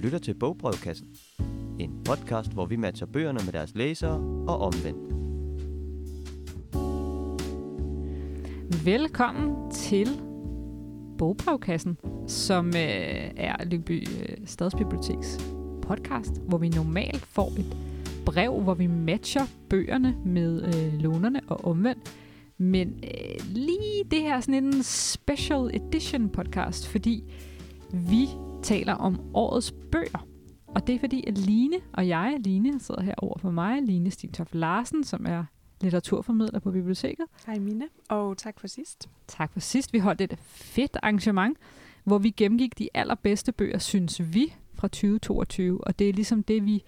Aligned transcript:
lytter 0.00 0.18
til 0.18 0.34
Bogbrevkassen. 0.34 1.08
En 1.78 2.02
podcast, 2.04 2.52
hvor 2.52 2.66
vi 2.66 2.76
matcher 2.76 3.06
bøgerne 3.06 3.38
med 3.44 3.52
deres 3.52 3.74
læsere 3.74 4.16
og 4.48 4.60
omvendt. 4.60 5.14
Velkommen 8.84 9.70
til 9.70 10.08
Bogbrevkassen, 11.18 11.98
som 12.26 12.66
øh, 12.66 13.30
er 13.36 13.64
Lyngby 13.64 14.08
øh, 14.08 14.36
Stadsbiblioteks 14.46 15.38
podcast, 15.82 16.32
hvor 16.48 16.58
vi 16.58 16.68
normalt 16.68 17.26
får 17.26 17.52
et 17.58 17.76
brev, 18.26 18.60
hvor 18.60 18.74
vi 18.74 18.86
matcher 18.86 19.46
bøgerne 19.70 20.16
med 20.24 20.62
øh, 20.62 21.00
lånerne 21.00 21.40
og 21.46 21.64
omvendt. 21.64 22.16
Men 22.58 22.88
øh, 22.88 23.54
lige 23.54 24.04
det 24.10 24.22
her 24.22 24.36
er 24.36 24.40
sådan 24.40 24.64
en 24.64 24.82
special 24.82 25.70
edition 25.74 26.28
podcast, 26.28 26.88
fordi 26.88 27.24
vi 27.92 28.28
taler 28.62 28.94
om 28.94 29.20
årets 29.34 29.72
bøger. 29.92 30.26
Og 30.66 30.86
det 30.86 30.94
er 30.94 30.98
fordi, 30.98 31.24
at 31.26 31.38
Line 31.38 31.76
og 31.92 32.08
jeg, 32.08 32.36
Line 32.40 32.80
sidder 32.80 33.02
her 33.02 33.14
over 33.18 33.38
for 33.38 33.50
mig, 33.50 33.82
Line 33.82 34.10
Stentoft 34.10 34.54
Larsen, 34.54 35.04
som 35.04 35.26
er 35.26 35.44
litteraturformidler 35.80 36.58
på 36.58 36.70
biblioteket. 36.70 37.26
Hej 37.46 37.58
Mine, 37.58 37.88
og 38.08 38.36
tak 38.38 38.60
for 38.60 38.66
sidst. 38.68 39.08
Tak 39.28 39.52
for 39.52 39.60
sidst. 39.60 39.92
Vi 39.92 39.98
holdt 39.98 40.20
et 40.20 40.38
fedt 40.46 40.96
arrangement, 41.02 41.58
hvor 42.04 42.18
vi 42.18 42.30
gennemgik 42.30 42.78
de 42.78 42.88
allerbedste 42.94 43.52
bøger, 43.52 43.78
synes 43.78 44.34
vi, 44.34 44.54
fra 44.74 44.88
2022. 44.88 45.84
Og 45.84 45.98
det 45.98 46.08
er 46.08 46.12
ligesom 46.12 46.42
det, 46.42 46.66
vi, 46.66 46.84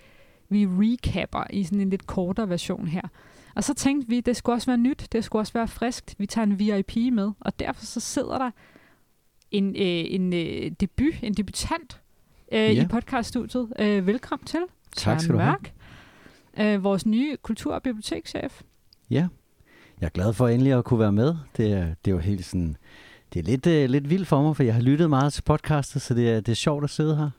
vi 0.48 0.66
recapper 0.66 1.44
i 1.50 1.64
sådan 1.64 1.80
en 1.80 1.90
lidt 1.90 2.06
kortere 2.06 2.48
version 2.48 2.88
her. 2.88 3.02
Og 3.54 3.64
så 3.64 3.74
tænkte 3.74 4.08
vi, 4.08 4.20
det 4.20 4.36
skulle 4.36 4.56
også 4.56 4.66
være 4.66 4.78
nyt, 4.78 5.08
det 5.12 5.24
skulle 5.24 5.40
også 5.40 5.52
være 5.52 5.68
friskt. 5.68 6.14
Vi 6.18 6.26
tager 6.26 6.46
en 6.46 6.58
VIP 6.58 7.12
med, 7.12 7.30
og 7.40 7.60
derfor 7.60 7.84
så 7.84 8.00
sidder 8.00 8.38
der 8.38 8.50
en, 9.52 9.68
øh, 9.68 10.14
en 10.14 10.32
øh, 10.32 10.70
debut, 10.80 11.14
en 11.22 11.34
debutant 11.34 12.00
øh, 12.52 12.58
Ja. 12.60 12.84
i 12.84 12.86
podcaststudiet. 12.86 13.72
Øh, 13.78 14.06
velkommen 14.06 14.46
til. 14.46 14.60
Tak 14.96 15.20
skal 15.20 15.34
du 15.34 15.40
have. 15.40 15.56
Øh, 16.60 16.84
vores 16.84 17.06
nye 17.06 17.36
kultur- 17.42 17.74
og 17.74 17.82
bibliotekschef. 17.82 18.62
Ja, 19.10 19.28
jeg 20.00 20.06
er 20.06 20.10
glad 20.10 20.32
for 20.32 20.48
endelig 20.48 20.72
at 20.72 20.84
kunne 20.84 21.00
være 21.00 21.12
med. 21.12 21.34
Det 21.56 21.72
er, 21.72 21.84
det 22.04 22.10
er 22.10 22.12
jo 22.12 22.18
helt 22.18 22.44
sådan, 22.44 22.76
det 23.32 23.38
er 23.40 23.44
lidt, 23.44 23.66
øh, 23.66 23.88
lidt 23.90 24.10
vildt 24.10 24.28
for 24.28 24.42
mig, 24.42 24.56
for 24.56 24.62
jeg 24.62 24.74
har 24.74 24.80
lyttet 24.80 25.10
meget 25.10 25.32
til 25.32 25.42
podcastet, 25.42 26.02
så 26.02 26.14
det 26.14 26.30
er, 26.30 26.40
det 26.40 26.52
er 26.52 26.56
sjovt 26.56 26.84
at 26.84 26.90
sidde 26.90 27.16
her 27.16 27.30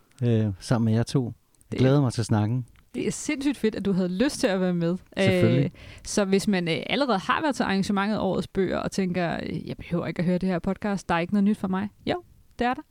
øh, 0.47 0.53
sammen 0.59 0.86
med 0.86 0.94
jer 0.94 1.03
to. 1.03 1.34
Jeg 1.72 1.80
glæder 1.80 2.02
mig 2.02 2.14
til 2.14 2.25
snakken. 2.25 2.66
Det 2.95 3.08
er 3.08 3.11
sindssygt 3.11 3.58
fedt, 3.58 3.75
at 3.75 3.86
du 3.86 3.91
havde 3.91 4.09
lyst 4.09 4.39
til 4.39 4.47
at 4.47 4.61
være 4.61 4.73
med. 4.73 4.97
Selvfølgelig. 5.17 5.63
Øh, 5.66 5.72
så 6.05 6.25
hvis 6.25 6.47
man 6.47 6.67
øh, 6.67 6.77
allerede 6.89 7.19
har 7.19 7.41
været 7.41 7.55
til 7.55 7.63
arrangementet 7.63 8.19
Årets 8.19 8.47
Bøger, 8.47 8.77
og 8.77 8.91
tænker, 8.91 9.39
øh, 9.44 9.67
jeg 9.67 9.77
behøver 9.77 10.08
ikke 10.08 10.19
at 10.19 10.25
høre 10.25 10.38
det 10.38 10.50
her 10.50 10.59
podcast, 10.59 11.09
der 11.09 11.16
er 11.16 11.19
ikke 11.19 11.33
noget 11.33 11.44
nyt 11.44 11.58
for 11.58 11.67
mig. 11.67 11.89
Jo, 12.05 12.23
det 12.59 12.67
er 12.67 12.73
der. 12.73 12.81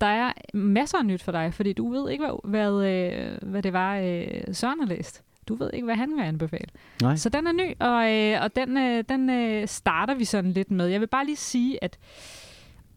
Der 0.00 0.06
er 0.06 0.32
masser 0.54 0.98
af 0.98 1.06
nyt 1.06 1.22
for 1.22 1.32
dig, 1.32 1.54
fordi 1.54 1.72
du 1.72 1.90
ved 1.90 2.10
ikke, 2.10 2.24
hvad, 2.24 2.50
hvad, 2.50 2.86
øh, 2.86 3.50
hvad 3.50 3.62
det 3.62 3.72
var, 3.72 3.96
øh, 3.98 4.26
Søren 4.52 4.80
har 4.80 4.86
læst. 4.86 5.22
Du 5.48 5.54
ved 5.54 5.70
ikke, 5.72 5.84
hvad 5.84 5.94
han 5.94 6.16
vil 6.16 6.22
anbefale. 6.22 6.66
Nej, 7.02 7.16
Så 7.16 7.28
den 7.28 7.46
er 7.46 7.52
ny, 7.52 7.74
og, 7.80 8.12
øh, 8.14 8.42
og 8.42 8.56
den, 8.56 8.76
øh, 8.78 9.04
den 9.08 9.30
øh, 9.30 9.68
starter 9.68 10.14
vi 10.14 10.24
sådan 10.24 10.52
lidt 10.52 10.70
med. 10.70 10.86
Jeg 10.86 11.00
vil 11.00 11.06
bare 11.06 11.24
lige 11.26 11.36
sige, 11.36 11.84
at 11.84 11.98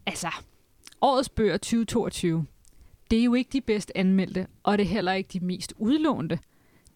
altså, 0.06 0.28
årets 1.00 1.28
bøger 1.28 1.56
2022, 1.56 2.46
det 3.10 3.18
er 3.20 3.24
jo 3.24 3.34
ikke 3.34 3.50
de 3.52 3.60
bedst 3.60 3.92
anmeldte, 3.94 4.46
og 4.62 4.78
det 4.78 4.84
er 4.84 4.88
heller 4.88 5.12
ikke 5.12 5.28
de 5.32 5.44
mest 5.44 5.74
udlånte. 5.76 6.38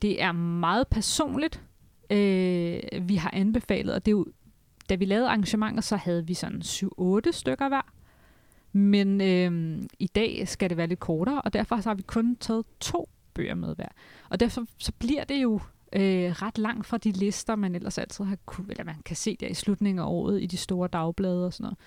Det 0.02 0.22
er 0.22 0.32
meget 0.32 0.88
personligt, 0.88 1.62
øh, 2.10 2.80
vi 3.08 3.16
har 3.16 3.30
anbefalet, 3.32 3.94
og 3.94 4.06
det 4.06 4.10
er 4.10 4.16
jo, 4.16 4.26
da 4.88 4.94
vi 4.94 5.04
lavede 5.04 5.28
arrangementet, 5.28 5.84
så 5.84 5.96
havde 5.96 6.26
vi 6.26 6.34
sådan 6.34 6.62
7-8 6.62 7.30
stykker 7.30 7.68
hver. 7.68 7.92
Men 8.72 9.20
øh, 9.20 9.82
i 9.98 10.06
dag 10.06 10.48
skal 10.48 10.70
det 10.70 10.76
være 10.76 10.86
lidt 10.86 11.00
kortere, 11.00 11.42
og 11.42 11.52
derfor 11.52 11.80
så 11.80 11.88
har 11.88 11.94
vi 11.94 12.02
kun 12.02 12.36
taget 12.36 12.64
to 12.80 13.08
bøger 13.34 13.54
med 13.54 13.74
hver. 13.74 13.88
Og 14.28 14.40
derfor 14.40 14.66
så 14.78 14.92
bliver 14.98 15.24
det 15.24 15.42
jo 15.42 15.60
øh, 15.92 16.30
ret 16.30 16.58
langt 16.58 16.86
fra 16.86 16.98
de 16.98 17.12
lister, 17.12 17.56
man 17.56 17.74
ellers 17.74 17.98
altid 17.98 18.24
har 18.24 18.38
kunne, 18.46 18.70
eller 18.70 18.84
man 18.84 19.02
kan 19.04 19.16
se 19.16 19.36
der 19.40 19.46
i 19.46 19.54
slutningen 19.54 19.98
af 19.98 20.06
året 20.06 20.42
i 20.42 20.46
de 20.46 20.56
store 20.56 20.88
dagblade 20.88 21.46
og 21.46 21.52
sådan 21.52 21.64
noget. 21.64 21.78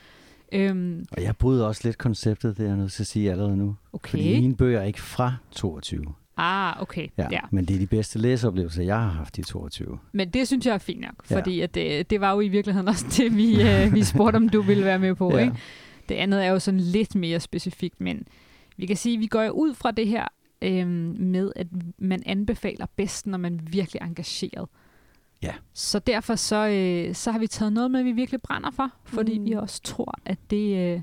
Øhm, 0.52 1.06
og 1.12 1.24
jeg 1.24 1.35
bryder 1.38 1.66
også 1.66 1.81
lidt 1.84 1.97
konceptet, 1.97 2.58
det 2.58 2.63
er 2.63 2.68
jeg 2.68 2.78
nødt 2.78 2.91
til 2.91 3.03
at 3.03 3.08
sige 3.08 3.31
allerede 3.31 3.58
nu. 3.58 3.75
Fordi 3.91 4.22
okay. 4.22 4.40
mine 4.40 4.56
bøger 4.56 4.80
er 4.80 4.84
ikke 4.84 5.02
fra 5.02 5.34
22. 5.52 6.06
Ah, 6.38 6.81
okay. 6.81 7.08
Ja. 7.18 7.24
Ja, 7.24 7.28
ja. 7.31 7.40
Men 7.52 7.66
det 7.66 7.75
er 7.75 7.80
de 7.80 7.88
bedste 7.88 8.19
læseoplevelser, 8.19 8.84
jeg 8.84 8.96
har 9.00 9.09
haft 9.09 9.38
i 9.38 9.44
22. 9.44 10.00
Men 10.12 10.30
det 10.30 10.47
synes 10.47 10.66
jeg 10.66 10.74
er 10.74 10.78
fint 10.78 11.02
nok, 11.02 11.13
Ja. 11.31 11.38
fordi 11.38 11.62
at 11.62 11.75
det, 11.75 12.09
det 12.09 12.22
var 12.22 12.34
jo 12.34 12.40
i 12.40 12.47
virkeligheden 12.47 12.88
også 12.88 13.06
det, 13.18 13.36
vi, 13.38 13.62
øh, 13.62 13.94
vi 13.94 14.03
spurgte, 14.03 14.36
om 14.38 14.50
du 14.50 14.62
ville 14.62 14.86
være 14.86 15.00
med 15.00 15.16
på. 15.16 15.31
Ja. 15.38 15.44
Ikke? 15.44 15.56
Det 16.09 16.16
andet 16.16 16.46
er 16.46 16.50
jo 16.50 16.59
sådan 16.59 16.80
lidt 16.80 17.16
mere 17.16 17.40
specifikt, 17.40 18.02
men 18.02 18.28
vi 18.78 18.86
kan 18.86 18.97
sige, 18.97 19.13
at 19.13 19.19
vi 19.19 19.28
går 19.28 19.41
jo 19.44 19.52
ud 19.52 19.74
fra 19.74 19.91
det 19.91 20.07
her 20.07 20.25
øh, 20.62 20.88
med, 21.19 21.52
at 21.56 21.68
man 21.97 22.24
anbefaler 22.25 22.86
bedst, 22.96 23.28
når 23.28 23.38
man 23.38 23.59
virkelig 23.72 24.00
er 24.02 24.06
engageret. 24.06 24.69
Ja. 25.42 25.53
Så 25.74 26.00
derfor 26.00 26.36
så, 26.36 26.68
øh, 26.68 27.16
så 27.16 27.31
har 27.31 27.40
vi 27.40 27.48
taget 27.48 27.74
noget 27.74 27.92
med, 27.92 28.03
vi 28.03 28.12
virkelig 28.12 28.42
brænder 28.42 28.72
for, 28.72 28.92
fordi 29.03 29.40
mm. 29.40 29.46
Vi 29.46 29.52
også 29.52 29.81
tror, 29.81 30.14
at 30.25 30.38
det, 30.50 30.78
øh, 30.78 31.02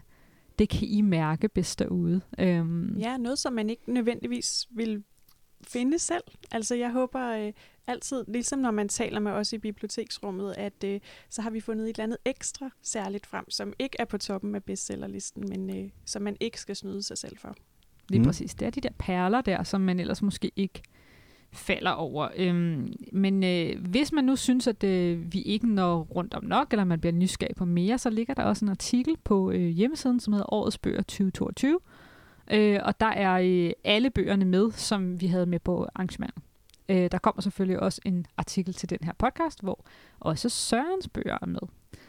det 0.59 0.69
kan 0.69 0.89
I 0.89 1.01
mærke 1.01 1.49
bedst 1.49 1.79
derude. 1.79 2.21
Øhm, 2.39 2.97
Ja, 2.97 3.17
noget 3.17 3.39
som 3.39 3.53
man 3.53 3.71
ikke 3.71 3.93
nødvendigvis 3.93 4.69
vil 4.71 5.03
finde 5.69 5.99
selv. 5.99 6.25
Altså 6.51 6.75
jeg 6.75 6.91
håber 6.91 7.29
øh, 7.29 7.53
altid, 7.87 8.25
ligesom 8.29 8.59
når 8.59 8.71
man 8.71 8.89
taler 8.89 9.21
med 9.21 9.33
os 9.33 9.53
i 9.53 9.59
biblioteksrummet, 9.59 10.55
at 10.59 10.85
øh, 10.85 11.01
så 11.31 11.43
har 11.43 11.51
vi 11.51 11.61
fundet 11.61 11.85
et 11.85 11.89
eller 11.89 12.05
andet 12.05 12.19
ekstra 12.25 12.71
særligt 12.83 13.27
frem, 13.27 13.51
som 13.51 13.73
ikke 13.79 13.97
er 13.99 14.05
på 14.05 14.19
toppen 14.19 14.55
af 14.55 14.65
bestsellerlisten, 14.65 15.45
men 15.49 15.77
øh, 15.77 15.91
som 16.05 16.23
man 16.23 16.37
ikke 16.41 16.61
skal 16.61 16.77
snyde 16.77 17.03
sig 17.03 17.19
selv 17.19 17.39
for. 17.39 17.57
Lige. 18.09 18.19
Mm. 18.19 18.27
præcis. 18.27 18.55
Det 18.55 18.67
er 18.67 18.71
de 18.71 18.81
der 18.81 18.93
perler 18.99 19.41
der, 19.41 19.63
som 19.63 19.81
man 19.81 20.01
ellers 20.01 20.23
måske 20.23 20.51
ikke 20.57 20.83
falder 21.55 21.91
over. 21.91 22.29
Øhm, 22.37 22.93
men 23.13 23.45
øh, 23.45 23.87
hvis 23.89 24.13
man 24.13 24.25
nu 24.25 24.37
synes, 24.37 24.67
at 24.67 24.85
øh, 24.85 25.33
vi 25.33 25.43
ikke 25.43 25.67
når 25.75 26.03
rundt 26.03 26.35
om 26.35 26.45
nok, 26.45 26.69
eller 26.73 26.85
man 26.85 27.01
bliver 27.01 27.13
nysgerrig 27.13 27.57
på 27.57 27.65
mere, 27.65 27.99
så 27.99 28.11
ligger 28.11 28.35
der 28.35 28.43
også 28.43 28.65
en 28.65 28.69
artikel 28.69 29.17
på 29.25 29.51
øh, 29.51 29.61
hjemmesiden, 29.69 30.21
som 30.21 30.33
hedder 30.33 30.53
Årets 30.55 30.79
Bøger 30.79 31.03
2022. 31.03 31.79
Øh, 32.51 32.81
og 32.85 33.01
der 33.01 33.07
er 33.07 33.39
øh, 33.43 33.73
alle 33.85 34.11
bøgerne 34.11 34.45
med, 34.45 34.71
som 34.73 35.21
vi 35.21 35.27
havde 35.27 35.47
med 35.47 35.59
på 35.61 35.87
arrangementet. 35.95 36.43
Øh, 36.89 37.11
der 37.13 37.19
kommer 37.19 37.43
selvfølgelig 37.43 37.81
også 37.81 38.01
en 38.05 38.27
artikel 38.37 38.75
til 38.75 38.91
den 38.91 38.99
her 39.03 39.13
podcast, 39.19 39.63
hvor 39.63 39.85
også 40.21 40.49
Sørens 40.49 41.09
bøger 41.09 41.39
er 41.43 41.47
med. 41.47 41.61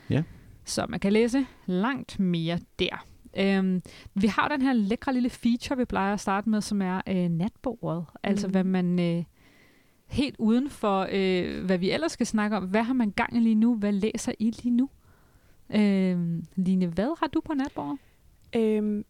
Ja. 0.09 0.23
Så 0.65 0.85
man 0.89 0.99
kan 0.99 1.13
læse 1.13 1.45
langt 1.65 2.19
mere 2.19 2.59
der. 2.79 3.05
Øhm, 3.37 3.81
vi 4.13 4.27
har 4.27 4.47
den 4.47 4.61
her 4.61 4.73
lækre 4.73 5.13
lille 5.13 5.29
feature, 5.29 5.77
vi 5.77 5.85
plejer 5.85 6.13
at 6.13 6.19
starte 6.19 6.49
med, 6.49 6.61
som 6.61 6.81
er 6.81 7.01
øh, 7.07 7.29
natbordet. 7.29 8.05
Altså 8.23 8.47
Mm. 8.47 8.51
hvad 8.51 8.63
man 8.63 8.99
øh, 8.99 9.23
helt 10.07 10.35
uden 10.39 10.69
for, 10.69 11.07
øh, 11.11 11.65
hvad 11.65 11.77
vi 11.77 11.91
ellers 11.91 12.11
skal 12.11 12.25
snakke 12.25 12.57
om. 12.57 12.63
Hvad 12.63 12.83
har 12.83 12.93
man 12.93 13.11
gang 13.11 13.37
i 13.37 13.39
lige 13.39 13.55
nu? 13.55 13.75
Hvad 13.75 13.91
læser 13.91 14.31
I 14.39 14.51
lige 14.51 14.75
nu? 14.75 14.89
Øh, 15.75 16.41
Line, 16.55 16.87
hvad 16.87 17.19
har 17.19 17.27
du 17.27 17.41
på 17.41 17.53
natbordet? 17.53 17.97
Øhm, 18.55 19.05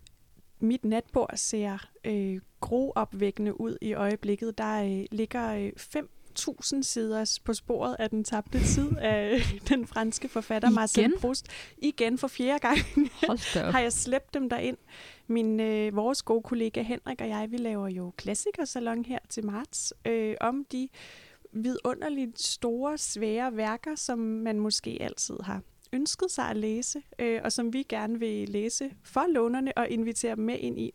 mit 0.59 0.85
natbord 0.85 1.31
ser 1.35 1.77
øh, 2.05 2.39
groopvækkende 2.61 3.61
ud 3.61 3.77
i 3.81 3.93
øjeblikket. 3.93 4.57
Der 4.57 4.83
øh, 4.83 5.05
ligger 5.11 5.55
øh, 5.55 5.71
5.000 6.39 6.81
sider 6.81 7.39
på 7.43 7.53
sporet 7.53 7.95
af 7.99 8.09
den 8.09 8.23
tabte 8.23 8.59
tid 8.59 8.97
af 8.97 9.33
øh, 9.33 9.59
den 9.69 9.87
franske 9.87 10.29
forfatter 10.29 10.69
Igen? 10.69 10.75
Marcel 10.75 11.13
Proust. 11.19 11.47
Igen 11.77 12.17
for 12.17 12.27
fjerde 12.27 12.59
gang 12.59 12.77
har 13.73 13.79
jeg 13.79 13.93
slæbt 13.93 14.33
dem 14.33 14.49
derind. 14.49 14.77
Min, 15.27 15.59
øh, 15.59 15.95
vores 15.95 16.23
gode 16.23 16.41
kollega 16.41 16.81
Henrik 16.81 17.21
og 17.21 17.29
jeg, 17.29 17.51
vi 17.51 17.57
laver 17.57 17.87
jo 17.87 18.11
klassikersalon 18.17 19.05
her 19.05 19.19
til 19.29 19.45
marts 19.45 19.93
øh, 20.05 20.35
om 20.41 20.65
de 20.71 20.89
vidunderligt 21.51 22.41
store, 22.41 22.97
svære 22.97 23.57
værker, 23.57 23.95
som 23.95 24.19
man 24.19 24.59
måske 24.59 24.97
altid 25.01 25.35
har 25.43 25.61
ønsket 25.93 26.31
sig 26.31 26.49
at 26.49 26.57
læse, 26.57 27.03
øh, 27.19 27.41
og 27.43 27.51
som 27.51 27.73
vi 27.73 27.83
gerne 27.83 28.19
vil 28.19 28.49
læse 28.49 28.91
for 29.03 29.25
lånerne 29.29 29.77
og 29.77 29.89
invitere 29.89 30.35
dem 30.35 30.43
med 30.43 30.57
ind 30.59 30.79
i. 30.79 30.93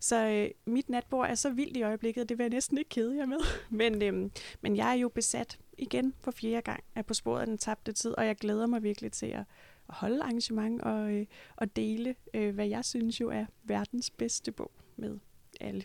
Så 0.00 0.26
øh, 0.26 0.72
mit 0.72 0.88
natbord 0.88 1.28
er 1.30 1.34
så 1.34 1.50
vildt 1.50 1.76
i 1.76 1.82
øjeblikket, 1.82 2.28
det 2.28 2.38
vil 2.38 2.44
jeg 2.44 2.50
næsten 2.50 2.78
ikke 2.78 2.88
kede 2.88 3.16
jer 3.16 3.26
med. 3.26 3.38
Men, 3.80 4.02
øh, 4.02 4.30
men 4.60 4.76
jeg 4.76 4.90
er 4.90 4.94
jo 4.94 5.08
besat 5.08 5.58
igen 5.78 6.14
for 6.20 6.30
fjerde 6.30 6.62
gang 6.62 6.84
af 6.94 7.06
På 7.06 7.14
sporet 7.14 7.40
af 7.40 7.46
den 7.46 7.58
tabte 7.58 7.92
tid, 7.92 8.10
og 8.10 8.26
jeg 8.26 8.36
glæder 8.36 8.66
mig 8.66 8.82
virkelig 8.82 9.12
til 9.12 9.26
at, 9.26 9.44
at 9.88 9.94
holde 9.94 10.22
arrangement 10.22 10.82
og, 10.82 11.12
øh, 11.12 11.26
og 11.56 11.76
dele, 11.76 12.14
øh, 12.34 12.54
hvad 12.54 12.66
jeg 12.66 12.84
synes 12.84 13.20
jo 13.20 13.30
er 13.30 13.44
verdens 13.64 14.10
bedste 14.10 14.52
bog 14.52 14.70
med 14.96 15.18
alle 15.60 15.82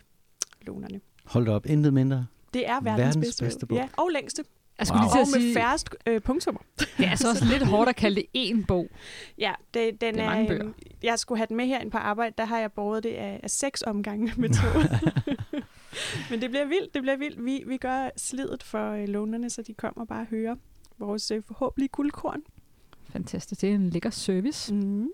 lånerne. 0.62 1.00
Hold 1.24 1.46
da 1.46 1.52
op, 1.52 1.66
intet 1.66 1.94
mindre. 1.94 2.26
Det 2.54 2.68
er 2.68 2.80
verdens, 2.80 2.98
Verdens 2.98 3.16
bedste, 3.26 3.44
bedste 3.44 3.66
bog. 3.66 3.78
Ja, 3.78 3.88
og 3.96 4.10
længste. 4.12 4.44
Jeg 4.78 4.86
skulle 4.86 5.00
Wow. 5.00 5.04
lige 5.14 5.22
Og 5.22 5.26
til 5.28 5.34
at 5.36 5.40
med 5.40 5.46
sige, 5.48 5.54
færrest 5.54 5.88
øh, 6.06 6.20
punktummer. 6.20 6.60
det 6.78 7.06
er 7.06 7.10
altså 7.10 7.28
også 7.28 7.44
lidt 7.44 7.62
hårdt 7.66 7.88
at 7.88 7.96
kalde 7.96 8.16
det 8.16 8.26
én 8.52 8.64
bog. 8.66 8.88
Ja, 9.38 9.52
det, 9.74 10.00
den 10.00 10.14
Det 10.14 10.20
er 10.20 10.24
er, 10.24 10.30
mange 10.30 10.48
bøger. 10.48 10.64
øhm, 10.64 10.74
jeg 11.02 11.18
skulle 11.18 11.38
have 11.38 11.46
den 11.46 11.56
med 11.56 11.66
herinde 11.66 11.90
på 11.90 11.98
arbejde, 11.98 12.34
der 12.38 12.44
har 12.44 12.58
jeg 12.58 12.72
båret 12.72 13.02
det 13.02 13.12
af, 13.14 13.40
af 13.42 13.50
seks 13.50 13.82
omgange 13.82 14.32
med 14.36 14.48
toget. 14.50 14.90
Men 16.30 16.40
det 16.40 16.50
bliver 16.50 16.64
vildt, 16.64 16.94
det 16.94 17.02
bliver 17.02 17.16
vildt. 17.16 17.44
Vi, 17.44 17.62
vi 17.66 17.76
gør 17.76 18.10
slidet 18.16 18.62
for 18.62 18.90
øh, 18.90 19.08
lånerne, 19.08 19.50
så 19.50 19.62
de 19.62 19.74
kommer 19.74 20.04
bare 20.04 20.20
og 20.20 20.26
hører 20.26 20.56
vores 20.98 21.30
øh, 21.30 21.42
forhåbentlig 21.46 21.90
guldkorn. 21.90 22.40
Fantastisk. 23.12 23.60
Det 23.60 23.70
er 23.70 23.74
en 23.74 23.90
lækker 23.90 24.10
service. 24.10 24.74
Mm. 24.74 25.08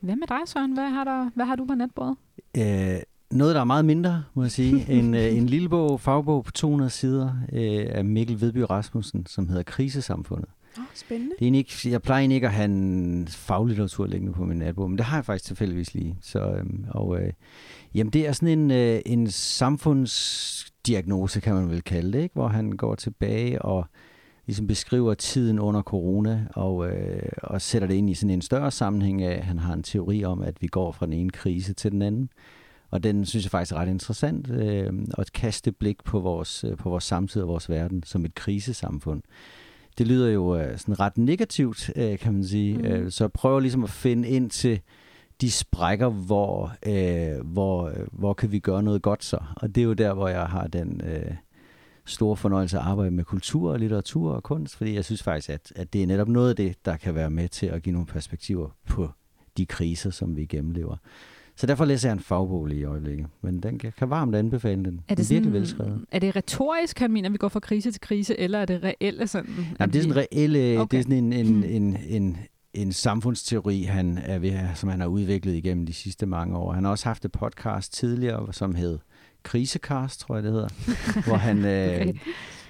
Hvad 0.00 0.16
med 0.16 0.26
dig, 0.26 0.38
Søren? 0.46 0.72
Hvad 0.72 0.90
har, 0.90 1.04
der, 1.04 1.30
hvad 1.34 1.44
har 1.44 1.56
du 1.56 1.64
på 1.64 1.74
natbordet? 1.74 2.16
Øh, 2.56 3.00
noget, 3.30 3.54
der 3.54 3.60
er 3.60 3.64
meget 3.64 3.84
mindre, 3.84 4.24
må 4.34 4.42
jeg 4.42 4.50
sige. 4.50 4.90
En, 4.98 5.14
øh, 5.14 5.36
en 5.36 5.46
lille 5.46 5.68
bog, 5.68 6.00
fagbog 6.00 6.44
på 6.44 6.52
200 6.52 6.90
sider 6.90 7.34
øh, 7.52 7.86
af 7.88 8.04
Mikkel 8.04 8.40
Vedby 8.40 8.58
Rasmussen, 8.58 9.26
som 9.26 9.48
hedder 9.48 9.62
Krisesamfundet. 9.62 10.48
Oh, 10.78 10.84
spændende. 10.94 11.34
Det 11.38 11.48
er 11.48 11.52
ikke, 11.52 11.72
jeg 11.84 12.02
plejer 12.02 12.20
egentlig 12.20 12.34
ikke 12.34 12.46
at 12.46 12.52
have 12.52 12.64
en 12.64 13.28
faglitteratur 13.28 14.06
liggende 14.06 14.32
på 14.32 14.44
min 14.44 14.58
natbog, 14.58 14.90
men 14.90 14.98
det 14.98 15.06
har 15.06 15.16
jeg 15.16 15.24
faktisk 15.24 15.44
tilfældigvis 15.44 15.94
lige. 15.94 16.18
Så, 16.20 16.40
øhm, 16.40 16.84
og, 16.90 17.20
øh, 17.20 17.32
jamen, 17.94 18.12
det 18.12 18.26
er 18.26 18.32
sådan 18.32 18.58
en, 18.58 18.70
øh, 18.70 19.00
en 19.06 19.30
samfundsdiagnose, 19.30 21.40
kan 21.40 21.54
man 21.54 21.70
vel 21.70 21.82
kalde 21.82 22.12
det, 22.12 22.22
ikke? 22.22 22.32
hvor 22.32 22.48
han 22.48 22.72
går 22.72 22.94
tilbage 22.94 23.62
og 23.62 23.86
ligesom 24.46 24.66
beskriver 24.66 25.14
tiden 25.14 25.58
under 25.58 25.82
corona 25.82 26.46
og, 26.54 26.88
øh, 26.88 27.28
og 27.42 27.62
sætter 27.62 27.88
det 27.88 27.94
ind 27.94 28.10
i 28.10 28.14
sådan 28.14 28.30
en 28.30 28.42
større 28.42 28.70
sammenhæng 28.70 29.22
af, 29.22 29.42
han 29.42 29.58
har 29.58 29.74
en 29.74 29.82
teori 29.82 30.24
om, 30.24 30.42
at 30.42 30.62
vi 30.62 30.66
går 30.66 30.92
fra 30.92 31.06
den 31.06 31.12
ene 31.12 31.30
krise 31.30 31.74
til 31.74 31.92
den 31.92 32.02
anden. 32.02 32.30
Og 32.90 33.02
den 33.02 33.26
synes 33.26 33.44
jeg 33.44 33.50
faktisk 33.50 33.72
er 33.72 33.76
ret 33.76 33.88
interessant, 33.88 34.50
øh, 34.50 34.92
at 35.18 35.32
kaste 35.32 35.72
blik 35.72 36.04
på 36.04 36.20
vores, 36.20 36.64
øh, 36.64 36.76
på 36.76 36.90
vores 36.90 37.04
samtid 37.04 37.42
og 37.42 37.48
vores 37.48 37.70
verden 37.70 38.02
som 38.02 38.24
et 38.24 38.34
krisesamfund 38.34 39.22
det 39.98 40.08
lyder 40.08 40.30
jo 40.30 40.56
øh, 40.56 40.78
sådan 40.78 41.00
ret 41.00 41.18
negativt, 41.18 41.90
øh, 41.96 42.18
kan 42.18 42.32
man 42.32 42.44
sige. 42.44 42.78
Mm. 42.78 42.84
Øh, 42.84 43.10
så 43.10 43.24
jeg 43.24 43.32
prøver 43.32 43.60
ligesom 43.60 43.84
at 43.84 43.90
finde 43.90 44.28
ind 44.28 44.50
til 44.50 44.80
de 45.40 45.50
sprækker, 45.50 46.08
hvor, 46.08 46.72
øh, 46.86 47.46
hvor, 47.46 47.88
øh, 47.88 48.06
hvor 48.12 48.32
kan 48.34 48.52
vi 48.52 48.58
gøre 48.58 48.82
noget 48.82 49.02
godt 49.02 49.24
så. 49.24 49.38
Og 49.56 49.74
det 49.74 49.80
er 49.80 49.84
jo 49.84 49.92
der, 49.92 50.14
hvor 50.14 50.28
jeg 50.28 50.46
har 50.46 50.66
den 50.66 51.00
øh, 51.04 51.34
store 52.04 52.36
fornøjelse 52.36 52.78
at 52.78 52.84
arbejde 52.84 53.10
med 53.10 53.24
kultur, 53.24 53.76
litteratur 53.76 54.32
og 54.32 54.42
kunst, 54.42 54.76
fordi 54.76 54.94
jeg 54.94 55.04
synes 55.04 55.22
faktisk, 55.22 55.50
at, 55.50 55.72
at 55.76 55.92
det 55.92 56.02
er 56.02 56.06
netop 56.06 56.28
noget 56.28 56.50
af 56.50 56.56
det, 56.56 56.76
der 56.84 56.96
kan 56.96 57.14
være 57.14 57.30
med 57.30 57.48
til 57.48 57.66
at 57.66 57.82
give 57.82 57.92
nogle 57.92 58.06
perspektiver 58.06 58.68
på 58.88 59.10
de 59.56 59.66
kriser, 59.66 60.10
som 60.10 60.36
vi 60.36 60.44
gennemlever. 60.44 60.96
Så 61.56 61.66
derfor 61.66 61.84
læser 61.84 62.08
jeg 62.08 62.12
en 62.12 62.20
fagbog 62.20 62.66
lige 62.66 62.80
i 62.80 62.84
øjeblikket. 62.84 63.26
Men 63.42 63.62
den 63.62 63.78
kan, 63.78 63.92
kan 63.98 64.10
varmt 64.10 64.34
anbefale 64.34 64.84
den. 64.84 65.00
Er 65.08 65.14
det 65.14 65.28
den 65.28 65.36
er 65.36 65.40
virkelig 65.40 65.52
velskrevet. 65.52 66.04
Er 66.10 66.18
det 66.18 66.36
retorisk, 66.36 66.98
han 66.98 67.12
mener, 67.12 67.28
at 67.28 67.32
vi 67.32 67.38
går 67.38 67.48
fra 67.48 67.60
krise 67.60 67.90
til 67.90 68.00
krise, 68.00 68.40
eller 68.40 68.58
er 68.58 68.64
det 68.64 68.82
reelle 68.82 69.26
sådan? 69.26 69.50
Jamen, 69.80 69.92
det 69.92 69.98
er 69.98 70.02
sådan 70.02 70.16
reelle, 70.16 70.80
okay. 70.80 70.96
det 70.96 70.98
er 70.98 71.02
sådan 71.02 71.24
en, 71.24 71.32
en, 71.32 71.46
hmm. 71.46 71.64
en, 71.64 71.96
en, 72.08 72.38
en 72.74 72.92
samfundsteori, 72.92 73.82
han 73.82 74.18
er 74.18 74.38
ved, 74.38 74.58
som 74.74 74.88
han 74.88 75.00
har 75.00 75.06
udviklet 75.06 75.54
igennem 75.54 75.86
de 75.86 75.92
sidste 75.92 76.26
mange 76.26 76.56
år. 76.56 76.72
Han 76.72 76.84
har 76.84 76.90
også 76.90 77.04
haft 77.04 77.24
et 77.24 77.32
podcast 77.32 77.92
tidligere, 77.92 78.52
som 78.52 78.74
hed 78.74 78.98
Krisecast, 79.42 80.20
tror 80.20 80.34
jeg 80.34 80.44
det 80.44 80.52
hedder, 80.52 80.68
hvor 81.28 81.36
han 81.36 81.64
øh, 81.64 82.00
okay. 82.00 82.14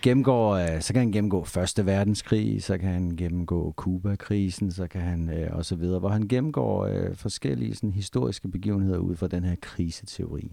gennemgår, 0.03 0.55
øh, 0.55 0.81
så 0.81 0.93
kan 0.93 1.03
han 1.03 1.13
gennemgå 1.13 1.45
Første 1.45 1.87
Verdenskrig, 1.87 2.63
så 2.63 2.79
kan 2.79 2.89
han 2.89 3.17
gennemgå 3.17 3.73
Kuba-krisen, 3.77 4.73
så 4.73 4.87
kan 4.87 5.01
han 5.01 5.31
øh, 5.31 5.57
og 5.57 5.65
så 5.65 5.77
videre, 5.77 5.99
hvor 5.99 6.09
han 6.09 6.29
gennemgår 6.29 6.87
øh, 6.87 7.17
forskellige 7.17 7.75
sådan, 7.75 7.93
historiske 7.93 8.49
begivenheder 8.49 8.99
ud 8.99 9.17
fra 9.17 9.27
den 9.27 9.45
her 9.45 9.57
kriseteori. 9.61 10.53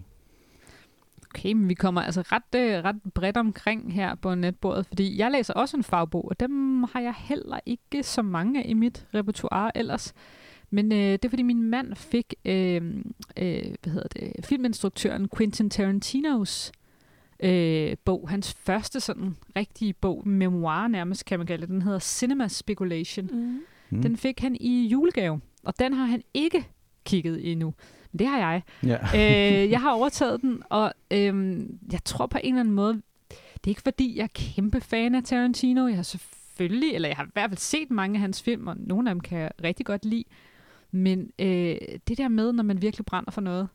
Okay, 1.34 1.52
men 1.52 1.68
vi 1.68 1.74
kommer 1.74 2.02
altså 2.02 2.22
ret, 2.22 2.60
øh, 2.60 2.84
ret 2.84 2.96
bredt 3.14 3.36
omkring 3.36 3.94
her 3.94 4.14
på 4.14 4.34
netbordet, 4.34 4.86
fordi 4.86 5.18
jeg 5.18 5.30
læser 5.30 5.54
også 5.54 5.76
en 5.76 5.84
fagbog, 5.84 6.28
og 6.28 6.40
dem 6.40 6.82
har 6.92 7.00
jeg 7.00 7.14
heller 7.18 7.60
ikke 7.66 8.02
så 8.02 8.22
mange 8.22 8.62
af 8.62 8.66
i 8.68 8.74
mit 8.74 9.06
repertoire 9.14 9.76
ellers. 9.78 10.14
Men 10.70 10.92
øh, 10.92 10.98
det 10.98 11.24
er 11.24 11.28
fordi 11.28 11.42
min 11.42 11.62
mand 11.62 11.94
fik 11.94 12.34
øh, 12.44 12.82
øh, 13.36 13.74
hvad 13.82 13.92
hedder 13.92 14.08
det, 14.08 14.44
filminstruktøren 14.44 15.28
Quentin 15.36 15.70
Tarantinos 15.70 16.72
øh, 17.42 17.96
bog, 18.04 18.28
hans 18.28 18.54
første 18.54 19.00
sådan 19.00 19.36
rigtige 19.56 19.92
bog, 19.92 20.28
memoir 20.28 20.88
nærmest 20.88 21.24
kan 21.24 21.38
man 21.38 21.46
kalde 21.46 21.60
det, 21.60 21.68
den 21.68 21.82
hedder 21.82 21.98
Cinema 21.98 22.48
Speculation. 22.48 23.28
Mm. 23.32 23.60
Mm. 23.90 24.02
Den 24.02 24.16
fik 24.16 24.40
han 24.40 24.56
i 24.60 24.86
julegave, 24.86 25.40
og 25.64 25.78
den 25.78 25.92
har 25.92 26.04
han 26.04 26.22
ikke 26.34 26.66
kigget 27.04 27.52
endnu. 27.52 27.74
Men 28.12 28.18
det 28.18 28.26
har 28.26 28.38
jeg. 28.38 28.62
Ja. 28.82 28.96
øh, 29.14 29.70
jeg 29.70 29.80
har 29.80 29.92
overtaget 29.98 30.40
den, 30.40 30.62
og 30.70 30.92
øh, 31.10 31.60
jeg 31.92 32.04
tror 32.04 32.26
på 32.26 32.38
en 32.42 32.54
eller 32.54 32.60
anden 32.60 32.74
måde, 32.74 33.02
det 33.54 33.66
er 33.66 33.68
ikke 33.68 33.82
fordi, 33.82 34.16
jeg 34.16 34.22
er 34.22 34.28
kæmpe 34.34 34.80
fan 34.80 35.14
af 35.14 35.22
Tarantino. 35.22 35.86
Jeg 35.86 35.96
har 35.96 36.02
selvfølgelig, 36.02 36.94
eller 36.94 37.08
jeg 37.08 37.16
har 37.16 37.24
i 37.24 37.30
hvert 37.32 37.50
fald 37.50 37.58
set 37.58 37.90
mange 37.90 38.14
af 38.16 38.20
hans 38.20 38.42
film, 38.42 38.66
og 38.66 38.76
nogle 38.78 39.10
af 39.10 39.14
dem 39.14 39.20
kan 39.20 39.38
jeg 39.38 39.50
rigtig 39.64 39.86
godt 39.86 40.04
lide. 40.04 40.24
Men 40.90 41.30
øh, 41.38 41.76
det 42.08 42.18
der 42.18 42.28
med, 42.28 42.52
når 42.52 42.62
man 42.62 42.82
virkelig 42.82 43.06
brænder 43.06 43.30
for 43.30 43.40
noget, 43.40 43.68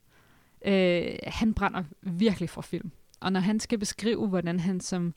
øh, 0.66 1.16
han 1.24 1.54
brænder 1.54 1.84
virkelig 2.02 2.50
for 2.50 2.62
film. 2.62 2.92
Og 3.20 3.32
når 3.32 3.40
han 3.40 3.60
skal 3.60 3.80
beskrive, 3.80 4.28
hvordan 4.28 4.60
han 4.60 4.80
som 4.80 5.14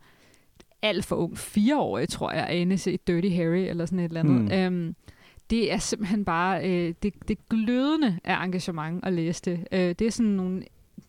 alt 0.82 1.04
for 1.04 1.16
ung, 1.16 1.38
fireårig, 1.38 2.08
tror 2.08 2.32
jeg, 2.32 2.42
er 2.42 2.52
inde 2.52 2.92
i 2.92 2.96
Dirty 3.06 3.28
Harry 3.28 3.68
eller 3.68 3.86
sådan 3.86 3.98
et 3.98 4.04
eller 4.04 4.20
andet, 4.20 4.70
mm. 4.72 4.86
øh, 4.88 4.94
det 5.50 5.72
er 5.72 5.78
simpelthen 5.78 6.24
bare 6.24 6.70
øh, 6.70 6.94
det, 7.02 7.28
det 7.28 7.48
glødende 7.48 8.18
af 8.24 8.44
engagement 8.44 9.04
at 9.04 9.12
læse 9.12 9.42
det. 9.44 9.66
Øh, 9.72 9.94
det 9.98 10.00
er 10.00 10.10
sådan 10.10 10.32
nogle 10.32 10.62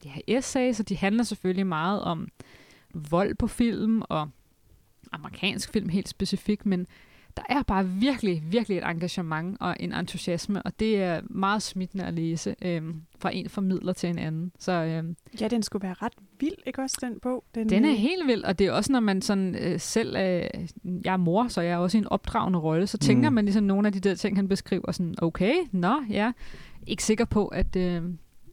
de 0.03 0.09
her 0.09 0.21
essays, 0.27 0.79
og 0.79 0.89
de 0.89 0.97
handler 0.97 1.23
selvfølgelig 1.23 1.67
meget 1.67 2.01
om 2.01 2.27
vold 2.93 3.35
på 3.35 3.47
film 3.47 4.01
og 4.09 4.29
amerikansk 5.11 5.73
film 5.73 5.89
helt 5.89 6.09
specifikt, 6.09 6.65
men 6.65 6.87
der 7.37 7.43
er 7.49 7.63
bare 7.63 7.87
virkelig, 7.87 8.43
virkelig 8.45 8.77
et 8.77 8.83
engagement 8.83 9.57
og 9.59 9.75
en 9.79 9.93
entusiasme, 9.93 10.61
og 10.61 10.79
det 10.79 11.03
er 11.03 11.21
meget 11.29 11.61
smittende 11.61 12.05
at 12.05 12.13
læse 12.13 12.55
øhm, 12.61 13.01
fra 13.19 13.29
en 13.33 13.49
formidler 13.49 13.93
til 13.93 14.09
en 14.09 14.19
anden. 14.19 14.51
Så, 14.59 14.71
øhm, 14.71 15.15
ja, 15.41 15.47
den 15.47 15.63
skulle 15.63 15.83
være 15.83 15.95
ret 16.01 16.13
vild, 16.39 16.55
ikke 16.65 16.81
også, 16.81 16.97
den 17.01 17.19
bog? 17.19 17.43
Den, 17.55 17.69
den 17.69 17.85
er 17.85 17.91
øh, 17.91 17.97
helt 17.97 18.27
vild, 18.27 18.43
og 18.43 18.59
det 18.59 18.67
er 18.67 18.71
også, 18.71 18.91
når 18.91 18.99
man 18.99 19.21
sådan 19.21 19.55
øh, 19.55 19.79
selv, 19.79 20.15
øh, 20.15 20.43
jeg 21.05 21.13
er 21.13 21.17
mor, 21.17 21.47
så 21.47 21.61
jeg 21.61 21.71
er 21.71 21.77
også 21.77 21.97
i 21.97 22.01
en 22.01 22.07
opdragende 22.07 22.59
rolle, 22.59 22.87
så 22.87 22.97
tænker 22.97 23.29
mm. 23.29 23.35
man 23.35 23.45
ligesom 23.45 23.63
nogle 23.63 23.87
af 23.87 23.93
de 23.93 23.99
der 23.99 24.15
ting, 24.15 24.35
han 24.35 24.47
beskriver, 24.47 24.91
sådan, 24.91 25.15
okay, 25.21 25.53
nå, 25.71 26.01
ja, 26.09 26.31
ikke 26.87 27.03
sikker 27.03 27.25
på, 27.25 27.47
at... 27.47 27.75
Øh, 27.75 28.03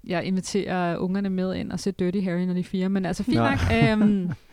jeg 0.06 0.24
inviterer 0.24 0.96
ungerne 0.96 1.30
med 1.30 1.54
ind 1.54 1.72
og 1.72 1.80
se 1.80 1.92
Dirty 1.92 2.20
Harry, 2.20 2.40
når 2.40 2.54
de 2.54 2.60
er 2.60 2.64
fire, 2.64 2.88
men 2.88 3.06
altså 3.06 3.22
fint 3.22 3.36
nok. 3.36 3.58
Øhm, 3.74 4.30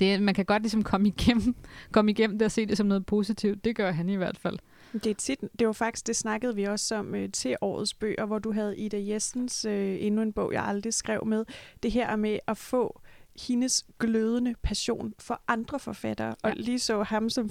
det, 0.00 0.22
man 0.22 0.34
kan 0.34 0.44
godt 0.44 0.62
ligesom 0.62 0.82
komme 0.82 1.08
igennem, 1.08 1.54
komme 1.92 2.10
igennem 2.10 2.38
det 2.38 2.46
og 2.46 2.52
se 2.52 2.66
det 2.66 2.76
som 2.76 2.86
noget 2.86 3.06
positivt. 3.06 3.64
Det 3.64 3.76
gør 3.76 3.90
han 3.90 4.08
i 4.08 4.16
hvert 4.16 4.38
fald. 4.38 4.58
Det, 4.92 5.06
er 5.06 5.14
tit, 5.14 5.40
det 5.58 5.66
var 5.66 5.72
faktisk, 5.72 6.06
det 6.06 6.16
snakkede 6.16 6.54
vi 6.54 6.64
også 6.64 6.94
om 6.94 7.14
øh, 7.14 7.32
til 7.32 7.56
årets 7.60 7.94
bøger, 7.94 8.26
hvor 8.26 8.38
du 8.38 8.52
havde 8.52 8.78
Ida 8.78 8.98
Jessens, 9.08 9.64
øh, 9.64 9.96
endnu 10.00 10.22
en 10.22 10.32
bog, 10.32 10.52
jeg 10.52 10.64
aldrig 10.64 10.94
skrev 10.94 11.26
med. 11.26 11.44
Det 11.82 11.92
her 11.92 12.16
med 12.16 12.38
at 12.46 12.56
få 12.56 13.00
hendes 13.48 13.86
glødende 13.98 14.54
passion 14.62 15.14
for 15.18 15.40
andre 15.48 15.78
forfattere, 15.78 16.34
ja. 16.44 16.50
og 16.50 16.56
lige 16.56 16.78
så 16.78 17.02
ham 17.02 17.30
som 17.30 17.50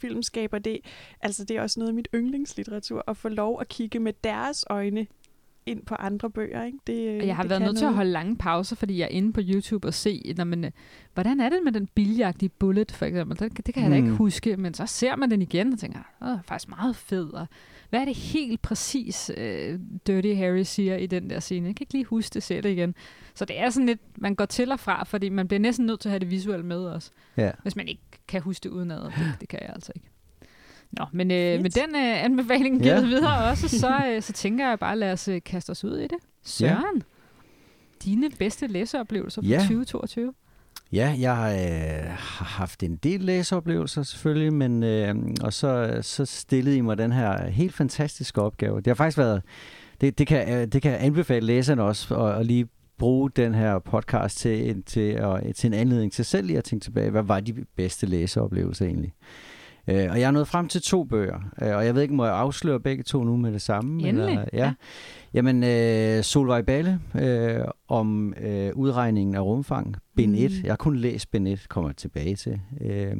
filmskaber, 0.00 0.58
det, 0.58 0.78
altså 1.20 1.44
det 1.44 1.56
er 1.56 1.62
også 1.62 1.80
noget 1.80 1.88
af 1.88 1.94
mit 1.94 2.08
yndlingslitteratur, 2.14 3.04
at 3.08 3.16
få 3.16 3.28
lov 3.28 3.60
at 3.60 3.68
kigge 3.68 3.98
med 3.98 4.12
deres 4.24 4.64
øjne 4.70 5.06
ind 5.66 5.86
på 5.86 5.94
andre 5.94 6.30
bøger. 6.30 6.64
Ikke? 6.64 6.78
Det, 6.86 7.26
jeg 7.26 7.36
har 7.36 7.42
det 7.42 7.50
været 7.50 7.62
nødt 7.62 7.68
noget. 7.68 7.78
til 7.78 7.84
at 7.84 7.94
holde 7.94 8.10
lange 8.10 8.36
pauser, 8.36 8.76
fordi 8.76 8.98
jeg 8.98 9.04
er 9.04 9.08
inde 9.08 9.32
på 9.32 9.40
YouTube 9.44 9.88
og 9.88 9.94
se, 9.94 10.34
når 10.36 10.44
man, 10.44 10.64
øh, 10.64 10.70
hvordan 11.14 11.40
er 11.40 11.48
det 11.48 11.60
med 11.64 11.72
den 11.72 11.86
biljagtige 11.86 12.48
bullet, 12.48 12.92
for 12.92 13.06
eksempel? 13.06 13.38
Det, 13.38 13.66
det 13.66 13.74
kan 13.74 13.82
jeg 13.82 13.88
mm. 13.88 13.92
da 13.92 13.96
ikke 13.96 14.08
hmm. 14.08 14.16
huske, 14.16 14.56
men 14.56 14.74
så 14.74 14.86
ser 14.86 15.16
man 15.16 15.30
den 15.30 15.42
igen 15.42 15.72
og 15.72 15.78
tænker, 15.78 15.98
åh, 16.22 16.28
er 16.28 16.38
faktisk 16.44 16.68
meget 16.68 16.96
fed. 16.96 17.32
Og 17.32 17.46
hvad 17.90 18.00
er 18.00 18.04
det 18.04 18.16
helt 18.16 18.62
præcis, 18.62 19.30
uh, 19.36 19.80
Dirty 20.06 20.34
Harry 20.34 20.62
siger 20.62 20.96
i 20.96 21.06
den 21.06 21.30
der 21.30 21.40
scene? 21.40 21.66
Jeg 21.66 21.76
kan 21.76 21.84
ikke 21.84 21.92
lige 21.92 22.04
huske 22.04 22.34
det, 22.34 22.48
det 22.48 22.70
igen. 22.70 22.94
Så 23.34 23.44
det 23.44 23.60
er 23.60 23.70
sådan 23.70 23.86
lidt, 23.86 24.00
man 24.18 24.34
går 24.34 24.44
til 24.44 24.72
og 24.72 24.80
fra, 24.80 25.04
fordi 25.04 25.28
man 25.28 25.48
bliver 25.48 25.60
næsten 25.60 25.86
nødt 25.86 26.00
til 26.00 26.08
at 26.08 26.10
have 26.10 26.20
det 26.20 26.30
visuelt 26.30 26.64
med 26.64 26.86
os. 26.86 27.12
Ja. 27.36 27.50
Hvis 27.62 27.76
man 27.76 27.88
ikke 27.88 28.02
kan 28.28 28.42
huske 28.42 28.62
det 28.62 28.70
udenad. 28.70 29.04
Det, 29.04 29.12
det 29.40 29.48
kan 29.48 29.60
jeg 29.60 29.70
altså 29.74 29.92
ikke. 29.94 30.08
Nå, 30.92 31.04
men 31.12 31.30
øh, 31.30 31.62
med 31.62 31.70
den 31.70 31.96
øh, 31.96 32.24
anbefaling 32.24 32.82
givet 32.82 32.94
ja. 32.94 33.06
videre 33.06 33.44
også, 33.50 33.68
så, 33.68 34.00
øh, 34.08 34.22
så 34.22 34.32
tænker 34.32 34.68
jeg 34.68 34.78
bare, 34.78 34.98
lad 34.98 35.12
os 35.12 35.28
øh, 35.28 35.40
kaste 35.44 35.70
os 35.70 35.84
ud 35.84 35.98
i 35.98 36.02
det. 36.02 36.18
Søren, 36.44 36.96
ja. 36.96 37.00
dine 38.04 38.30
bedste 38.38 38.66
læseoplevelser 38.66 39.42
for 39.42 39.48
ja. 39.48 39.58
2022? 39.58 40.32
Ja, 40.92 41.16
jeg 41.18 41.68
øh, 41.70 42.10
har 42.10 42.44
haft 42.44 42.82
en 42.82 42.96
del 42.96 43.20
læseoplevelser 43.20 44.02
selvfølgelig, 44.02 44.52
men 44.52 44.82
øh, 44.82 45.14
og 45.42 45.52
så, 45.52 45.98
så 46.02 46.24
stillede 46.24 46.76
I 46.76 46.80
mig 46.80 46.98
den 46.98 47.12
her 47.12 47.46
helt 47.46 47.74
fantastiske 47.74 48.42
opgave. 48.42 48.76
Det 48.76 48.86
har 48.86 48.94
faktisk 48.94 49.18
været, 49.18 49.42
det, 50.00 50.18
det, 50.18 50.26
kan, 50.26 50.54
øh, 50.54 50.66
det 50.66 50.82
kan 50.82 50.92
anbefale 50.92 51.46
læserne 51.46 51.82
også 51.82 52.14
at, 52.14 52.40
at 52.40 52.46
lige 52.46 52.68
bruge 52.98 53.30
den 53.30 53.54
her 53.54 53.78
podcast 53.78 54.38
til, 54.38 54.82
til, 54.82 55.16
til, 55.42 55.54
til 55.54 55.68
en 55.68 55.74
anledning 55.74 56.12
til 56.12 56.24
selv 56.24 56.46
lige 56.46 56.58
at 56.58 56.64
tænke 56.64 56.84
tilbage, 56.84 57.10
hvad 57.10 57.22
var 57.22 57.40
de 57.40 57.64
bedste 57.76 58.06
læseoplevelser 58.06 58.86
egentlig? 58.86 59.12
Øh, 59.88 60.10
og 60.10 60.20
jeg 60.20 60.26
er 60.26 60.30
nået 60.30 60.48
frem 60.48 60.68
til 60.68 60.82
to 60.82 61.04
bøger, 61.04 61.40
øh, 61.62 61.76
og 61.76 61.86
jeg 61.86 61.94
ved 61.94 62.02
ikke, 62.02 62.14
må 62.14 62.24
jeg 62.24 62.34
afsløre 62.34 62.80
begge 62.80 63.02
to 63.02 63.24
nu 63.24 63.36
med 63.36 63.52
det 63.52 63.62
samme? 63.62 64.08
Endelig, 64.08 64.28
eller, 64.28 64.44
ja. 64.52 64.64
ja. 64.64 64.72
Jamen, 65.34 65.64
øh, 65.64 66.24
Solvej 66.24 66.62
Balle 66.62 67.00
øh, 67.14 67.64
om 67.88 68.34
øh, 68.40 68.72
udregningen 68.74 69.34
af 69.34 69.40
rumfang, 69.40 69.96
bind 70.16 70.36
1. 70.36 70.50
Mm. 70.50 70.56
Jeg 70.64 70.72
har 70.72 70.76
kun 70.76 70.96
læst 70.96 71.30
bind 71.30 71.48
1, 71.48 71.68
kommer 71.68 71.90
jeg 71.90 71.96
tilbage 71.96 72.36
til. 72.36 72.60
Øh, 72.80 73.16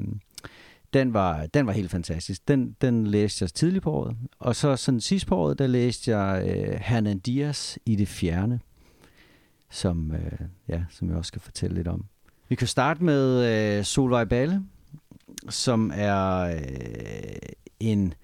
den 0.93 1.15
var, 1.15 1.47
den 1.47 1.67
var 1.67 1.73
helt 1.73 1.91
fantastisk. 1.91 2.49
Den, 2.49 2.77
den 2.81 3.07
læste 3.07 3.43
jeg 3.43 3.51
tidligt 3.51 3.83
på 3.83 3.93
året. 3.93 4.17
Og 4.39 4.57
så 4.57 4.77
sådan 4.77 5.01
sidst 5.01 5.27
på 5.27 5.37
året, 5.37 5.59
der 5.59 5.67
læste 5.67 6.17
jeg 6.17 6.49
øh, 6.49 6.79
Hernan 6.81 7.19
Dias 7.19 7.79
i 7.87 7.97
det 7.97 8.09
fjerne, 8.09 8.61
som, 9.71 10.13
øh, 10.13 10.47
ja, 10.69 10.83
som 10.91 11.09
jeg 11.09 11.17
også 11.17 11.29
skal 11.29 11.41
fortælle 11.41 11.77
lidt 11.77 11.89
om. 11.89 12.05
Vi 12.49 12.55
kan 12.55 12.67
starte 12.67 13.05
med 13.05 13.45
øh, 13.79 13.85
Solvej 13.85 14.25
Balle, 14.25 14.63
som 15.49 15.93
er 15.95 16.41
øh, 16.41 17.37
en 17.81 18.15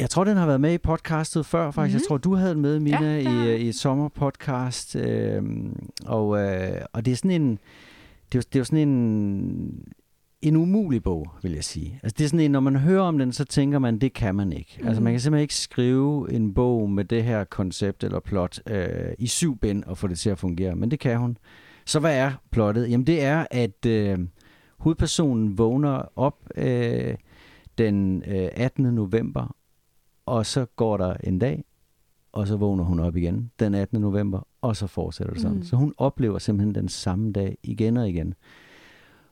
Jeg 0.00 0.10
tror, 0.10 0.24
den 0.24 0.36
har 0.36 0.46
været 0.46 0.60
med 0.60 0.72
i 0.74 0.78
podcastet 0.78 1.46
før, 1.46 1.70
faktisk. 1.70 1.92
Mm-hmm. 1.94 2.00
Jeg 2.02 2.08
tror, 2.08 2.16
du 2.18 2.34
havde 2.34 2.52
den 2.54 2.62
med, 2.62 2.80
Mina, 2.80 3.00
Ja, 3.00 3.30
i, 3.30 3.48
jeg. 3.48 3.60
i 3.60 3.68
et 3.68 3.74
sommerpodcast. 3.74 4.96
Øh, 4.96 5.42
og, 6.06 6.38
øh, 6.38 6.80
og 6.92 7.04
det 7.04 7.12
er 7.12 7.16
sådan 7.16 7.42
en... 7.42 7.58
Det 8.32 8.38
er, 8.38 8.42
det 8.42 8.56
er 8.56 8.60
jo 8.60 8.64
sådan 8.64 8.88
en, 8.88 9.84
en 10.42 10.56
umulig 10.56 11.02
bog, 11.02 11.30
vil 11.42 11.52
jeg 11.52 11.64
sige. 11.64 12.00
Altså 12.02 12.14
det 12.18 12.24
er 12.24 12.28
sådan 12.28 12.40
en, 12.40 12.50
når 12.50 12.60
man 12.60 12.76
hører 12.76 13.02
om 13.02 13.18
den, 13.18 13.32
så 13.32 13.44
tænker 13.44 13.78
man, 13.78 13.98
det 13.98 14.12
kan 14.12 14.34
man 14.34 14.52
ikke. 14.52 14.78
Mm. 14.80 14.86
Altså 14.88 15.02
man 15.02 15.12
kan 15.12 15.20
simpelthen 15.20 15.42
ikke 15.42 15.54
skrive 15.54 16.32
en 16.32 16.54
bog 16.54 16.90
med 16.90 17.04
det 17.04 17.24
her 17.24 17.44
koncept 17.44 18.04
eller 18.04 18.20
plot 18.20 18.60
øh, 18.70 19.12
i 19.18 19.26
syv 19.26 19.58
bind 19.58 19.84
og 19.84 19.98
få 19.98 20.06
det 20.06 20.18
til 20.18 20.30
at 20.30 20.38
fungere, 20.38 20.76
men 20.76 20.90
det 20.90 21.00
kan 21.00 21.18
hun. 21.18 21.38
Så 21.86 22.00
hvad 22.00 22.16
er 22.18 22.32
plottet? 22.50 22.90
Jamen 22.90 23.06
det 23.06 23.22
er, 23.22 23.46
at 23.50 23.86
øh, 23.86 24.18
hovedpersonen 24.84 25.58
vågner 25.58 26.02
op 26.16 26.48
øh, 26.56 27.14
den 27.78 28.22
øh, 28.26 28.48
18. 28.52 28.84
november, 28.84 29.56
og 30.26 30.46
så 30.46 30.66
går 30.76 30.96
der 30.96 31.14
en 31.24 31.38
dag, 31.38 31.64
og 32.32 32.48
så 32.48 32.56
vågner 32.56 32.84
hun 32.84 33.00
op 33.00 33.16
igen 33.16 33.50
den 33.60 33.74
18. 33.74 34.00
november, 34.00 34.46
og 34.60 34.76
så 34.76 34.86
fortsætter 34.86 35.32
det 35.32 35.42
sådan. 35.42 35.56
Mm. 35.56 35.62
Så 35.62 35.76
hun 35.76 35.94
oplever 35.98 36.38
simpelthen 36.38 36.74
den 36.74 36.88
samme 36.88 37.32
dag 37.32 37.58
igen 37.62 37.96
og 37.96 38.08
igen. 38.08 38.34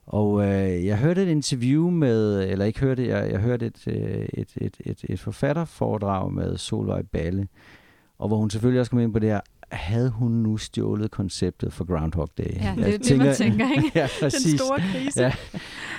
Og 0.07 0.43
øh, 0.43 0.87
jeg 0.87 0.99
hørte 0.99 1.23
et 1.23 1.29
interview 1.29 1.91
med, 1.91 2.51
eller 2.51 2.65
ikke 2.65 2.81
hørte, 2.81 3.09
jeg, 3.09 3.31
jeg 3.31 3.41
hørte 3.41 3.67
et, 3.67 3.89
øh, 3.89 4.29
et, 4.35 4.53
et, 4.57 4.77
et, 4.81 5.05
et 5.09 5.21
forfatterforedrag 5.21 6.33
med 6.33 6.57
Solvej 6.57 7.03
Balle, 7.03 7.49
og 8.19 8.29
hvor 8.29 8.37
hun 8.37 8.51
selvfølgelig 8.51 8.81
også 8.81 8.91
kom 8.91 9.01
ind 9.01 9.13
på 9.13 9.19
det 9.19 9.29
her, 9.29 9.41
havde 9.73 10.11
hun 10.11 10.33
nu 10.33 10.57
stjålet 10.57 11.11
konceptet 11.11 11.73
for 11.73 11.85
Groundhog 11.85 12.29
Day? 12.39 12.45
Ja, 12.61 12.75
det 12.77 12.95
er 12.95 12.99
det, 12.99 13.19
man 13.19 13.35
tænker, 13.35 13.71
ikke? 13.77 13.91
ja, 13.99 14.03
Den 14.03 14.09
præcis. 14.21 14.61
store 14.61 14.81
krise. 14.93 15.23
Ja. 15.23 15.33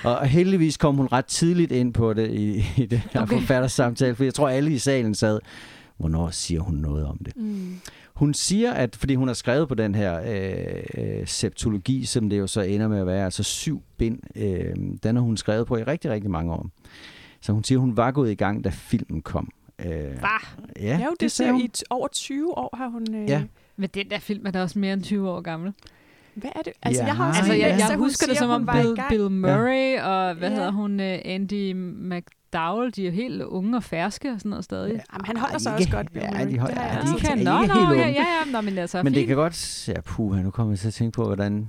Og 0.04 0.26
heldigvis 0.26 0.76
kom 0.76 0.96
hun 0.96 1.06
ret 1.12 1.26
tidligt 1.26 1.72
ind 1.72 1.94
på 1.94 2.12
det 2.12 2.30
i, 2.30 2.64
i 2.76 2.86
det 2.86 3.02
her 3.12 3.22
Okay. 3.22 3.38
forfattersamtale, 3.38 4.14
for 4.14 4.24
jeg 4.24 4.34
tror 4.34 4.48
alle 4.48 4.72
i 4.72 4.78
salen 4.78 5.14
sad, 5.14 5.40
hvornår 5.96 6.30
siger 6.30 6.60
hun 6.60 6.74
noget 6.74 7.06
om 7.06 7.18
det? 7.24 7.36
Mm. 7.36 7.80
Hun 8.14 8.34
siger, 8.34 8.72
at 8.72 8.96
fordi 8.96 9.14
hun 9.14 9.28
har 9.28 9.34
skrevet 9.34 9.68
på 9.68 9.74
den 9.74 9.94
her 9.94 10.20
øh, 10.26 10.82
øh, 11.20 11.26
septologi, 11.26 12.04
som 12.04 12.28
det 12.30 12.38
jo 12.38 12.46
så 12.46 12.60
ender 12.60 12.88
med 12.88 12.98
at 13.00 13.06
være, 13.06 13.24
altså 13.24 13.42
syv 13.42 13.82
bind, 13.98 14.18
øh, 14.36 14.74
den 15.02 15.16
har 15.16 15.22
hun 15.22 15.36
skrevet 15.36 15.66
på 15.66 15.76
i 15.76 15.82
rigtig, 15.82 16.10
rigtig 16.10 16.30
mange 16.30 16.52
år. 16.52 16.66
Så 17.40 17.52
hun 17.52 17.64
siger, 17.64 17.78
hun 17.78 17.96
var 17.96 18.10
gået 18.10 18.30
i 18.30 18.34
gang, 18.34 18.64
da 18.64 18.68
filmen 18.68 19.22
kom. 19.22 19.48
Øh, 19.78 19.86
Bah, 20.20 20.30
ja, 20.76 20.82
Ja, 20.82 20.96
det, 21.10 21.20
det 21.20 21.30
sagde 21.32 21.48
ser 21.48 21.52
hun. 21.52 21.60
i 21.60 21.70
over 21.90 22.08
20 22.08 22.58
år 22.58 22.76
har 22.76 22.88
hun... 22.88 23.14
Øh, 23.14 23.28
Ja. 23.28 23.42
Men 23.76 23.88
den 23.94 24.10
der 24.10 24.18
film 24.18 24.46
er 24.46 24.50
da 24.50 24.62
også 24.62 24.78
mere 24.78 24.92
end 24.92 25.02
20 25.02 25.30
år 25.30 25.40
gammel. 25.40 25.72
Hvad 26.34 26.50
er 26.56 26.62
det? 26.62 26.72
Altså, 26.82 27.02
Ja. 27.02 27.06
jeg 27.06 27.16
har 27.16 27.28
også 27.28 27.40
Altså, 27.40 27.52
jeg, 27.54 27.76
ja. 27.78 27.86
jeg 27.88 27.96
husker 27.96 28.26
det 28.26 28.38
som 28.38 28.50
om 28.50 28.66
Bill. 28.72 28.96
Bill 29.08 29.30
Murray 29.30 29.98
og, 30.00 30.34
hvad 30.34 30.48
Ja. 30.50 30.54
hedder 30.54 30.70
hun, 30.70 31.00
øh, 31.00 31.18
Andy 31.24 31.72
McDowell, 32.12 32.92
de 32.96 33.02
er 33.02 33.06
jo 33.06 33.12
helt 33.12 33.42
unge 33.42 33.76
og 33.76 33.82
ferske 33.84 34.30
og 34.30 34.38
sådan 34.40 34.50
noget 34.50 34.64
stadig. 34.64 34.92
Ja. 34.92 35.00
Jamen, 35.12 35.26
han 35.26 35.36
holder 35.36 35.58
sig 35.58 35.74
også 35.74 35.90
godt, 35.90 36.12
Bill 36.12 36.24
ja, 36.24 36.30
Murray. 36.30 36.52
de 36.52 36.58
holder- 36.58 36.82
ja, 36.82 37.00
de 37.14 37.20
kan- 37.20 37.38
nå, 37.38 37.62
ikke 37.62 37.74
nå, 37.74 37.80
helt 37.80 37.98
ja, 38.00 38.06
ja, 38.08 38.12
ja, 38.46 38.52
nå, 38.52 38.60
men 38.60 38.78
altså, 38.78 39.02
Men 39.02 39.14
det 39.14 39.26
kan 39.26 39.36
godt... 39.36 39.88
Ja, 39.88 40.00
puha, 40.00 40.42
nu 40.42 40.50
kommer 40.50 40.72
jeg 40.72 40.78
til 40.78 40.88
at 40.88 40.94
tænke 40.94 41.16
på, 41.16 41.24
hvordan... 41.24 41.68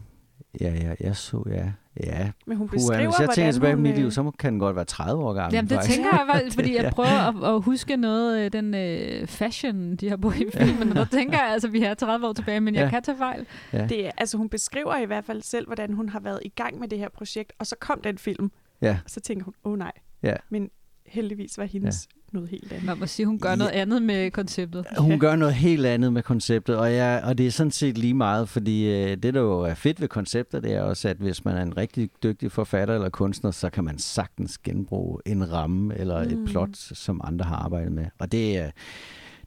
Ja, 0.61 0.73
ja, 0.73 0.93
jeg 0.99 1.15
så, 1.15 1.43
ja. 1.47 1.71
Ja, 2.03 2.31
Men 2.45 2.57
hun 2.57 2.69
beskriver, 2.69 3.05
hvis 3.05 3.19
jeg 3.19 3.29
tænker 3.35 3.51
tilbage 3.51 3.75
på 3.75 3.81
mit 3.81 3.95
liv, 3.95 4.05
øh, 4.05 4.11
så 4.11 4.23
må- 4.23 4.31
kan 4.31 4.51
den 4.51 4.59
godt 4.59 4.75
være 4.75 4.85
30 4.85 5.23
år 5.23 5.33
gammel. 5.33 5.53
Jamen, 5.55 5.69
det 5.69 5.75
faktisk. 5.75 5.95
tænker 5.95 6.09
jeg, 6.33 6.41
vel, 6.43 6.51
fordi 6.51 6.75
jeg 6.81 6.91
prøver 6.91 7.43
at, 7.49 7.55
at 7.55 7.61
huske 7.61 7.97
noget 7.97 8.37
af 8.37 8.51
den 8.51 8.73
øh, 8.75 9.27
fashion, 9.27 9.95
de 9.95 10.09
har 10.09 10.17
på 10.17 10.31
i 10.31 10.45
filmen, 10.57 10.89
og 10.89 10.95
der 10.95 11.05
tænker 11.05 11.37
jeg, 11.37 11.47
altså, 11.47 11.67
vi 11.67 11.79
er 11.83 11.93
30 11.93 12.27
år 12.27 12.33
tilbage, 12.33 12.59
men 12.59 12.75
jeg 12.75 12.83
Ja. 12.83 12.89
kan 12.89 13.03
tage 13.03 13.17
fejl. 13.17 13.45
Ja. 13.73 13.87
Det 13.87 14.05
er, 14.05 14.11
altså, 14.17 14.37
hun 14.37 14.49
beskriver 14.49 14.97
i 14.97 15.05
hvert 15.05 15.25
fald 15.25 15.41
selv, 15.41 15.65
hvordan 15.65 15.93
hun 15.93 16.09
har 16.09 16.19
været 16.19 16.39
i 16.45 16.49
gang 16.49 16.79
med 16.79 16.87
det 16.87 16.99
her 16.99 17.09
projekt, 17.09 17.53
og 17.59 17.67
så 17.67 17.75
kom 17.79 18.01
den 18.01 18.17
film, 18.17 18.51
Ja, 18.81 18.97
og 19.05 19.09
så 19.09 19.19
tænker 19.19 19.45
hun, 19.45 19.53
åh 19.63 19.71
oh, 19.71 19.77
nej. 19.79 19.91
Ja. 20.23 20.33
Men 20.49 20.69
heldigvis 21.05 21.57
var 21.57 21.63
hendes 21.65 22.07
ja. 22.11 22.24
Noget 22.35 22.49
helt 22.49 22.71
andet. 22.71 22.85
Man 22.85 22.99
må 22.99 23.05
sige, 23.05 23.25
hun 23.25 23.39
gør 23.39 23.49
Ja. 23.49 23.55
noget 23.55 23.71
andet 23.71 24.01
med 24.01 24.31
konceptet. 24.31 24.85
hun 24.97 25.19
gør 25.25 25.35
noget 25.35 25.53
helt 25.53 25.85
andet 25.85 26.13
med 26.13 26.23
konceptet, 26.23 26.77
og, 26.77 26.93
jeg, 26.93 27.21
og 27.25 27.37
det 27.37 27.47
er 27.47 27.51
sådan 27.51 27.71
set 27.71 27.97
lige 27.97 28.13
meget, 28.13 28.49
fordi 28.49 28.85
øh, 29.03 29.17
det, 29.17 29.33
der 29.33 29.41
jo 29.41 29.59
er 29.59 29.73
fedt 29.73 30.01
ved 30.01 30.07
koncepter, 30.07 30.59
det 30.59 30.73
er 30.73 30.81
også, 30.81 31.09
at 31.09 31.17
hvis 31.17 31.45
man 31.45 31.57
er 31.57 31.61
en 31.61 31.77
rigtig 31.77 32.09
dygtig 32.23 32.51
forfatter 32.51 32.95
eller 32.95 33.09
kunstner, 33.09 33.51
så 33.51 33.69
kan 33.69 33.83
man 33.83 33.97
sagtens 33.99 34.57
genbruge 34.57 35.19
en 35.25 35.51
ramme 35.51 35.97
eller 35.97 36.23
mm. 36.23 36.29
Et 36.43 36.49
plot, 36.49 36.69
som 36.77 37.21
andre 37.23 37.45
har 37.45 37.55
arbejdet 37.55 37.91
med. 37.91 38.05
Og 38.19 38.31
det, 38.31 38.57
er- 38.57 38.71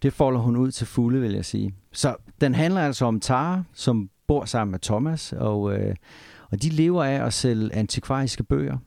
det 0.02 0.12
folder 0.12 0.40
hun 0.40 0.56
ud 0.56 0.70
til 0.70 0.86
fulde, 0.86 1.20
vil 1.20 1.32
jeg 1.32 1.44
sige. 1.44 1.74
Så 1.92 2.16
den 2.40 2.54
handler 2.54 2.80
altså 2.80 3.04
om 3.04 3.20
Tara, 3.20 3.62
som 3.74 4.10
bor 4.28 4.44
sammen 4.44 4.70
med 4.70 4.78
Thomas, 4.78 5.32
og, 5.32 5.78
øh, 5.78 5.94
og 6.50 6.62
de 6.62 6.68
lever 6.68 7.04
af 7.04 7.26
at 7.26 7.32
sælge 7.32 7.74
antikvariske 7.74 8.42
bøger. 8.42 8.78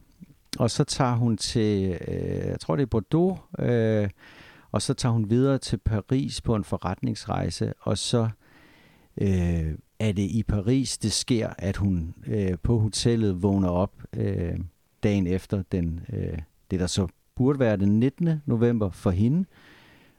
Og 0.59 0.71
så 0.71 0.83
tager 0.83 1.15
hun 1.15 1.37
til, 1.37 1.97
øh, 2.07 2.47
jeg 2.47 2.59
tror 2.59 2.75
det 2.75 2.83
er 2.83 2.87
Bordeaux, 2.87 3.39
øh, 3.59 4.09
og 4.71 4.81
så 4.81 4.93
tager 4.93 5.13
hun 5.13 5.29
videre 5.29 5.57
til 5.57 5.77
Paris 5.77 6.41
på 6.41 6.55
en 6.55 6.63
forretningsrejse, 6.63 7.73
og 7.81 7.97
så 7.97 8.29
øh, 9.21 9.75
er 9.99 10.11
det 10.11 10.23
i 10.31 10.43
Paris, 10.47 10.97
det 10.97 11.11
sker, 11.11 11.49
at 11.57 11.77
hun 11.77 12.15
øh, 12.27 12.57
på 12.63 12.79
hotellet 12.79 13.43
vågner 13.43 13.69
op 13.69 13.93
øh, 14.13 14.59
dagen 15.03 15.27
efter 15.27 15.63
den, 15.71 15.99
øh, 16.13 16.39
det, 16.71 16.79
der 16.79 16.87
så 16.87 17.07
burde 17.35 17.59
være 17.59 17.77
den 17.77 17.99
19. 17.99 18.41
november 18.45 18.89
for 18.89 19.11
hende, 19.11 19.45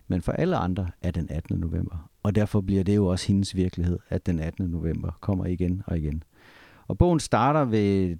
men 0.08 0.22
for 0.22 0.32
alle 0.32 0.56
andre 0.56 0.90
er 1.02 1.10
den 1.10 1.26
18. 1.30 1.60
november. 1.60 2.10
Og 2.22 2.34
derfor 2.34 2.60
bliver 2.60 2.84
det 2.84 2.96
jo 2.96 3.06
også 3.06 3.28
hendes 3.28 3.56
virkelighed, 3.56 3.98
at 4.08 4.26
den 4.26 4.38
18. 4.38 4.70
november 4.70 5.10
kommer 5.20 5.46
igen 5.46 5.82
og 5.86 5.98
igen. 5.98 6.22
Og 6.86 6.98
bogen 6.98 7.20
starter 7.20 7.64
ved 7.64 8.16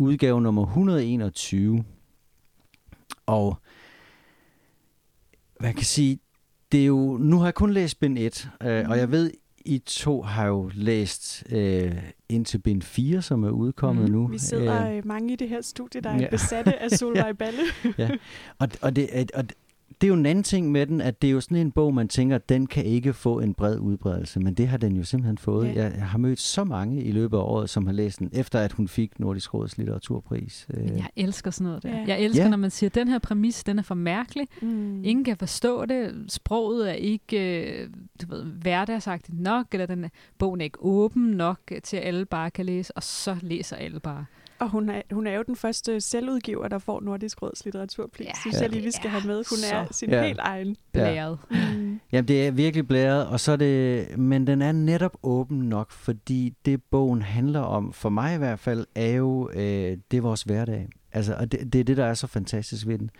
udgave 0.00 0.40
nummer 0.40 0.66
121. 0.66 1.84
Og 3.26 3.56
hvad 5.60 5.72
kan 5.74 5.84
sige, 5.84 6.18
det 6.72 6.82
er 6.82 6.86
jo, 6.86 7.16
nu 7.20 7.38
har 7.38 7.44
jeg 7.46 7.54
kun 7.54 7.70
læst 7.72 8.00
bind 8.00 8.18
1, 8.18 8.50
øh, 8.62 8.88
og 8.88 8.98
jeg 8.98 9.10
ved, 9.10 9.30
I 9.64 9.78
to 9.78 10.22
har 10.22 10.46
jo 10.46 10.70
læst 10.74 11.44
øh, 11.50 11.96
indtil 12.28 12.58
bind 12.58 12.82
4, 12.82 13.22
som 13.22 13.44
er 13.44 13.50
udkommet 13.50 14.04
Mhm. 14.04 14.12
nu. 14.12 14.26
Vi 14.26 14.38
sidder 14.38 14.96
Øh, 14.96 15.06
mange 15.06 15.32
i 15.32 15.36
det 15.36 15.48
her 15.48 15.60
studie, 15.60 16.00
der 16.00 16.10
er 16.10 16.20
ja. 16.20 16.28
besatte 16.30 16.78
af 16.82 16.90
Solvej 16.98 17.32
Balle. 17.32 17.62
og, 18.58 18.68
og, 18.82 18.96
det, 18.96 19.30
og 19.34 19.44
det 20.00 20.06
er 20.06 20.08
jo 20.08 20.14
en 20.14 20.26
anden 20.26 20.44
ting 20.44 20.70
med 20.70 20.86
den, 20.86 21.00
at 21.00 21.22
det 21.22 21.28
er 21.28 21.32
jo 21.32 21.40
sådan 21.40 21.56
en 21.56 21.72
bog, 21.72 21.94
man 21.94 22.08
tænker, 22.08 22.36
at 22.36 22.48
den 22.48 22.66
kan 22.66 22.84
ikke 22.84 23.12
få 23.12 23.40
en 23.40 23.54
bred 23.54 23.78
udbredelse, 23.78 24.40
men 24.40 24.54
det 24.54 24.68
har 24.68 24.76
den 24.76 24.96
jo 24.96 25.04
simpelthen 25.04 25.38
fået. 25.38 25.66
Ja. 25.66 25.72
Jeg, 25.82 25.92
jeg 25.96 26.06
har 26.08 26.18
mødt 26.18 26.40
så 26.40 26.64
mange 26.64 27.02
i 27.02 27.12
løbet 27.12 27.36
af 27.36 27.40
året, 27.42 27.70
som 27.70 27.86
har 27.86 27.92
læst 27.92 28.18
den, 28.18 28.30
efter 28.32 28.58
at 28.60 28.72
hun 28.72 28.88
fik 28.88 29.20
Nordisk 29.20 29.54
Råds 29.54 29.78
litteraturpris. 29.78 30.66
Øh, 30.74 30.84
Men 30.84 30.96
jeg 30.96 31.08
elsker 31.16 31.50
sådan 31.50 31.66
noget 31.66 31.82
der. 31.82 31.90
Ja. 31.98 32.04
Jeg 32.06 32.20
elsker, 32.20 32.42
Ja. 32.44 32.48
når 32.50 32.56
man 32.56 32.70
siger, 32.70 32.90
at 32.90 32.94
den 32.94 33.08
her 33.08 33.18
præmis, 33.18 33.64
den 33.64 33.78
er 33.78 33.82
for 33.82 33.94
mærkelig. 33.94 34.46
Mm. 34.62 35.04
Ingen 35.04 35.24
kan 35.24 35.36
forstå 35.36 35.84
det. 35.86 36.24
Sproget 36.28 36.90
er 36.90 36.94
ikke 36.94 37.60
øh, 37.72 37.88
du 38.22 38.26
ved, 38.34 38.44
hverdagsagtigt 38.44 39.40
nok, 39.40 39.66
eller 39.72 39.86
den 39.86 40.04
bogen 40.38 40.60
er 40.60 40.64
ikke 40.64 40.78
åben 40.80 41.22
nok 41.22 41.58
til, 41.82 41.96
at 41.96 42.04
alle 42.06 42.24
bare 42.24 42.50
kan 42.50 42.66
læse, 42.66 42.96
og 42.96 43.02
så 43.02 43.36
læser 43.42 43.76
alle 43.76 44.00
bare. 44.00 44.24
Og 44.60 44.70
hun 44.70 44.88
er, 44.90 45.02
hun 45.12 45.26
er 45.26 45.32
jo 45.36 45.42
den 45.46 45.56
første 45.56 46.00
selvudgiver, 46.00 46.68
der 46.68 46.78
får 46.78 47.00
Nordisk 47.00 47.42
Råds 47.42 47.64
litteraturpris. 47.64 48.24
Ja, 48.26 48.30
Ja, 48.30 48.40
synes 48.40 48.60
jeg 48.60 48.70
lige, 48.70 48.82
vi 48.82 48.90
skal 48.90 49.06
er 49.06 49.10
have 49.10 49.26
med. 49.26 49.34
Hun 49.50 49.58
er 49.72 49.86
så 49.86 49.98
sin 49.98 50.10
Ja. 50.10 50.26
helt 50.26 50.38
egen. 50.42 50.76
Belæret. 50.92 51.38
Mm. 51.50 52.00
Jamen, 52.12 52.28
det 52.28 52.46
er 52.46 52.50
virkelig 52.50 52.88
blæret, 52.88 53.26
og 53.26 53.40
så 53.40 53.52
er 53.52 53.56
det, 53.56 54.08
men 54.18 54.46
den 54.46 54.62
er 54.62 54.72
netop 54.72 55.16
åben 55.22 55.58
nok, 55.58 55.90
fordi 55.90 56.54
det 56.64 56.82
bogen 56.90 57.22
handler 57.22 57.60
om, 57.60 57.92
for 57.92 58.08
mig 58.08 58.34
i 58.34 58.38
hvert 58.38 58.58
fald, 58.58 58.86
er 58.94 59.10
jo, 59.10 59.50
øh, 59.54 59.60
det 60.10 60.16
er 60.16 60.20
vores 60.20 60.42
hverdag. 60.42 60.88
Altså, 61.12 61.34
og 61.34 61.52
det, 61.52 61.72
det 61.72 61.80
er 61.80 61.84
det, 61.84 61.96
der 61.96 62.04
er 62.04 62.14
så 62.14 62.26
fantastisk 62.26 62.86
ved 62.86 62.98
den. 62.98 63.10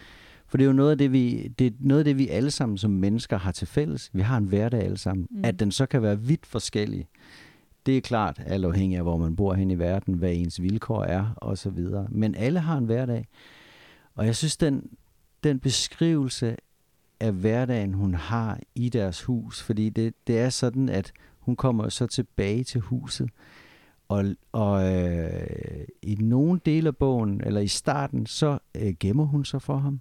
For 0.49 0.57
det 0.57 0.65
er 0.65 0.67
jo 0.69 0.73
noget 0.73 0.91
af 0.91 0.99
det, 0.99 1.13
vi, 1.13 1.49
det 1.59 1.67
er 1.67 1.71
noget 1.81 1.99
af 2.01 2.05
det, 2.05 2.19
vi 2.19 2.29
alle 2.29 2.51
sammen 2.51 2.79
som 2.79 2.91
mennesker 2.91 3.39
har 3.39 3.53
til 3.53 3.67
fælles. 3.67 4.11
Vi 4.13 4.21
har 4.21 4.37
en 4.37 4.45
hverdag 4.45 4.83
alle 4.83 4.99
sammen. 4.99 5.27
Mm. 5.31 5.37
Mm. 5.37 5.45
At 5.45 5.61
den 5.61 5.73
så 5.73 5.87
kan 5.87 6.03
være 6.03 6.21
vidt 6.21 6.47
forskellig, 6.47 7.07
det 7.87 7.97
er 7.97 8.01
klart, 8.01 8.43
alt 8.47 8.65
afhængig 8.65 8.97
af, 8.97 9.05
hvor 9.05 9.17
man 9.17 9.37
bor 9.37 9.55
hen 9.55 9.71
i 9.71 9.79
verden, 9.79 10.15
hvad 10.15 10.33
ens 10.33 10.63
vilkår 10.63 11.05
er, 11.05 11.27
og 11.37 11.59
så 11.59 11.71
videre. 11.71 12.07
Men 12.11 12.35
alle 12.35 12.61
har 12.61 12.79
en 12.79 12.85
hverdag. 12.85 13.29
Og 14.15 14.27
jeg 14.27 14.37
synes, 14.37 14.57
den, 14.57 14.91
den 15.45 15.59
beskrivelse 15.59 16.57
af 17.21 17.33
hverdagen, 17.33 17.95
hun 17.95 18.15
har 18.15 18.61
i 18.75 18.89
deres 18.89 19.23
hus, 19.23 19.63
fordi 19.63 19.89
det, 19.89 20.15
det 20.27 20.39
er 20.39 20.49
sådan, 20.49 20.89
at 20.89 21.13
hun 21.39 21.57
kommer 21.57 21.89
så 21.89 22.07
tilbage 22.07 22.65
til 22.65 22.81
huset, 22.81 23.31
og, 24.09 24.25
og 24.53 24.97
øh, 24.97 25.85
i 26.03 26.15
nogle 26.15 26.61
dele 26.65 26.89
af 26.89 26.97
bogen, 26.97 27.41
eller 27.45 27.61
i 27.61 27.69
starten, 27.69 28.27
så 28.27 28.59
øh, 28.75 28.95
gemmer 29.01 29.25
hun 29.25 29.45
sig 29.45 29.63
for 29.63 29.77
ham. 29.77 30.01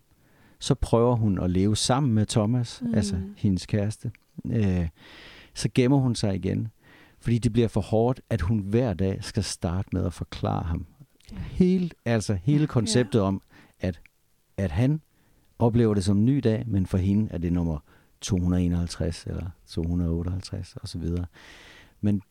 Så 0.59 0.75
prøver 0.75 1.15
hun 1.15 1.39
at 1.39 1.49
leve 1.49 1.75
sammen 1.75 2.13
med 2.13 2.25
Thomas, 2.25 2.81
mm. 2.81 2.93
altså 2.93 3.15
hendes 3.37 3.65
kæreste. 3.65 4.11
Øh, 4.45 4.87
så 5.53 5.69
gemmer 5.73 5.97
hun 5.97 6.15
sig 6.15 6.35
igen, 6.35 6.67
fordi 7.21 7.37
det 7.37 7.53
bliver 7.53 7.67
for 7.67 7.81
hårdt, 7.81 8.21
at 8.29 8.41
hun 8.41 8.59
hver 8.59 8.93
dag 8.93 9.23
skal 9.23 9.43
starte 9.43 9.89
med 9.91 10.05
at 10.05 10.13
forklare 10.13 10.63
ham. 10.63 10.85
Hele, 11.31 11.89
altså 12.05 12.33
hele 12.33 12.67
konceptet 12.67 13.21
om, 13.21 13.41
at, 13.79 14.01
at 14.57 14.71
han 14.71 15.01
oplever 15.59 15.93
det 15.93 16.03
som 16.03 16.17
en 16.17 16.25
ny 16.25 16.39
dag, 16.43 16.63
men 16.67 16.85
for 16.85 16.97
hende 16.97 17.27
er 17.31 17.37
det 17.37 17.53
nummer 17.53 17.79
251 18.21 19.25
eller 19.25 19.49
258 19.67 20.75
osv. 20.83 21.03
Men 22.01 22.21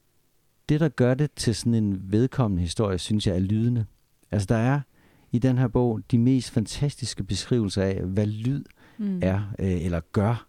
det, 0.68 0.80
der 0.80 0.88
gør 0.88 1.14
det 1.14 1.32
til 1.32 1.54
sådan 1.54 1.74
en 1.74 2.12
vedkommende 2.12 2.62
historie, 2.62 2.98
synes 2.98 3.26
jeg 3.26 3.36
er 3.36 3.40
lydende. 3.40 3.86
Altså 4.30 4.46
der 4.46 4.56
er 4.56 4.80
i 5.32 5.38
den 5.38 5.58
her 5.58 5.68
bog 5.68 6.00
de 6.10 6.18
mest 6.18 6.50
fantastiske 6.50 7.24
beskrivelser 7.24 7.82
af, 7.82 8.02
hvad 8.02 8.26
lyd 8.26 8.64
mm. 8.98 9.20
er 9.22 9.54
øh, 9.58 9.84
eller 9.84 10.00
gør. 10.12 10.46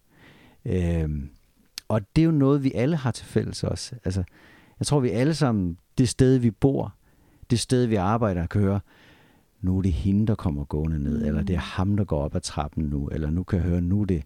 Øh, 0.64 1.10
og 1.90 2.16
det 2.16 2.22
er 2.22 2.26
jo 2.26 2.30
noget, 2.30 2.64
vi 2.64 2.72
alle 2.74 2.96
har 2.96 3.10
til 3.10 3.26
fælles 3.26 3.64
også. 3.64 3.94
Altså, 4.04 4.22
jeg 4.78 4.86
tror, 4.86 5.00
vi 5.00 5.08
alle 5.10 5.34
sammen, 5.34 5.78
det 5.98 6.08
sted, 6.08 6.38
vi 6.38 6.50
bor, 6.50 6.94
det 7.50 7.60
sted, 7.60 7.86
vi 7.86 7.94
arbejder, 7.94 8.46
kan 8.46 8.60
høre, 8.60 8.80
nu 9.60 9.78
er 9.78 9.82
det 9.82 9.92
hende, 9.92 10.26
der 10.26 10.34
kommer 10.34 10.64
gående 10.64 10.98
ned, 10.98 11.18
mm. 11.20 11.26
eller 11.26 11.42
det 11.42 11.54
er 11.54 11.60
ham, 11.60 11.96
der 11.96 12.04
går 12.04 12.22
op 12.24 12.34
ad 12.34 12.40
trappen 12.40 12.84
nu, 12.84 13.08
eller 13.08 13.30
nu 13.30 13.42
kan 13.42 13.58
jeg 13.58 13.68
høre, 13.68 13.80
nu 13.80 14.00
er 14.00 14.04
det 14.04 14.22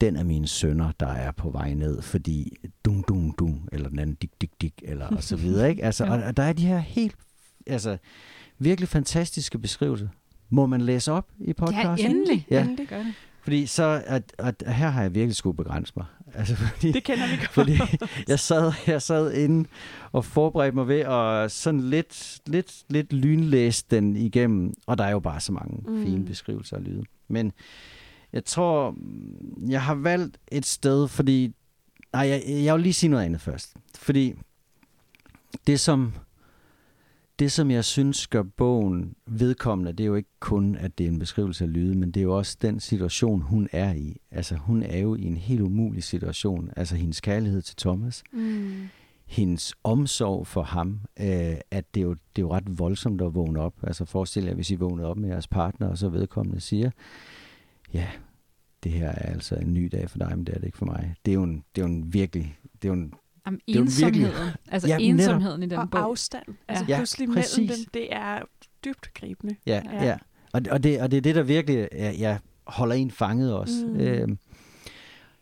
den 0.00 0.16
af 0.16 0.24
mine 0.24 0.46
sønner, 0.46 0.92
der 1.00 1.06
er 1.06 1.30
på 1.30 1.50
vej 1.50 1.74
ned, 1.74 2.02
fordi 2.02 2.56
dum, 2.84 3.04
dum, 3.08 3.34
dum, 3.38 3.68
eller 3.72 3.88
den 3.88 3.98
anden 3.98 4.16
dik, 4.22 4.30
dik, 4.40 4.50
dik, 4.60 4.82
eller 4.82 5.06
og 5.06 5.22
så 5.22 5.36
videre, 5.36 5.70
ikke? 5.70 5.84
Altså, 5.84 6.04
Ja. 6.06 6.12
og, 6.12 6.22
og 6.22 6.36
der 6.36 6.42
er 6.42 6.52
de 6.52 6.66
her 6.66 6.78
helt, 6.78 7.16
altså, 7.66 7.98
virkelig 8.58 8.88
fantastiske 8.88 9.58
beskrivelser. 9.58 10.08
Må 10.50 10.66
man 10.66 10.80
læse 10.80 11.12
op 11.12 11.26
i 11.38 11.46
Ja, 11.46 11.52
podcasten? 11.52 12.10
endelig. 12.10 12.46
Ja. 12.50 12.62
endelig. 12.64 12.88
Gør 12.88 12.98
det. 12.98 13.14
Fordi 13.42 13.66
så, 13.66 14.02
at, 14.06 14.22
at, 14.38 14.62
her 14.66 14.88
har 14.90 15.02
jeg 15.02 15.14
virkelig 15.14 15.36
skulle 15.36 15.56
begrænse 15.56 15.92
mig. 15.96 16.06
Altså, 16.38 16.56
fordi, 16.56 16.92
Det 16.92 17.04
kender 17.04 17.26
vi 17.30 17.36
godt. 17.36 17.48
fordi 17.50 17.78
jeg 18.28 18.38
sad, 18.38 18.72
jeg 18.86 19.02
sad 19.02 19.32
inde 19.34 19.68
og 20.12 20.24
forberedte 20.24 20.74
mig 20.74 20.88
ved 20.88 21.00
at 21.00 21.52
sådan 21.52 21.80
lidt, 21.80 22.40
lidt, 22.46 22.82
lidt 22.88 23.12
lynlæse 23.12 23.84
den 23.90 24.16
igennem. 24.16 24.74
Og 24.86 24.98
der 24.98 25.04
er 25.04 25.10
jo 25.10 25.20
bare 25.20 25.40
så 25.40 25.52
mange 25.52 25.90
Mm. 25.90 26.02
fine 26.04 26.24
beskrivelser 26.24 26.76
af 26.76 26.84
lyde. 26.84 27.02
Men 27.28 27.52
jeg 28.32 28.44
tror, 28.44 28.94
jeg 29.68 29.82
har 29.82 29.94
valgt 29.94 30.38
et 30.52 30.66
sted, 30.66 31.08
fordi... 31.08 31.54
Nej, 32.12 32.28
jeg, 32.28 32.42
jeg 32.64 32.74
vil 32.74 32.82
lige 32.82 32.92
sige 32.92 33.10
noget 33.10 33.24
andet 33.24 33.40
først. 33.40 33.74
Fordi 33.98 34.34
det 35.66 35.80
som, 35.80 36.12
det, 37.38 37.52
som 37.52 37.70
jeg 37.70 37.84
synes 37.84 38.26
gør 38.26 38.42
bogen 38.42 39.14
vedkommende, 39.26 39.92
det 39.92 40.00
er 40.04 40.06
jo 40.08 40.14
ikke 40.14 40.30
kun, 40.40 40.76
at 40.76 40.98
det 40.98 41.06
er 41.06 41.10
en 41.10 41.18
beskrivelse 41.18 41.64
af 41.64 41.72
lyde, 41.72 41.94
men 41.98 42.10
det 42.10 42.20
er 42.20 42.24
jo 42.24 42.36
også 42.36 42.56
den 42.62 42.80
situation, 42.80 43.40
hun 43.40 43.68
er 43.72 43.92
i. 43.94 44.20
Altså, 44.30 44.54
hun 44.56 44.82
er 44.82 44.98
jo 44.98 45.14
i 45.14 45.22
en 45.24 45.36
helt 45.36 45.60
umulig 45.60 46.02
situation. 46.04 46.70
Altså, 46.76 46.96
hendes 46.96 47.20
kærlighed 47.20 47.62
til 47.62 47.76
Thomas, 47.76 48.22
Mm. 48.32 48.72
hendes 49.26 49.74
omsorg 49.84 50.46
for 50.46 50.62
ham, 50.62 51.00
øh, 51.20 51.56
at 51.70 51.94
det 51.94 52.00
er, 52.00 52.04
jo, 52.04 52.12
det 52.12 52.18
er 52.36 52.42
jo 52.42 52.52
ret 52.52 52.78
voldsomt 52.78 53.22
at 53.22 53.34
vågne 53.34 53.60
op. 53.60 53.74
Altså, 53.82 54.04
forestil 54.04 54.44
jer, 54.44 54.54
hvis 54.54 54.70
I 54.70 54.74
vågnede 54.74 55.08
op 55.08 55.16
med 55.16 55.28
jeres 55.28 55.48
partner, 55.48 55.88
og 55.88 55.98
så 55.98 56.08
vedkommende 56.08 56.60
siger, 56.60 56.90
ja, 57.94 58.06
det 58.84 58.92
her 58.92 59.08
er 59.08 59.32
altså 59.32 59.54
en 59.54 59.74
ny 59.74 59.88
dag 59.92 60.10
for 60.10 60.18
dig, 60.18 60.32
men 60.36 60.46
det 60.46 60.54
er 60.54 60.58
det 60.58 60.66
ikke 60.66 60.78
for 60.78 60.86
mig. 60.86 61.14
Det 61.24 61.30
er 61.30 61.34
jo 61.34 61.42
en, 61.42 61.64
det 61.74 61.82
er 61.82 61.86
jo 61.86 61.92
en 61.94 62.12
virkelig, 62.12 62.58
det 62.82 62.88
er 62.88 62.88
jo 62.88 63.00
en 63.00 63.14
Det 63.50 63.76
er 63.76 63.80
jo 63.80 63.86
virkelig- 64.00 64.22
ensomheden. 64.24 64.54
Altså 64.68 64.88
Ja, 64.88 64.98
netop. 64.98 65.08
ensomheden 65.10 65.62
i 65.62 65.66
den 65.66 65.78
Og 65.78 65.90
bog. 65.90 66.00
afstand. 66.00 66.44
Altså 66.68 66.84
Ja, 66.88 66.96
pludselig 66.96 67.28
præcis. 67.28 67.58
mellem 67.58 67.76
dem, 67.76 67.84
det 67.94 68.08
er 68.14 68.42
dybt 68.84 69.14
gribende. 69.14 69.56
Ja, 69.66 69.82
Ja. 69.84 69.96
ja. 69.96 70.04
ja. 70.04 70.16
Og, 70.52 70.62
og, 70.70 70.82
det, 70.82 71.00
og 71.00 71.10
det 71.10 71.16
er 71.16 71.20
det, 71.20 71.34
der 71.34 71.42
virkelig 71.42 71.88
ja, 71.92 72.10
ja, 72.10 72.38
holder 72.66 72.94
en 72.94 73.10
fanget 73.10 73.54
også. 73.54 73.86
Mm. 73.86 74.00
Øhm, 74.00 74.38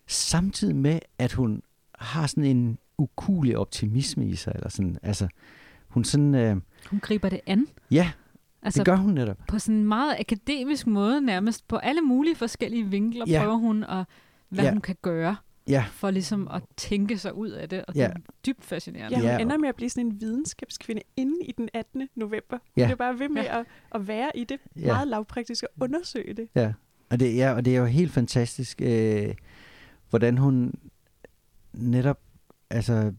samtidig 0.06 0.76
med, 0.76 0.98
at 1.18 1.32
hun 1.32 1.62
har 1.98 2.26
sådan 2.26 2.44
en 2.44 2.78
ukulig 2.98 3.58
optimisme 3.58 4.26
i 4.28 4.34
sig. 4.34 4.52
Eller 4.54 4.68
sådan, 4.68 4.98
altså, 5.02 5.28
hun 5.88 6.04
sådan, 6.04 6.34
øh, 6.34 6.56
Hun 6.90 7.00
griber 7.00 7.28
det 7.28 7.40
an. 7.46 7.66
ja, 7.90 8.10
Altså 8.62 8.78
det 8.80 8.86
gør 8.86 8.96
hun 8.96 9.14
netop. 9.14 9.36
på 9.48 9.58
sådan 9.58 9.74
en 9.74 9.84
meget 9.84 10.16
akademisk 10.20 10.86
måde 10.86 11.20
nærmest. 11.20 11.68
På 11.68 11.76
alle 11.76 12.00
mulige 12.00 12.36
forskellige 12.36 12.84
vinkler 12.86 13.24
Ja. 13.28 13.40
prøver 13.42 13.56
hun 13.56 13.84
at, 13.84 14.04
hvad 14.48 14.64
Ja. 14.64 14.70
hun 14.70 14.80
kan 14.80 14.96
gøre 15.02 15.36
Ja, 15.68 15.84
for 15.92 16.10
ligesom 16.10 16.48
at 16.48 16.62
tænke 16.76 17.18
sig 17.18 17.34
ud 17.34 17.48
af 17.50 17.68
det. 17.68 17.84
Og 17.84 17.94
det 17.94 18.00
Ja. 18.00 18.06
er 18.06 18.12
dybt 18.46 18.64
fascinerende. 18.64 19.16
Ja, 19.18 19.22
hun 19.22 19.30
Ja. 19.30 19.38
ender 19.38 19.58
med 19.58 19.68
at 19.68 19.76
blive 19.76 19.90
sådan 19.90 20.06
en 20.06 20.20
videnskabskvinde 20.20 21.02
inde 21.16 21.46
i 21.46 21.52
den 21.52 21.68
18. 21.74 22.08
november. 22.14 22.58
Hun 22.58 22.84
Ja. 22.84 22.90
er 22.90 22.94
bare 22.94 23.18
ved 23.18 23.28
med 23.28 23.42
at, 23.42 23.64
at 23.94 24.08
være 24.08 24.30
i 24.34 24.44
det 24.44 24.58
Ja. 24.76 24.86
meget 24.86 25.08
lavpraktisk 25.08 25.64
og 25.64 25.68
undersøge 25.80 26.34
det. 26.34 26.48
ja. 26.54 26.72
Og 27.10 27.20
det, 27.20 27.36
ja, 27.36 27.52
og 27.52 27.64
det 27.64 27.76
er 27.76 27.80
jo 27.80 27.84
helt 27.86 28.12
fantastisk, 28.12 28.80
øh, 28.82 29.34
hvordan 30.10 30.38
hun 30.38 30.74
netop 31.72 32.18
altså, 32.70 33.12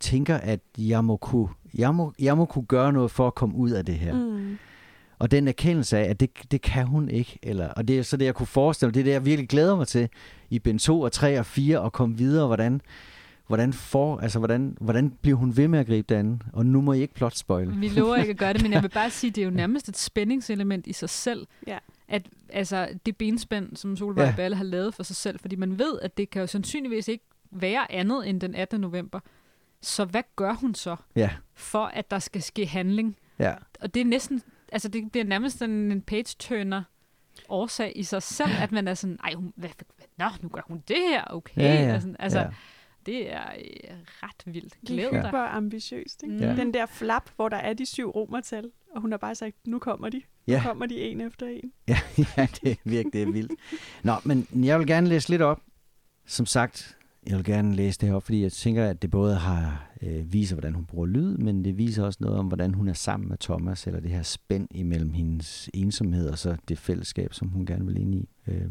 tænker, 0.00 0.36
at 0.36 0.60
jeg 0.78 1.04
må, 1.04 1.16
kunne, 1.16 1.48
jeg, 1.74 1.94
må, 1.94 2.12
jeg 2.18 2.36
må 2.36 2.44
kunne 2.44 2.66
gøre 2.66 2.92
noget 2.92 3.10
for 3.10 3.26
at 3.26 3.34
komme 3.34 3.54
ud 3.56 3.70
af 3.70 3.84
det 3.86 3.94
her. 3.94 4.14
Mm. 4.14 4.58
Og 5.20 5.30
den 5.30 5.48
erkendelse 5.48 5.98
af, 5.98 6.10
at 6.10 6.20
det, 6.20 6.30
det 6.50 6.62
kan 6.62 6.86
hun 6.86 7.08
ikke. 7.08 7.38
Eller, 7.42 7.68
og 7.68 7.88
det 7.88 7.98
er 7.98 8.02
så 8.02 8.16
det, 8.16 8.24
jeg 8.24 8.34
kunne 8.34 8.46
forestille 8.46 8.88
mig. 8.88 8.94
Det 8.94 9.00
er 9.00 9.04
det, 9.04 9.12
jeg 9.12 9.24
virkelig 9.24 9.48
glæder 9.48 9.76
mig 9.76 9.88
til 9.88 10.08
i 10.50 10.58
Ben 10.58 10.78
2 10.78 11.00
og 11.00 11.12
3 11.12 11.38
og 11.38 11.46
4 11.46 11.84
at 11.86 11.92
komme 11.92 12.16
videre. 12.16 12.46
Hvordan, 12.46 12.80
hvordan, 13.46 13.72
får, 13.72 14.18
altså, 14.18 14.38
hvordan, 14.38 14.76
hvordan 14.80 15.10
bliver 15.10 15.36
hun 15.36 15.56
ved 15.56 15.68
med 15.68 15.78
at 15.78 15.86
gribe 15.86 16.14
det 16.14 16.18
an? 16.20 16.42
Og 16.52 16.66
nu 16.66 16.80
må 16.80 16.92
I 16.92 17.00
ikke 17.00 17.14
plot 17.14 17.36
spoil. 17.36 17.80
Vi 17.80 17.88
lover 17.88 18.16
ikke 18.16 18.30
at 18.30 18.36
gøre 18.36 18.52
det, 18.52 18.62
men 18.62 18.72
jeg 18.72 18.82
vil 18.86 18.88
bare 18.88 19.10
sige, 19.10 19.28
at 19.28 19.34
det 19.36 19.42
er 19.42 19.44
jo 19.44 19.50
nærmest 19.50 19.88
et 19.88 19.96
spændingselement 19.98 20.86
i 20.86 20.92
sig 20.92 21.10
selv. 21.10 21.46
Ja. 21.66 21.78
At 22.08 22.22
altså, 22.48 22.88
det 23.06 23.16
benspænd, 23.16 23.76
som 23.76 23.96
Solvej. 23.96 24.24
Ja. 24.24 24.34
Balle 24.36 24.56
har 24.56 24.64
lavet 24.64 24.94
for 24.94 25.02
sig 25.02 25.16
selv, 25.16 25.38
fordi 25.38 25.56
man 25.56 25.78
ved, 25.78 25.98
at 26.02 26.16
det 26.16 26.30
kan 26.30 26.40
jo 26.40 26.46
sandsynligvis 26.46 27.08
ikke 27.08 27.24
være 27.50 27.92
andet 27.92 28.28
end 28.28 28.40
den 28.40 28.54
18. 28.54 28.80
november. 28.80 29.20
Så 29.82 30.04
hvad 30.04 30.22
gør 30.36 30.52
hun 30.52 30.74
så, 30.74 30.96
Ja, 31.16 31.30
for 31.54 31.84
at 31.84 32.10
der 32.10 32.18
skal 32.18 32.42
ske 32.42 32.66
handling? 32.66 33.16
ja, 33.38 33.54
Og 33.80 33.94
det 33.94 34.00
er 34.00 34.04
næsten, 34.04 34.42
altså 34.72 34.88
det 34.88 35.12
bliver 35.12 35.24
nærmest 35.24 35.62
en, 35.62 35.70
en 35.92 36.02
page-turner 36.02 36.82
årsag 37.48 37.92
i 37.96 38.02
sig 38.02 38.22
selv, 38.22 38.50
at 38.62 38.72
man 38.72 38.88
er 38.88 38.94
sådan, 38.94 39.18
ej, 39.24 39.32
hun, 39.34 39.52
hvad, 39.56 39.70
hvad, 39.96 40.06
nå, 40.18 40.26
nu 40.42 40.48
gør 40.48 40.60
hun 40.66 40.82
det 40.88 40.96
her, 41.08 41.24
okay. 41.24 41.60
ja, 41.60 41.74
ja, 41.74 41.92
Altså, 41.92 42.14
altså 42.18 42.38
ja. 42.40 42.46
det 43.06 43.32
er 43.32 43.42
øh, 43.58 43.96
ret 44.22 44.42
vildt. 44.54 44.74
Det 44.80 44.88
Glæd 44.88 45.06
er 45.06 45.10
dig. 45.10 45.22
super 45.24 45.38
ambitiøst. 45.38 46.22
Ikke? 46.22 46.36
Ja. 46.46 46.56
Den 46.56 46.74
der 46.74 46.86
flap, 46.86 47.30
hvor 47.36 47.48
der 47.48 47.56
er 47.56 47.72
de 47.72 47.86
syv 47.86 48.10
romertal, 48.10 48.70
og 48.94 49.00
hun 49.00 49.10
har 49.10 49.18
bare 49.18 49.34
sagt, 49.34 49.56
nu 49.66 49.78
kommer 49.78 50.08
de. 50.08 50.16
Nu 50.16 50.54
Ja. 50.54 50.62
kommer 50.62 50.86
de 50.86 51.00
en 51.00 51.20
efter 51.20 51.46
en. 51.46 51.72
ja, 51.88 51.98
ja, 52.36 52.46
det 52.62 52.70
er 52.70 52.76
virkelig 52.84 53.12
det 53.12 53.22
er 53.22 53.32
vildt. 53.32 53.52
Nå, 54.02 54.12
men 54.24 54.46
jeg 54.54 54.78
vil 54.78 54.86
gerne 54.86 55.06
læse 55.08 55.28
lidt 55.28 55.42
op. 55.42 55.60
Som 56.26 56.46
sagt, 56.46 56.96
jeg 57.26 57.36
vil 57.36 57.44
gerne 57.44 57.74
læse 57.74 58.00
det 58.00 58.08
her 58.08 58.16
op, 58.16 58.22
fordi 58.22 58.42
jeg 58.42 58.52
tænker, 58.52 58.86
at 58.86 59.02
det 59.02 59.10
både 59.10 59.36
har 59.36 59.90
øh, 60.02 60.32
viser, 60.32 60.54
hvordan 60.54 60.74
hun 60.74 60.84
bruger 60.84 61.06
lyd, 61.06 61.36
men 61.36 61.64
det 61.64 61.78
viser 61.78 62.04
også 62.04 62.18
noget 62.22 62.38
om, 62.38 62.46
hvordan 62.46 62.74
hun 62.74 62.88
er 62.88 62.92
sammen 62.92 63.28
med 63.28 63.38
Thomas, 63.38 63.86
eller 63.86 64.00
det 64.00 64.10
her 64.10 64.22
spænd 64.22 64.68
imellem 64.70 65.12
hendes 65.12 65.70
ensomhed 65.74 66.28
og 66.28 66.38
så 66.38 66.56
det 66.68 66.78
fællesskab, 66.78 67.34
som 67.34 67.48
hun 67.48 67.66
gerne 67.66 67.86
vil 67.86 68.00
ind 68.00 68.14
i. 68.14 68.28
Øh. 68.46 68.70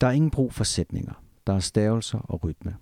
Der 0.00 0.06
er 0.06 0.12
ingen 0.12 0.30
brug 0.30 0.52
for 0.52 0.64
sætninger. 0.64 1.22
Der 1.46 1.52
er 1.52 1.60
stavelser 1.60 2.18
og 2.18 2.44
rytme. 2.44 2.76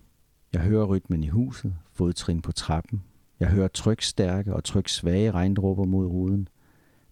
Jeg 0.53 0.61
hører 0.61 0.87
rytmen 0.87 1.25
i 1.25 1.29
huset, 1.29 1.75
fodtrin 1.93 2.43
på 2.43 2.53
trappen. 2.53 3.03
Jeg 3.41 3.49
hører 3.49 3.69
trykstærke 3.69 4.55
og 4.55 4.65
tryksvage 4.65 5.31
regndråber 5.31 5.85
mod 5.85 6.07
ruden. 6.07 6.49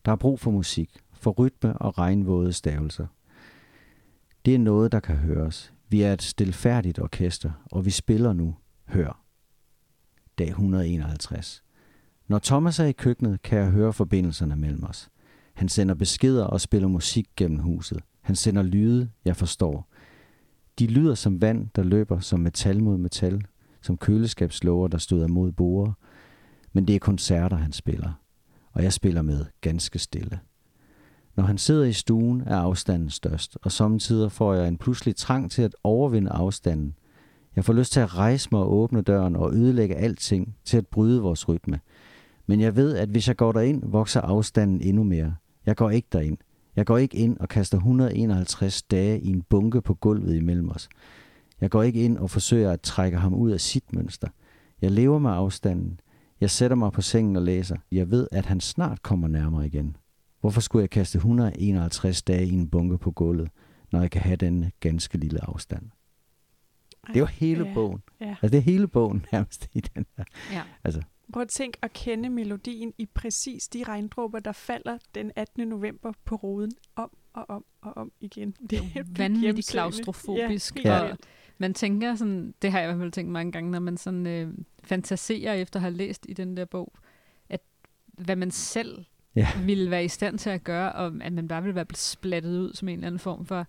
Der 0.04 0.12
er 0.12 0.16
brug 0.16 0.40
for 0.40 0.50
musik, 0.50 0.98
for 1.12 1.30
rytme 1.30 1.78
og 1.78 1.98
regnvåde 1.98 2.52
stavelser. 2.52 3.06
Det 4.44 4.54
er 4.54 4.58
noget, 4.58 4.92
der 4.92 5.00
kan 5.00 5.16
høres. 5.16 5.72
Vi 5.90 6.02
er 6.02 6.12
et 6.12 6.22
stilfærdigt 6.22 6.98
orkester, 6.98 7.50
og 7.72 7.84
vi 7.84 7.90
spiller 7.90 8.32
nu. 8.32 8.56
Hør. 8.88 9.24
Dag 10.38 10.48
151. 10.48 11.62
Når 12.28 12.38
Thomas 12.38 12.78
er 12.78 12.84
i 12.84 12.92
køkkenet, 12.92 13.42
kan 13.42 13.58
jeg 13.58 13.70
høre 13.70 13.92
forbindelserne 13.92 14.56
mellem 14.56 14.84
os. 14.84 15.08
Han 15.54 15.68
sender 15.68 15.94
beskeder 15.94 16.44
og 16.44 16.60
spiller 16.60 16.88
musik 16.88 17.28
gennem 17.36 17.58
huset. 17.58 18.00
Han 18.20 18.36
sender 18.36 18.62
lyde, 18.62 19.10
jeg 19.24 19.36
forstår. 19.36 19.92
De 20.78 20.86
lyder 20.86 21.14
som 21.14 21.40
vand, 21.40 21.68
der 21.76 21.82
løber 21.82 22.20
som 22.20 22.40
metal 22.40 22.82
mod 22.82 22.98
metal, 22.98 23.44
som 23.80 23.96
køleskabslåger, 23.96 24.88
der 24.88 24.98
støder 24.98 25.28
mod 25.28 25.52
borer. 25.52 25.92
Men 26.72 26.86
det 26.86 26.94
er 26.94 27.00
koncerter, 27.00 27.56
han 27.56 27.72
spiller. 27.72 28.12
Og 28.72 28.82
jeg 28.82 28.92
spiller 28.92 29.22
med 29.22 29.46
ganske 29.60 29.98
stille. 29.98 30.40
Når 31.36 31.44
han 31.44 31.58
sidder 31.58 31.84
i 31.84 31.92
stuen, 31.92 32.42
er 32.46 32.56
afstanden 32.56 33.10
størst, 33.10 33.58
og 33.62 33.72
samtidig 33.72 34.32
får 34.32 34.54
jeg 34.54 34.68
en 34.68 34.78
pludselig 34.78 35.16
trang 35.16 35.50
til 35.50 35.62
at 35.62 35.76
overvinde 35.84 36.30
afstanden. 36.30 36.94
Jeg 37.56 37.64
får 37.64 37.72
lyst 37.72 37.92
til 37.92 38.00
at 38.00 38.16
rejse 38.16 38.48
mig 38.52 38.60
og 38.60 38.72
åbne 38.72 39.02
døren 39.02 39.36
og 39.36 39.54
ødelægge 39.54 39.96
alting 39.96 40.56
til 40.64 40.76
at 40.76 40.86
bryde 40.86 41.22
vores 41.22 41.48
rytme. 41.48 41.80
Men 42.46 42.60
jeg 42.60 42.76
ved, 42.76 42.96
at 42.96 43.08
hvis 43.08 43.28
jeg 43.28 43.36
går 43.36 43.52
derind, 43.52 43.82
vokser 43.86 44.20
afstanden 44.20 44.80
endnu 44.80 45.02
mere. 45.02 45.34
Jeg 45.66 45.76
går 45.76 45.90
ikke 45.90 46.08
derind. 46.12 46.38
Jeg 46.76 46.86
går 46.86 46.98
ikke 46.98 47.16
ind 47.16 47.38
og 47.38 47.48
kaster 47.48 47.76
151 47.78 48.82
dage 48.82 49.20
i 49.20 49.28
en 49.28 49.42
bunke 49.42 49.82
på 49.82 49.94
gulvet 49.94 50.36
imellem 50.36 50.70
os. 50.70 50.88
Jeg 51.60 51.70
går 51.70 51.82
ikke 51.82 52.04
ind 52.04 52.18
og 52.18 52.30
forsøger 52.30 52.72
at 52.72 52.80
trække 52.80 53.18
ham 53.18 53.34
ud 53.34 53.50
af 53.50 53.60
sit 53.60 53.92
mønster. 53.92 54.28
Jeg 54.82 54.90
lever 54.90 55.18
med 55.18 55.30
afstanden. 55.30 56.00
Jeg 56.40 56.50
sætter 56.50 56.76
mig 56.76 56.92
på 56.92 57.02
sengen 57.02 57.36
og 57.36 57.42
læser. 57.42 57.76
Jeg 57.92 58.10
ved, 58.10 58.28
at 58.32 58.46
han 58.46 58.60
snart 58.60 59.02
kommer 59.02 59.28
nærmere 59.28 59.66
igen. 59.66 59.96
Hvorfor 60.40 60.60
skulle 60.60 60.82
jeg 60.82 60.90
kaste 60.90 61.16
151 61.16 62.22
dage 62.22 62.46
i 62.46 62.52
en 62.52 62.68
bunke 62.70 62.98
på 62.98 63.10
gulvet, 63.10 63.50
når 63.92 64.00
jeg 64.00 64.10
kan 64.10 64.20
have 64.22 64.36
den 64.36 64.72
ganske 64.80 65.18
lille 65.18 65.44
afstand? 65.48 65.82
Det 67.06 67.16
er 67.16 67.20
jo 67.20 67.26
hele 67.26 67.66
Ja. 67.66 67.74
bogen. 67.74 68.02
Ja. 68.20 68.26
Altså, 68.30 68.48
det 68.48 68.56
er 68.56 68.60
hele 68.62 68.88
bogen 68.88 69.26
nærmest 69.32 69.68
i 69.74 69.80
den 69.80 70.06
her. 70.16 70.24
Ja. 70.52 70.62
Altså, 70.84 71.02
Prøv 71.32 71.42
at 71.42 71.48
tænk 71.48 71.76
at 71.82 71.92
kende 71.92 72.28
melodien 72.30 72.92
i 72.98 73.06
præcis 73.14 73.68
de 73.68 73.82
regndråber, 73.84 74.38
der 74.38 74.52
falder 74.52 74.98
den 75.14 75.32
18. 75.36 75.68
november 75.68 76.12
på 76.24 76.34
roden 76.36 76.72
om 76.96 77.10
og 77.32 77.44
om 77.50 77.64
og 77.80 77.96
om 77.96 78.12
igen. 78.20 78.54
Det 78.70 78.78
er 78.78 79.04
vanvittigt 79.16 79.68
klaustrofobisk. 79.70 80.84
Ja, 80.84 81.04
vildt. 81.06 81.20
Man 81.58 81.74
tænker 81.74 82.14
sådan, 82.14 82.54
det 82.62 82.72
har 82.72 82.80
jeg 82.80 82.88
i 82.90 82.92
hvert 82.92 83.02
fald 83.04 83.12
tænkt 83.12 83.32
mange 83.32 83.52
gange, 83.52 83.70
når 83.70 83.78
man 83.80 83.96
sådan 83.96 84.26
øh, 84.26 84.54
fantaserer 84.84 85.54
efter 85.54 85.76
at 85.78 85.82
have 85.82 85.94
læst 85.94 86.26
i 86.28 86.32
den 86.32 86.56
der 86.56 86.64
bog, 86.64 86.92
at 87.48 87.60
hvad 88.06 88.36
man 88.36 88.50
selv 88.50 89.04
Ja. 89.36 89.48
ville 89.64 89.90
være 89.90 90.04
i 90.04 90.08
stand 90.08 90.38
til 90.38 90.50
at 90.50 90.64
gøre, 90.64 90.92
og 90.92 91.12
at 91.20 91.32
man 91.32 91.48
bare 91.48 91.62
ville 91.62 91.74
være 91.74 91.84
blevet 91.84 91.98
splattet 91.98 92.58
ud 92.58 92.74
som 92.74 92.88
en 92.88 92.94
eller 92.94 93.06
anden 93.06 93.18
form 93.18 93.46
for 93.46 93.66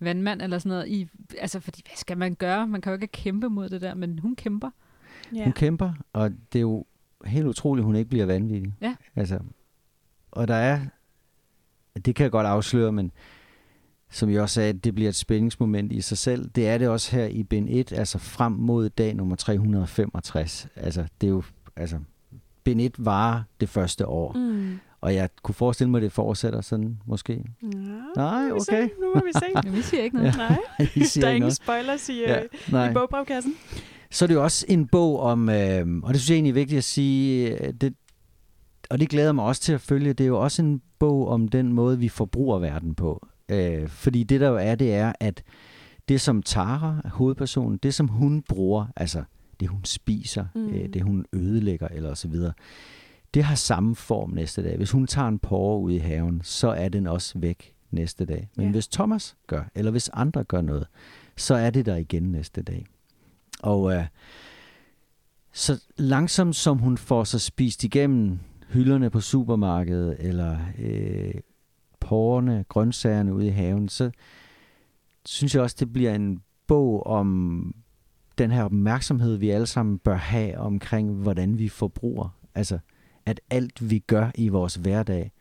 vandmand 0.00 0.42
eller 0.42 0.58
sådan 0.58 0.70
noget. 0.70 0.88
I, 0.88 1.08
altså, 1.38 1.60
fordi 1.60 1.82
hvad 1.86 1.96
skal 1.96 2.18
man 2.18 2.34
gøre? 2.34 2.66
Man 2.66 2.80
kan 2.80 2.90
jo 2.90 2.94
ikke 2.94 3.06
kæmpe 3.06 3.48
mod 3.48 3.68
det 3.68 3.80
der, 3.80 3.94
men 3.94 4.18
hun 4.18 4.36
kæmper. 4.36 4.70
Ja. 5.34 5.44
Hun 5.44 5.52
kæmper, 5.52 5.92
og 6.12 6.30
det 6.52 6.58
er 6.58 6.60
jo 6.60 6.84
helt 7.24 7.46
utroligt, 7.46 7.82
at 7.82 7.86
hun 7.86 7.96
ikke 7.96 8.10
bliver 8.10 8.26
vanvittig. 8.26 8.74
Ja. 8.80 8.96
Altså, 9.16 9.38
og 10.30 10.48
der 10.48 10.54
er, 10.54 10.80
det 12.04 12.14
kan 12.14 12.24
jeg 12.24 12.30
godt 12.30 12.46
afsløre, 12.46 12.92
men 12.92 13.12
som 14.10 14.30
jeg 14.30 14.42
også 14.42 14.54
sagde, 14.54 14.72
det 14.72 14.94
bliver 14.94 15.08
et 15.08 15.14
spændingsmoment 15.14 15.92
i 15.92 16.00
sig 16.00 16.18
selv. 16.18 16.48
Det 16.48 16.68
er 16.68 16.78
det 16.78 16.88
også 16.88 17.16
her 17.16 17.24
i 17.24 17.42
bind 17.42 17.68
1, 17.70 17.92
altså 17.92 18.18
frem 18.18 18.52
mod 18.52 18.88
dag 18.88 19.14
nummer 19.14 19.36
365. 19.36 20.68
Altså, 20.76 21.06
det 21.20 21.26
er 21.26 21.30
jo, 21.30 21.42
altså, 21.76 21.98
bind 22.64 22.80
1 22.80 23.04
varer 23.04 23.42
det 23.60 23.68
første 23.68 24.06
år, 24.06 24.32
mm. 24.32 24.78
Og 25.00 25.14
jeg 25.14 25.28
kunne 25.42 25.54
forestille 25.54 25.90
mig, 25.90 25.98
at 25.98 26.02
det 26.02 26.12
fortsætter 26.12 26.60
sådan, 26.60 26.98
måske. 27.06 27.32
Ja, 27.62 27.68
Nej, 28.16 28.42
nu 28.42 28.48
må 28.48 28.54
vi 28.54 28.60
okay. 28.60 28.88
Se. 28.88 28.90
Nu 29.00 29.14
må 29.14 29.20
vi 29.26 29.32
se. 29.32 29.46
Men 29.64 29.76
vi 29.76 29.82
siger 29.82 30.02
ikke 30.02 30.16
noget. 30.16 30.36
Nej, 30.36 30.56
I 30.96 31.04
siger 31.04 31.20
der 31.22 31.28
er 31.28 31.32
ikke 31.32 31.36
ingen 31.36 31.40
noget. 31.40 31.56
spoilers 31.56 32.08
i, 32.08 32.20
Ja, 32.20 32.32
ja, 32.38 32.42
nej. 32.72 32.90
i 32.90 32.92
bogbrevkassen. 32.94 33.54
Så 34.10 34.24
er 34.24 34.26
det 34.26 34.34
jo 34.34 34.42
også 34.42 34.66
en 34.68 34.86
bog 34.86 35.20
om, 35.20 35.48
øh, 35.48 35.86
og 36.02 36.14
det 36.14 36.20
synes 36.20 36.30
jeg 36.30 36.34
egentlig 36.34 36.50
er 36.50 36.54
vigtigt 36.54 36.78
at 36.78 36.84
sige, 36.84 37.50
øh, 37.66 37.72
det, 37.80 37.94
og 38.90 39.00
det 39.00 39.08
glæder 39.08 39.32
mig 39.32 39.44
også 39.44 39.62
til 39.62 39.72
at 39.72 39.80
følge, 39.80 40.12
det 40.12 40.24
er 40.24 40.28
jo 40.28 40.40
også 40.40 40.62
en 40.62 40.82
bog 40.98 41.28
om 41.28 41.48
den 41.48 41.72
måde, 41.72 41.98
vi 41.98 42.08
forbruger 42.08 42.58
verden 42.58 42.94
på. 42.94 43.26
Øh, 43.48 43.88
fordi 43.88 44.22
det 44.24 44.40
der 44.40 44.48
jo 44.48 44.56
er, 44.56 44.74
det 44.74 44.94
er, 44.94 45.12
at 45.20 45.42
det 46.08 46.20
som 46.20 46.42
Tara, 46.42 47.00
hovedpersonen, 47.04 47.78
det 47.82 47.94
som 47.94 48.08
hun 48.08 48.42
bruger, 48.48 48.86
altså 48.96 49.22
det 49.60 49.68
hun 49.68 49.84
spiser. 49.84 50.44
Mm. 50.54 50.68
øh, 50.68 50.88
det 50.88 51.02
hun 51.02 51.24
ødelægger 51.32 51.88
eller 51.88 52.14
så 52.14 52.28
videre, 52.28 52.52
det 53.34 53.44
har 53.44 53.54
samme 53.54 53.94
form 53.94 54.30
næste 54.30 54.62
dag. 54.62 54.76
Hvis 54.76 54.90
hun 54.90 55.06
tager 55.06 55.28
en 55.28 55.38
porre 55.38 55.80
ud 55.80 55.92
i 55.92 55.98
haven, 55.98 56.40
så 56.44 56.68
er 56.68 56.88
den 56.88 57.06
også 57.06 57.38
væk 57.38 57.74
næste 57.90 58.24
dag. 58.24 58.48
Men 58.56 58.66
Ja. 58.66 58.72
hvis 58.72 58.88
Thomas 58.88 59.36
gør, 59.46 59.64
eller 59.74 59.90
hvis 59.90 60.10
andre 60.12 60.44
gør 60.44 60.60
noget, 60.60 60.86
så 61.36 61.54
er 61.54 61.70
det 61.70 61.86
der 61.86 61.96
igen 61.96 62.22
næste 62.22 62.62
dag. 62.62 62.86
Og 63.62 63.92
øh, 63.94 64.04
så 65.52 65.82
langsomt 65.96 66.56
som 66.56 66.78
hun 66.78 66.98
får 66.98 67.24
sig 67.24 67.40
spist 67.40 67.84
igennem 67.84 68.38
hylderne 68.68 69.10
på 69.10 69.20
supermarkedet, 69.20 70.16
eller 70.18 70.58
øh, 70.78 71.34
porrene, 72.00 72.64
grøntsagerne 72.68 73.34
ude 73.34 73.46
i 73.46 73.50
haven, 73.50 73.88
så 73.88 74.10
synes 75.26 75.54
jeg 75.54 75.62
også, 75.62 75.76
det 75.80 75.92
bliver 75.92 76.14
en 76.14 76.42
bog 76.66 77.06
om 77.06 77.74
den 78.38 78.50
her 78.50 78.62
opmærksomhed, 78.64 79.36
vi 79.36 79.50
alle 79.50 79.66
sammen 79.66 79.98
bør 79.98 80.16
have 80.16 80.58
omkring, 80.58 81.12
hvordan 81.14 81.58
vi 81.58 81.68
forbruger. 81.68 82.28
Altså, 82.54 82.78
at 83.30 83.40
alt 83.50 83.90
vi 83.90 83.98
gør 83.98 84.30
i 84.34 84.48
vores 84.48 84.74
hverdag, 84.74 85.32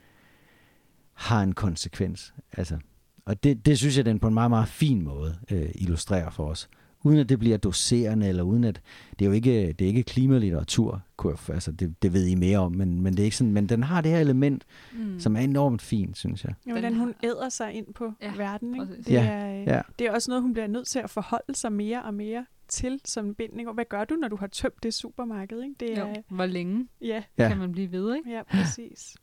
har 1.13 1.43
en 1.43 1.54
konsekvens. 1.54 2.34
Altså, 2.58 2.78
og 3.25 3.43
det, 3.43 3.65
det 3.65 3.78
synes 3.78 3.97
jeg, 3.97 4.06
den 4.06 4.19
på 4.19 4.28
en 4.28 4.34
meget, 4.34 4.52
meget 4.52 4.67
fin 4.67 5.02
måde 5.02 5.38
øh, 5.52 5.69
illustrerer 5.75 6.30
for 6.30 6.45
os. 6.45 6.69
Uden 7.04 7.19
at 7.19 7.30
det 7.30 7.39
bliver 7.39 7.58
doserende, 7.58 8.28
eller 8.28 8.43
uden 8.43 8.63
at... 8.63 8.82
Det 9.19 9.25
er 9.25 9.30
jo 9.30 9.32
ikke, 9.32 9.73
det 9.73 9.82
er 9.82 9.88
ikke 9.88 10.04
klimalitteratur, 10.04 11.02
kunne 11.17 11.36
jeg- 11.47 11.54
altså 11.56 11.71
det, 11.71 12.02
det 12.02 12.13
ved 12.13 12.25
I 12.28 12.36
mere 12.36 12.58
om, 12.58 12.71
men, 12.71 13.02
men 13.02 13.13
det 13.13 13.19
er 13.19 13.23
ikke 13.23 13.38
sådan... 13.38 13.54
Men 13.54 13.69
den 13.69 13.84
har 13.84 14.02
det 14.02 14.12
her 14.12 14.19
element, 14.19 14.65
mm. 14.93 15.19
som 15.19 15.36
er 15.36 15.39
enormt 15.39 15.82
fint, 15.82 16.17
synes 16.17 16.43
jeg. 16.43 16.54
Ja, 16.67 16.71
hvordan 16.71 16.95
hun 16.95 17.13
æder 17.23 17.49
sig 17.49 17.73
ind 17.73 17.93
på 17.93 18.12
Ja, 18.21 18.34
verden. 18.38 18.75
Ikke? 18.82 18.97
Det, 18.97 19.10
Ja, 19.12 19.25
er, 19.25 19.62
øh, 19.62 19.67
ja. 19.67 19.82
det 19.99 20.08
er 20.08 20.12
også 20.12 20.32
noget, 20.32 20.41
hun 20.41 20.54
bliver 20.54 20.67
nødt 20.67 20.88
til 20.88 20.99
at 20.99 21.10
forholde 21.10 21.56
sig 21.56 21.71
mere 21.71 22.04
og 22.04 22.13
mere 22.13 22.45
til 22.70 23.00
som 23.06 23.26
en 23.26 23.36
bindning. 23.36 23.68
Og 23.68 23.74
hvad 23.74 23.86
gør 23.90 24.04
du, 24.06 24.16
når 24.16 24.28
du 24.28 24.36
har 24.36 24.48
tømt 24.48 24.84
det 24.84 24.94
supermarked? 24.94 25.64
Ikke? 25.64 25.76
Det 25.80 25.98
er, 25.98 26.00
Jo. 26.08 26.14
Hvor 26.30 26.46
længe 26.46 26.88
ja, 27.02 27.24
kan 27.38 27.58
man 27.58 27.72
blive 27.72 27.92
ved, 27.92 28.16
ikke? 28.16 28.30
ja, 28.30 28.42
præcis. 28.44 29.16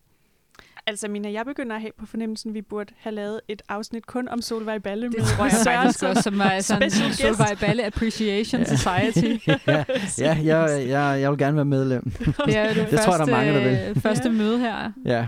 Altså, 0.89 1.09
Mina, 1.09 1.33
jeg 1.33 1.45
begynder 1.47 1.75
at 1.77 1.81
have 1.83 1.93
på 1.99 2.07
fornemmelsen, 2.07 2.51
at 2.51 2.55
vi 2.55 2.63
burde 2.63 2.93
have 2.99 3.15
lavet 3.15 3.41
et 3.49 3.63
afsnit 3.69 4.07
kun 4.07 4.29
om 4.29 4.43
Solvej 4.43 4.79
Balle 4.79 5.07
Det 5.07 5.15
med 5.19 5.25
tror 5.27 5.45
jeg 5.45 5.53
faktisk 5.65 5.99
som 5.99 6.09
også, 6.11 6.23
som 6.23 6.41
er 6.41 6.61
sådan. 6.61 6.91
Solvej 6.91 7.55
Balle 7.61 7.85
Appreciation 7.87 8.65
Society. 8.65 9.49
ja, 9.67 9.85
ja 10.19 10.37
jeg, 10.45 10.89
jeg, 10.89 11.21
jeg 11.21 11.31
vil 11.31 11.39
gerne 11.39 11.57
være 11.57 11.65
medlem. 11.65 12.11
Det 12.11 12.57
er 12.57 12.75
det 12.75 12.87
Det 12.91 13.01
tror 13.01 13.19
jeg, 13.19 13.27
der 13.27 13.35
er 13.35 13.39
mange, 13.39 13.53
der 13.53 13.69
vil. 13.69 13.77
første, 13.77 14.01
første 14.01 14.29
Ja. 14.29 14.35
møde 14.35 14.59
her. 14.59 14.93
Ja. 15.05 15.27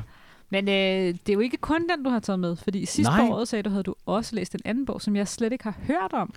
Men 0.51 0.69
øh, 0.69 0.75
det 0.75 1.29
er 1.29 1.33
jo 1.33 1.41
ikke 1.41 1.57
kun 1.57 1.89
den, 1.89 2.05
du 2.05 2.11
har 2.11 2.21
taget 2.21 2.41
med, 2.41 2.57
fordi 2.57 2.87
sidste 2.87 3.13
Nej. 3.13 3.29
år 3.31 3.45
sagde 3.45 3.63
du, 3.63 3.71
havde 3.71 3.83
du 3.83 3.95
også 4.07 4.37
læst 4.37 4.55
en 4.55 4.61
anden 4.65 4.87
bog, 4.87 5.01
som 5.03 5.17
jeg 5.17 5.29
slet 5.29 5.53
ikke 5.53 5.65
har 5.65 5.77
hørt 5.87 6.13
om. 6.13 6.35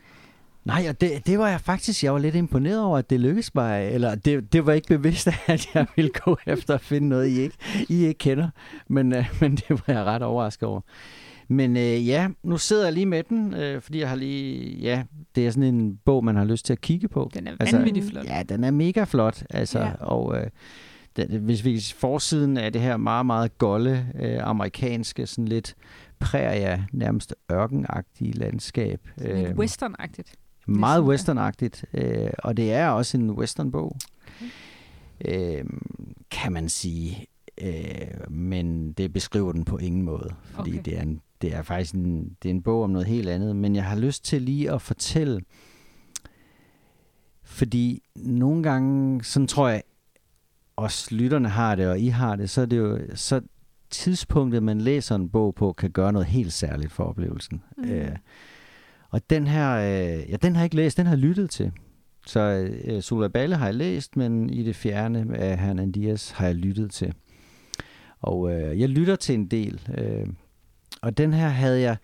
Nej, 0.65 0.85
og 0.89 1.01
det, 1.01 1.27
det 1.27 1.39
var 1.39 1.49
jeg 1.49 1.61
faktisk, 1.61 2.03
jeg 2.03 2.13
var 2.13 2.19
lidt 2.19 2.35
imponeret 2.35 2.81
over, 2.81 2.97
at 2.97 3.09
det 3.09 3.19
lykkedes 3.19 3.55
mig, 3.55 3.89
eller 3.91 4.15
det, 4.15 4.53
det 4.53 4.65
var 4.65 4.73
ikke 4.73 4.87
bevidst, 4.87 5.27
at 5.47 5.67
jeg 5.73 5.85
ville 5.95 6.11
gå 6.11 6.37
efter 6.45 6.73
at 6.73 6.81
finde 6.81 7.09
noget, 7.09 7.27
I 7.27 7.39
ikke, 7.39 7.55
I 7.89 8.05
ikke 8.05 8.17
kender, 8.17 8.49
men, 8.87 9.13
øh, 9.15 9.25
men 9.41 9.55
det 9.55 9.69
var 9.69 9.83
jeg 9.87 10.03
ret 10.03 10.21
overrasket 10.21 10.69
over. 10.69 10.81
Men 11.47 11.77
øh, 11.77 12.07
ja, 12.07 12.27
nu 12.43 12.57
sidder 12.57 12.83
jeg 12.83 12.93
lige 12.93 13.05
med 13.05 13.23
den, 13.23 13.53
øh, 13.53 13.81
fordi 13.81 13.99
jeg 13.99 14.09
har 14.09 14.15
lige, 14.15 14.77
ja, 14.77 15.03
det 15.35 15.47
er 15.47 15.51
sådan 15.51 15.63
en 15.75 15.99
bog, 16.05 16.25
man 16.25 16.35
har 16.35 16.45
lyst 16.45 16.65
til 16.65 16.73
at 16.73 16.81
kigge 16.81 17.07
på. 17.07 17.31
Den 17.33 17.47
er 17.47 17.51
Altså, 17.59 17.75
vanvittigt 17.77 18.09
flot. 18.09 18.25
Ja, 18.25 18.43
den 18.49 18.63
er 18.63 18.71
mega 18.71 19.03
flot, 19.03 19.43
altså, 19.49 19.79
Ja. 19.79 19.91
og 19.99 20.37
øh, 20.37 20.47
den, 21.15 21.41
hvis 21.41 21.65
vi 21.65 21.81
forsiden 21.97 22.57
af 22.57 22.73
det 22.73 22.81
her 22.81 22.97
meget, 22.97 23.25
meget 23.25 23.57
golde, 23.57 24.05
øh, 24.19 24.37
amerikanske, 24.47 25.27
sådan 25.27 25.47
lidt 25.47 25.75
præria, 26.19 26.83
nærmest 26.93 27.35
ørkenagtige 27.51 28.31
landskab. 28.33 29.07
Sådan 29.17 29.43
lidt 29.43 29.57
westernagtigt. 29.57 30.33
Meget 30.65 31.03
westernagtigt, 31.03 31.85
øh, 31.93 32.29
og 32.37 32.57
det 32.57 32.73
er 32.73 32.87
også 32.87 33.17
en 33.17 33.31
westernbog, 33.31 33.95
øh, 35.25 35.65
kan 36.31 36.51
man 36.51 36.69
sige. 36.69 37.27
Øh, 37.61 38.31
men 38.31 38.91
det 38.91 39.13
beskriver 39.13 39.51
den 39.51 39.65
på 39.65 39.77
ingen 39.77 40.01
måde, 40.01 40.33
fordi 40.43 40.69
Okay. 40.69 40.79
okay. 40.79 40.91
det, 40.91 40.97
er 40.97 41.01
en, 41.01 41.21
det 41.41 41.55
er 41.55 41.61
faktisk 41.61 41.93
en, 41.93 42.35
det 42.43 42.49
er 42.49 42.53
en 42.53 42.61
bog 42.61 42.83
om 42.83 42.89
noget 42.89 43.07
helt 43.07 43.29
andet. 43.29 43.55
Men 43.55 43.75
jeg 43.75 43.83
har 43.83 43.95
lyst 43.95 44.25
til 44.25 44.41
lige 44.41 44.71
at 44.71 44.81
fortælle, 44.81 45.41
fordi 47.43 48.03
nogle 48.15 48.63
gange, 48.63 49.23
sådan 49.23 49.47
tror 49.47 49.69
jeg, 49.69 49.83
os 50.77 51.11
lytterne 51.11 51.49
har 51.49 51.75
det, 51.75 51.87
og 51.87 51.99
I 51.99 52.07
har 52.07 52.35
det, 52.35 52.49
så 52.49 52.61
er 52.61 52.65
det 52.65 52.77
jo 52.77 52.99
så 53.15 53.41
tidspunktet, 53.89 54.63
man 54.63 54.81
læser 54.81 55.15
en 55.15 55.29
bog 55.29 55.55
på, 55.55 55.73
kan 55.73 55.91
gøre 55.91 56.13
noget 56.13 56.27
helt 56.27 56.53
særligt 56.53 56.91
for 56.91 57.03
oplevelsen. 57.03 57.63
Mm. 57.77 57.89
Øh, 57.89 58.15
og 59.11 59.29
den 59.29 59.47
her, 59.47 59.71
øh, 59.71 60.31
ja, 60.31 60.35
den 60.35 60.55
har 60.55 60.61
jeg 60.61 60.65
ikke 60.65 60.75
læst, 60.75 60.97
den 60.97 61.05
har 61.05 61.13
jeg 61.13 61.19
lyttet 61.19 61.49
til. 61.49 61.71
Så 62.25 62.69
øh, 62.85 63.01
Sola 63.01 63.27
Balle 63.27 63.55
har 63.55 63.65
jeg 63.65 63.75
læst, 63.75 64.17
men 64.17 64.49
i 64.49 64.63
det 64.63 64.75
fjerne 64.75 65.37
af 65.37 65.57
Hernan 65.57 65.91
Diaz 65.91 66.29
har 66.29 66.45
jeg 66.45 66.55
lyttet 66.55 66.91
til. 66.91 67.13
Og 68.21 68.51
øh, 68.51 68.79
jeg 68.79 68.89
lytter 68.89 69.15
til 69.15 69.35
en 69.35 69.47
del. 69.47 69.81
Øh, 69.97 70.27
og 71.01 71.17
den 71.17 71.33
her 71.33 71.47
havde 71.47 71.81
jeg, 71.81 71.97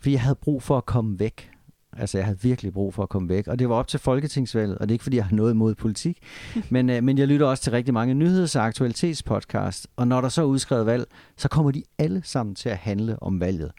fordi 0.00 0.12
jeg 0.12 0.20
havde 0.20 0.34
brug 0.34 0.62
for 0.62 0.76
at 0.76 0.86
komme 0.86 1.18
væk. 1.18 1.50
Altså, 1.98 2.18
jeg 2.18 2.24
havde 2.24 2.40
virkelig 2.40 2.72
brug 2.72 2.94
for 2.94 3.02
at 3.02 3.08
komme 3.08 3.28
væk. 3.28 3.46
Og 3.48 3.58
det 3.58 3.68
var 3.68 3.74
op 3.74 3.88
til 3.88 4.00
Folketingsvalget, 4.00 4.78
og 4.78 4.88
det 4.88 4.90
er 4.90 4.94
ikke, 4.94 5.02
fordi 5.02 5.16
jeg 5.16 5.24
har 5.24 5.36
noget 5.36 5.52
imod 5.52 5.74
politik. 5.74 6.18
men, 6.70 6.90
øh, 6.90 7.02
men 7.02 7.18
jeg 7.18 7.28
lytter 7.28 7.46
også 7.46 7.62
til 7.62 7.72
rigtig 7.72 7.94
mange 7.94 8.14
nyheds- 8.14 8.56
og 8.56 8.64
aktualitetspodcast. 8.64 9.88
Og 9.96 10.08
når 10.08 10.20
der 10.20 10.28
så 10.28 10.42
er 10.42 10.46
udskrevet 10.46 10.86
valg, 10.86 11.06
så 11.36 11.48
kommer 11.48 11.70
de 11.70 11.82
alle 11.98 12.22
sammen 12.24 12.54
til 12.54 12.68
at 12.68 12.76
handle 12.76 13.22
om 13.22 13.40
valget. 13.40 13.72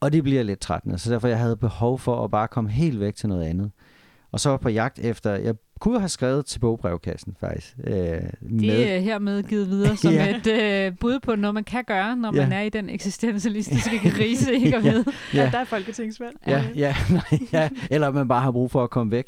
Og 0.00 0.12
det 0.12 0.22
bliver 0.22 0.42
lidt 0.42 0.60
trættende, 0.60 0.98
så 0.98 1.12
derfor 1.12 1.28
jeg 1.28 1.38
havde 1.38 1.56
behov 1.56 1.98
for 1.98 2.24
at 2.24 2.30
bare 2.30 2.48
komme 2.48 2.70
helt 2.70 3.00
væk 3.00 3.14
til 3.14 3.28
noget 3.28 3.44
andet. 3.44 3.70
Og 4.32 4.40
så 4.40 4.50
var 4.50 4.56
på 4.56 4.68
jagt 4.68 4.98
efter, 4.98 5.34
jeg 5.34 5.54
kunne 5.80 5.98
have 5.98 6.08
skrevet 6.08 6.46
til 6.46 6.58
bogbrevkassen 6.58 7.36
faktisk. 7.40 7.76
Øh, 7.84 7.94
Det 7.94 8.30
med, 8.40 8.82
er 8.82 8.98
hermed 8.98 9.42
givet 9.42 9.68
videre 9.70 9.96
som 9.96 10.12
Ja. 10.20 10.36
et 10.36 10.46
øh, 10.46 10.98
bud 11.00 11.20
på 11.20 11.36
noget, 11.36 11.54
man 11.54 11.64
kan 11.64 11.84
gøre, 11.84 12.16
når 12.16 12.34
Ja. 12.34 12.42
man 12.42 12.52
er 12.52 12.60
i 12.62 12.68
den 12.68 12.90
eksistentialistiske 12.90 14.10
krise, 14.10 14.54
ikke 14.54 14.76
at 14.76 14.84
vide. 14.92 15.04
Ja, 15.34 15.38
ja, 15.44 15.50
der 15.52 15.58
er 15.58 15.64
folketingsvalg. 15.64 16.36
ja, 16.46 16.64
ja, 16.74 16.96
nej, 17.10 17.38
ja, 17.52 17.68
eller 17.90 18.10
man 18.10 18.28
bare 18.28 18.40
har 18.40 18.50
brug 18.52 18.70
for 18.70 18.84
at 18.84 18.90
komme 18.90 19.10
væk. 19.12 19.24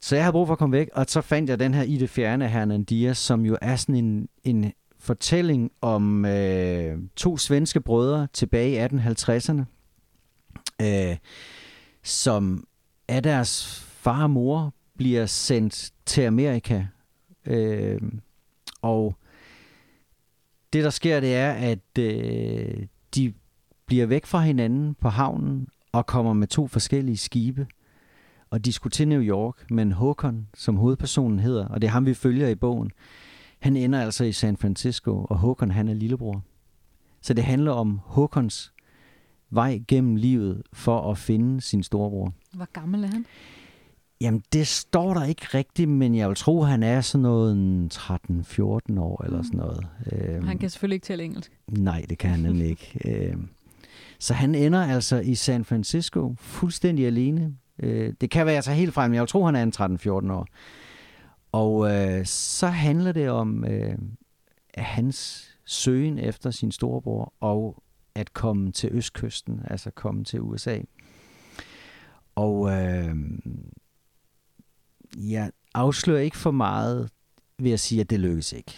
Så 0.00 0.16
jeg 0.16 0.24
havde 0.24 0.32
brug 0.32 0.46
for 0.46 0.52
at 0.52 0.58
komme 0.58 0.76
væk, 0.76 0.88
og 0.92 1.04
så 1.08 1.20
fandt 1.20 1.50
jeg 1.50 1.58
den 1.58 1.74
her 1.74 1.82
i 1.82 1.96
det 1.96 2.10
fjerne 2.10 2.44
af 2.44 2.50
Hernan 2.50 2.84
Diaz, 2.84 3.18
som 3.18 3.44
jo 3.46 3.56
er 3.62 3.76
sådan 3.76 3.94
en, 3.94 4.28
en 4.44 4.72
fortælling 5.04 5.70
om 5.80 6.24
øh, 6.24 6.98
to 7.16 7.36
svenske 7.36 7.80
brødre 7.80 8.28
tilbage 8.32 8.70
i 8.70 8.78
1850'erne, 8.78 9.62
øh, 10.82 11.16
som 12.02 12.66
af 13.08 13.22
deres 13.22 13.80
far 13.80 14.22
og 14.22 14.30
mor 14.30 14.74
bliver 14.96 15.26
sendt 15.26 15.92
til 16.06 16.22
Amerika. 16.22 16.86
Øh, 17.46 18.00
og 18.82 19.16
det, 20.72 20.84
der 20.84 20.90
sker, 20.90 21.20
det 21.20 21.34
er, 21.34 21.52
at 21.52 21.98
øh, 21.98 22.86
de 23.14 23.32
bliver 23.86 24.06
væk 24.06 24.26
fra 24.26 24.40
hinanden 24.40 24.94
på 24.94 25.08
havnen 25.08 25.68
og 25.92 26.06
kommer 26.06 26.32
med 26.32 26.46
to 26.46 26.66
forskellige 26.66 27.16
skibe. 27.16 27.66
Og 28.50 28.64
de 28.64 28.72
skulle 28.72 28.90
til 28.90 29.08
New 29.08 29.20
York, 29.20 29.70
men 29.70 29.92
Håkon, 29.92 30.48
som 30.54 30.76
hovedpersonen 30.76 31.38
hedder, 31.38 31.68
og 31.68 31.80
det 31.80 31.86
er 31.86 31.92
ham, 31.92 32.06
vi 32.06 32.14
følger 32.14 32.48
i 32.48 32.54
bogen, 32.54 32.90
han 33.64 33.76
ender 33.76 34.00
altså 34.00 34.24
i 34.24 34.32
San 34.32 34.56
Francisco, 34.56 35.26
og 35.30 35.36
Håkon, 35.38 35.70
han 35.70 35.88
er 35.88 35.94
lillebror. 35.94 36.42
Så 37.20 37.34
det 37.34 37.44
handler 37.44 37.72
om 37.72 38.00
Håkons 38.04 38.72
vej 39.50 39.80
gennem 39.88 40.16
livet 40.16 40.62
for 40.72 41.10
at 41.10 41.18
finde 41.18 41.60
sin 41.60 41.82
storebror. 41.82 42.32
Hvor 42.54 42.68
gammel 42.72 43.04
er 43.04 43.08
han? 43.08 43.26
Jamen, 44.20 44.42
det 44.52 44.66
står 44.66 45.14
der 45.14 45.24
ikke 45.24 45.46
rigtigt, 45.54 45.90
men 45.90 46.14
jeg 46.14 46.28
vil 46.28 46.36
tro, 46.36 46.62
han 46.62 46.82
er 46.82 47.00
sådan 47.00 47.22
noget 47.22 47.94
13-14 47.94 49.00
år 49.00 49.24
eller 49.24 49.42
sådan 49.42 49.58
noget. 49.58 49.86
Øhm, 50.12 50.46
Han 50.46 50.58
kan 50.58 50.70
selvfølgelig 50.70 50.94
ikke 50.94 51.06
tale 51.06 51.24
engelsk. 51.24 51.52
Nej, 51.68 52.04
det 52.10 52.18
kan 52.18 52.30
han 52.30 52.40
nemlig 52.40 52.66
ikke. 52.66 53.00
Øhm, 53.32 53.48
så 54.18 54.34
han 54.34 54.54
ender 54.54 54.82
altså 54.82 55.20
i 55.20 55.34
San 55.34 55.64
Francisco 55.64 56.34
fuldstændig 56.38 57.06
alene. 57.06 57.54
Øh, 57.78 58.12
det 58.20 58.30
kan 58.30 58.46
være, 58.46 58.54
jeg 58.54 58.64
tager 58.64 58.76
helt 58.76 58.94
frem, 58.94 59.10
men 59.10 59.14
jeg 59.14 59.20
vil 59.20 59.28
tro, 59.28 59.44
han 59.44 59.56
er 59.56 59.62
en 59.62 59.72
13-14 60.26 60.32
år. 60.32 60.46
Og 61.54 61.90
øh, 61.94 62.26
så 62.26 62.66
handler 62.66 63.12
det 63.12 63.30
om 63.30 63.64
øh, 63.64 63.98
hans 64.74 65.48
søgen 65.64 66.18
efter 66.18 66.50
sin 66.50 66.72
storebror 66.72 67.32
og 67.40 67.82
at 68.14 68.32
komme 68.32 68.72
til 68.72 68.90
østkysten, 68.92 69.60
altså 69.70 69.90
komme 69.90 70.24
til 70.24 70.40
USA. 70.40 70.78
Og 72.34 72.70
øh, 72.70 73.16
jeg 75.16 75.50
afslører 75.74 76.20
ikke 76.20 76.36
for 76.36 76.50
meget 76.50 77.10
ved 77.58 77.72
at 77.72 77.80
sige, 77.80 78.00
at 78.00 78.10
det 78.10 78.20
lykkes 78.20 78.52
ikke. 78.52 78.72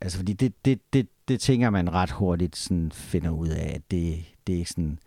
Altså, 0.00 0.18
fordi 0.18 0.32
det, 0.32 0.64
det, 0.64 0.80
det, 0.92 1.08
det 1.28 1.40
tænker 1.40 1.70
man 1.70 1.92
ret 1.92 2.10
hurtigt 2.10 2.56
sådan 2.56 2.92
finder 2.92 3.30
ud 3.30 3.48
af, 3.48 3.72
at 3.74 3.90
det, 3.90 4.24
det 4.46 4.54
er 4.54 4.58
ikke 4.58 4.70
sådan, 4.70 4.98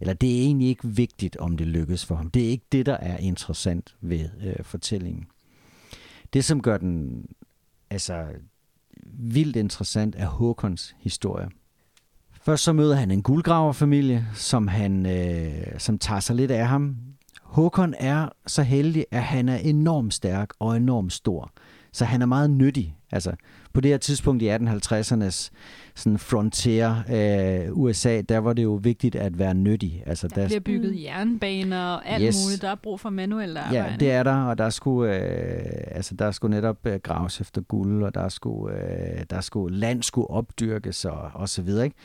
eller 0.00 0.14
det 0.14 0.38
er 0.38 0.42
egentlig 0.42 0.68
ikke 0.68 0.88
vigtigt, 0.88 1.36
om 1.36 1.56
det 1.56 1.66
lykkes 1.66 2.06
for 2.06 2.14
ham. 2.14 2.30
Det 2.30 2.44
er 2.44 2.48
ikke 2.48 2.66
det, 2.72 2.86
der 2.86 2.96
er 2.96 3.16
interessant 3.16 3.96
ved 4.00 4.28
øh, 4.42 4.64
fortællingen. 4.64 5.26
Det, 6.32 6.44
som 6.44 6.62
gør 6.62 6.76
den 6.76 7.26
altså, 7.90 8.26
vildt 9.06 9.56
interessant, 9.56 10.14
er 10.18 10.26
Håkons 10.26 10.96
historie. 10.98 11.48
Først 12.42 12.64
så 12.64 12.72
møder 12.72 12.94
han 12.94 13.10
en 13.10 13.22
guldgraverfamilie, 13.22 14.26
som, 14.34 14.68
han, 14.68 15.06
øh, 15.06 15.78
som 15.78 15.98
tager 15.98 16.20
sig 16.20 16.36
lidt 16.36 16.50
af 16.50 16.68
ham. 16.68 16.96
Håkon 17.42 17.94
er 17.98 18.28
så 18.46 18.62
heldig, 18.62 19.06
at 19.10 19.22
han 19.22 19.48
er 19.48 19.56
enormt 19.56 20.14
stærk 20.14 20.50
og 20.58 20.76
enormt 20.76 21.12
stor. 21.12 21.52
Så 21.92 22.04
han 22.04 22.22
er 22.22 22.26
meget 22.26 22.50
nyttig. 22.50 22.96
Altså, 23.12 23.32
på 23.72 23.80
det 23.80 23.90
her 23.90 23.98
tidspunkt 23.98 24.42
i 24.42 24.50
1850'ernes 24.50 25.50
sådan 25.94 26.18
frontier 26.18 26.96
øh, 27.12 27.72
USA, 27.78 28.20
der 28.20 28.38
var 28.38 28.52
det 28.52 28.62
jo 28.62 28.74
vigtigt 28.82 29.14
at 29.16 29.38
være 29.38 29.54
nyttig. 29.54 30.02
Altså, 30.06 30.28
Der 30.28 30.46
bliver 30.46 30.60
bygget 30.60 31.02
jernbaner 31.02 31.84
og 31.84 32.06
alt 32.08 32.22
Yes. 32.24 32.36
muligt. 32.46 32.62
Der 32.62 32.68
er 32.68 32.74
brug 32.74 33.00
for 33.00 33.10
manuelle 33.10 33.60
arbejde. 33.60 33.90
Ja, 33.90 33.96
det 34.00 34.10
er 34.12 34.22
der, 34.22 34.36
og 34.44 34.58
der 34.58 34.70
skulle, 34.70 35.16
øh, 35.16 35.62
altså, 35.90 36.14
der 36.14 36.30
skulle 36.30 36.56
netop 36.56 36.86
øh, 36.86 37.00
graves 37.02 37.40
efter 37.40 37.60
guld, 37.60 38.02
og 38.04 38.14
der 38.14 38.28
skulle, 38.28 38.74
øh, 38.76 39.24
der 39.30 39.40
skulle 39.40 39.76
land 39.76 40.02
skulle 40.02 40.30
opdyrkes 40.30 41.04
og, 41.04 41.30
og 41.34 41.48
så 41.48 41.62
videre. 41.62 41.84
Ikke? 41.84 41.96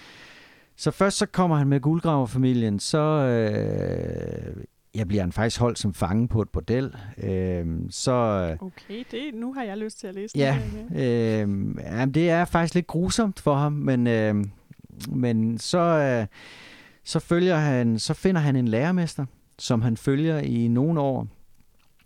Så 0.77 0.91
først 0.91 1.17
så 1.17 1.25
kommer 1.25 1.57
han 1.57 1.67
med 1.67 1.79
guldgraverfamilien, 1.79 2.79
så 2.79 2.97
øh, 2.99 4.55
jeg 4.97 5.07
bliver 5.07 5.23
han 5.23 5.31
faktisk 5.31 5.59
holdt 5.59 5.79
som 5.79 5.93
fange 5.93 6.27
på 6.27 6.41
et 6.41 6.49
bordel. 6.49 6.95
Øh, 7.23 7.65
så 7.89 8.11
Okay, 8.61 9.03
det, 9.11 9.33
nu 9.33 9.53
har 9.53 9.63
jeg 9.63 9.77
lyst 9.77 9.99
til 9.99 10.07
at 10.07 10.15
læse 10.15 10.37
Ja, 10.37 10.59
det. 10.89 10.97
her, 10.97 11.47
ja, 11.97 12.05
det 12.05 12.29
er 12.29 12.45
faktisk 12.45 12.75
lidt 12.75 12.87
grusomt 12.87 13.39
for 13.39 13.55
ham, 13.55 13.71
men, 13.73 14.07
øh, 14.07 14.35
men 15.09 15.57
så, 15.57 15.79
øh, 15.79 16.25
så, 17.03 17.19
følger 17.19 17.55
han, 17.55 17.99
så 17.99 18.13
finder 18.13 18.41
han 18.41 18.55
en 18.55 18.67
lærermester, 18.67 19.25
som 19.59 19.81
han 19.81 19.97
følger 19.97 20.39
i 20.39 20.67
nogle 20.67 20.99
år, 20.99 21.27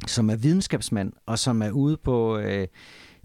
som 0.08 0.30
er 0.30 0.36
videnskabsmand, 0.36 1.14
og 1.26 1.40
som 1.40 1.62
er 1.62 1.72
ude 1.72 1.98
på 1.98 2.38
øh, 2.38 2.68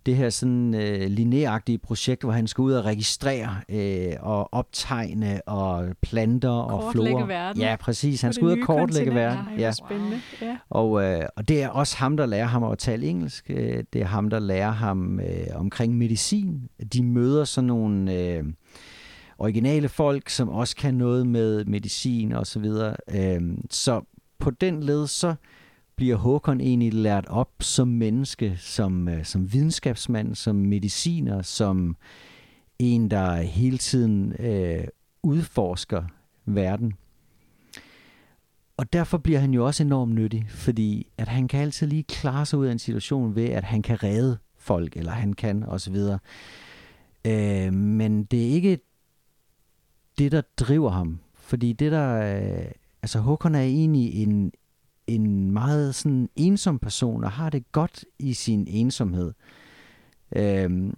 det 0.07 0.16
her 0.16 0.31
sådan 0.31 0.75
øh, 0.75 1.11
lineagtige 1.11 1.79
projekt, 1.79 2.23
hvor 2.23 2.33
han 2.33 2.47
skal 2.47 2.62
ud 2.62 2.73
og 2.73 2.85
registrere 2.85 3.57
øh, 3.69 4.12
og 4.21 4.55
optegne 4.55 5.40
og 5.49 5.88
planter 6.03 6.49
og 6.51 6.92
flora. 6.92 7.27
verden. 7.27 7.62
Ja, 7.62 7.77
præcis. 7.81 8.23
Han 8.23 8.33
skal 8.33 8.45
ud 8.45 8.51
og 8.51 8.59
kortlægge 8.66 9.14
verden. 9.14 9.45
Ja. 9.59 9.64
hvor 9.64 9.71
spændende. 9.71 10.21
Ja. 10.42 10.57
Og, 10.71 11.03
øh, 11.03 11.27
og 11.37 11.49
det 11.49 11.62
er 11.62 11.69
også 11.69 11.97
ham, 11.97 12.16
der 12.16 12.27
lærer 12.27 12.47
ham 12.47 12.64
at 12.64 12.79
tale 12.79 13.07
engelsk. 13.07 13.51
Øh, 13.51 13.85
Det 13.92 14.01
er 14.03 14.07
ham, 14.07 14.31
der 14.31 14.38
lærer 14.38 14.71
ham 14.71 15.21
øh, 15.21 15.47
omkring 15.55 15.95
medicin. 15.99 16.61
De 16.92 17.03
møder 17.03 17.45
sådan 17.45 17.66
nogle 17.69 18.12
øh, 18.14 18.45
originale 19.38 19.88
folk, 19.88 20.29
som 20.29 20.49
også 20.49 20.77
kan 20.77 20.95
noget 20.95 21.27
med 21.27 21.64
medicin 21.64 22.33
og 22.33 22.47
så 22.47 22.59
videre. 22.61 22.97
Øh, 23.14 23.40
så 23.71 24.01
på 24.38 24.51
den 24.51 24.83
led, 24.83 25.07
så 25.07 25.35
bliver 25.96 26.16
Håkon 26.16 26.61
egentlig 26.61 26.94
lært 26.94 27.26
op 27.26 27.50
som 27.61 27.88
menneske, 27.88 28.56
som, 28.59 29.09
øh, 29.09 29.24
som 29.24 29.52
videnskabsmand, 29.52 30.35
som 30.35 30.56
mediciner, 30.56 31.42
som 31.42 31.96
en, 32.78 33.11
der 33.11 33.37
hele 33.37 33.78
tiden 33.78 34.32
øh, 34.32 34.85
udforsker 35.22 36.02
verden. 36.44 36.94
Og 38.76 38.92
derfor 38.92 39.18
bliver 39.18 39.38
han 39.38 39.54
jo 39.54 39.66
også 39.66 39.82
enormt 39.82 40.14
nyttig, 40.14 40.46
fordi 40.48 41.06
at 41.18 41.28
han 41.28 41.48
kan 41.48 41.61
altid 41.61 41.87
lige 41.87 42.02
klare 42.02 42.46
sig 42.46 42.59
ud 42.59 42.66
af 42.66 42.72
en 42.72 42.78
situation 42.78 43.35
ved, 43.35 43.44
at 43.44 43.64
han 43.64 43.82
kan 43.82 44.02
redde 44.02 44.38
folk, 44.59 44.96
eller 44.96 45.12
han 45.12 45.32
kan 45.32 45.62
osv. 45.62 45.96
Øh, 47.24 47.72
men 47.72 48.24
det 48.24 48.48
er 48.48 48.50
ikke 48.50 48.78
det, 50.18 50.32
der 50.32 50.42
driver 50.56 50.90
ham. 50.90 51.18
Fordi 51.35 51.72
det 51.72 51.92
der... 51.92 52.37
Øh, 52.37 52.70
altså 53.02 53.18
Håkon 53.18 53.54
er 53.54 53.61
egentlig 53.61 54.14
en, 54.14 54.52
en 55.07 55.51
meget 55.51 55.95
sådan 55.95 56.29
ensom 56.37 56.79
person, 56.79 57.25
og 57.25 57.33
har 57.33 57.51
det 57.51 57.73
godt 57.73 58.05
i 58.19 58.33
sin 58.33 58.66
ensomhed. 58.69 59.33
Øh, 60.37 60.92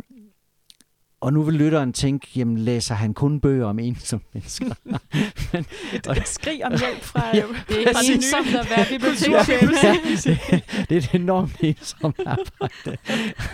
og 1.21 1.33
nu 1.33 1.43
vil 1.43 1.55
lytteren 1.55 1.93
tænke, 1.93 2.27
jamen 2.37 2.59
læser 2.59 2.95
han 2.95 3.15
kun 3.15 3.41
bøger 3.41 3.67
om 3.67 3.79
ensomme 3.79 4.25
mennesker? 4.33 4.75
men, 5.53 5.65
Et 6.17 6.29
skrig 6.29 6.65
om 6.65 6.71
hjælp 6.71 7.03
fra... 7.03 7.33
Det 7.33 7.43
er 7.89 7.93
Præcis. 7.93 8.17
ensomt 8.17 8.55
at 8.55 8.71
være 8.77 8.87
bibliotekschef. 8.89 10.25
det 10.89 10.93
er 10.93 10.97
et 10.97 11.15
enormt 11.15 11.57
ensomt 11.61 12.21
arbejde. 12.27 12.97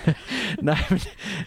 Nej, 0.63 0.79
men 0.91 1.01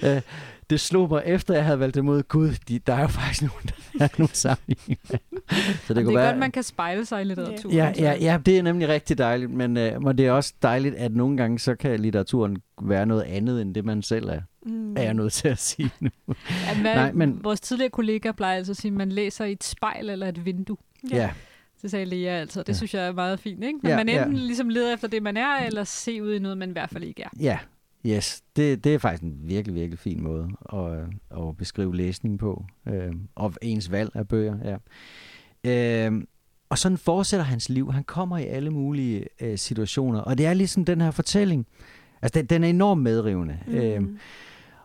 øh, 0.03 0.21
det 0.69 0.79
slog 0.79 1.09
mig 1.09 1.23
efter, 1.25 1.53
jeg 1.53 1.65
havde 1.65 1.79
valgt 1.79 1.95
det 1.95 2.05
mod 2.05 2.23
Gud. 2.23 2.53
De, 2.67 2.79
der 2.79 2.93
er 2.93 3.01
jo 3.01 3.07
faktisk 3.07 3.41
nogen, 3.41 3.69
der 3.99 4.05
er 4.05 4.09
nogle 4.17 4.33
sammenhæng. 4.33 4.99
Så 5.49 5.93
Det, 5.93 5.95
det 5.95 6.07
er 6.11 6.13
være, 6.17 6.27
godt, 6.27 6.37
man 6.39 6.51
kan 6.51 6.63
spejle 6.63 7.05
sig 7.05 7.21
i 7.21 7.23
litteraturen. 7.23 7.75
Ja, 7.75 7.93
ja, 7.99 8.15
ja, 8.21 8.39
det 8.45 8.57
er 8.57 8.63
nemlig 8.63 8.87
rigtig 8.87 9.17
dejligt, 9.17 9.51
men, 9.51 9.77
øh, 9.77 10.01
men 10.03 10.17
det 10.17 10.25
er 10.25 10.31
også 10.31 10.53
dejligt, 10.61 10.95
at 10.95 11.15
nogle 11.15 11.37
gange 11.37 11.59
så 11.59 11.75
kan 11.75 11.99
litteraturen 11.99 12.57
være 12.81 13.05
noget 13.05 13.21
andet, 13.21 13.61
end 13.61 13.75
det 13.75 13.85
man 13.85 14.01
selv 14.01 14.29
er, 14.29 14.41
Mm. 14.65 14.97
er 14.97 15.01
jeg 15.01 15.13
nødt 15.13 15.33
til 15.33 15.47
at 15.47 15.57
sige 15.59 15.89
nu. 15.99 16.09
Ja, 16.27 16.81
hvad, 16.81 16.95
Nej, 16.95 17.11
men- 17.11 17.39
Vores 17.43 17.61
tidligere 17.61 17.89
kollega 17.89 18.31
plejer 18.31 18.57
altså 18.57 18.71
at 18.71 18.77
sige, 18.77 18.89
at 18.91 18.97
man 18.97 19.09
læser 19.11 19.45
i 19.45 19.51
et 19.51 19.63
spejl 19.63 20.09
eller 20.09 20.27
et 20.27 20.45
vindue. 20.45 20.77
Ja, 21.11 21.29
Det 21.81 21.91
sagde 21.91 22.05
Lea 22.05 22.31
altså. 22.39 22.59
Det 22.59 22.69
Ja. 22.69 22.73
synes 22.73 22.93
jeg 22.93 23.07
er 23.07 23.11
meget 23.13 23.39
fint. 23.39 23.63
Ikke? 23.63 23.79
Men 23.83 23.89
Ja, 23.89 23.97
man 23.97 24.09
ja. 24.09 24.23
enten 24.23 24.37
ligesom 24.37 24.69
leder 24.69 24.93
efter 24.93 25.07
det, 25.07 25.23
man 25.23 25.37
er, 25.37 25.57
eller 25.65 25.83
se 25.83 26.23
ud 26.23 26.33
i 26.33 26.39
noget, 26.39 26.57
man 26.57 26.69
i 26.69 26.71
hvert 26.71 26.89
fald 26.89 27.03
ikke 27.03 27.23
er. 27.23 27.29
ja, 27.39 27.59
yes. 28.05 28.41
Det, 28.55 28.83
det 28.83 28.93
er 28.93 28.99
faktisk 28.99 29.23
en 29.23 29.37
virkelig, 29.43 29.75
virkelig 29.75 29.99
fin 29.99 30.23
måde 30.23 30.47
at, 30.73 30.79
øh, 30.99 31.47
at 31.49 31.57
beskrive 31.57 31.95
læsning 31.95 32.39
på, 32.39 32.65
øh, 32.87 33.13
og 33.35 33.53
ens 33.61 33.91
valg 33.91 34.11
af 34.13 34.27
bøger, 34.27 34.55
ja. 34.69 34.75
Øh, 35.67 36.23
og 36.69 36.77
sådan 36.77 36.97
fortsætter 36.97 37.43
hans 37.45 37.69
liv. 37.69 37.91
Han 37.91 38.03
kommer 38.03 38.37
i 38.37 38.45
alle 38.45 38.69
mulige 38.69 39.25
øh, 39.41 39.57
situationer, 39.57 40.19
og 40.19 40.37
det 40.37 40.45
er 40.45 40.53
ligesom 40.53 40.85
den 40.85 41.01
her 41.01 41.11
fortælling. 41.11 41.67
Altså, 42.21 42.39
den, 42.39 42.45
den 42.45 42.63
er 42.63 42.67
enormt 42.67 43.01
medrivende. 43.01 43.57
Mm. 43.67 43.73
Øh. 43.75 44.01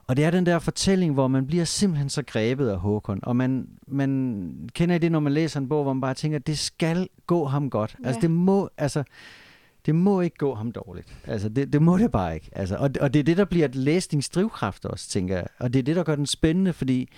Og 0.07 0.17
det 0.17 0.25
er 0.25 0.31
den 0.31 0.47
der 0.47 0.59
fortælling, 0.59 1.15
hvor 1.15 1.29
man 1.29 1.47
bliver 1.47 1.65
simpelthen 1.65 2.09
så 2.09 2.23
grebet 2.23 2.69
af 2.69 2.79
Håkon. 2.79 3.21
Og 3.23 3.37
man, 3.37 3.69
man 3.89 4.71
kender 4.75 4.95
I 4.95 4.99
det, 4.99 5.13
når 5.13 5.21
man 5.21 5.33
læser 5.33 5.61
en 5.61 5.69
bog, 5.69 5.83
hvor 5.83 5.93
man 5.93 6.01
bare 6.01 6.15
tænker, 6.15 6.39
det 6.39 6.59
skal 6.59 7.09
gå 7.27 7.45
ham 7.45 7.71
godt. 7.71 7.97
Ja. 8.03 8.07
Altså, 8.07 8.19
Ja. 8.19 8.23
det 8.23 8.31
må, 8.31 8.69
altså, 8.79 9.05
det 9.87 9.95
må 9.95 10.21
ikke 10.21 10.37
gå 10.37 10.55
ham 10.55 10.73
dårligt. 10.73 11.15
Altså, 11.27 11.49
det, 11.49 11.73
det 11.73 11.83
må 11.83 11.99
det 11.99 12.11
bare 12.11 12.35
ikke. 12.35 12.51
Altså, 12.53 12.77
og, 12.77 12.91
og 13.01 13.15
det 13.15 13.21
er 13.21 13.25
det, 13.25 13.37
der 13.37 13.45
bliver 13.45 13.65
et 13.65 13.75
læsningsdrivkraft 13.75 14.85
også, 14.85 15.09
tænker 15.09 15.37
jeg. 15.37 15.47
Og 15.59 15.73
det 15.73 15.79
er 15.79 15.83
det, 15.83 15.97
der 15.97 16.03
gør 16.05 16.17
den 16.17 16.27
spændende, 16.27 16.73
fordi 16.73 17.09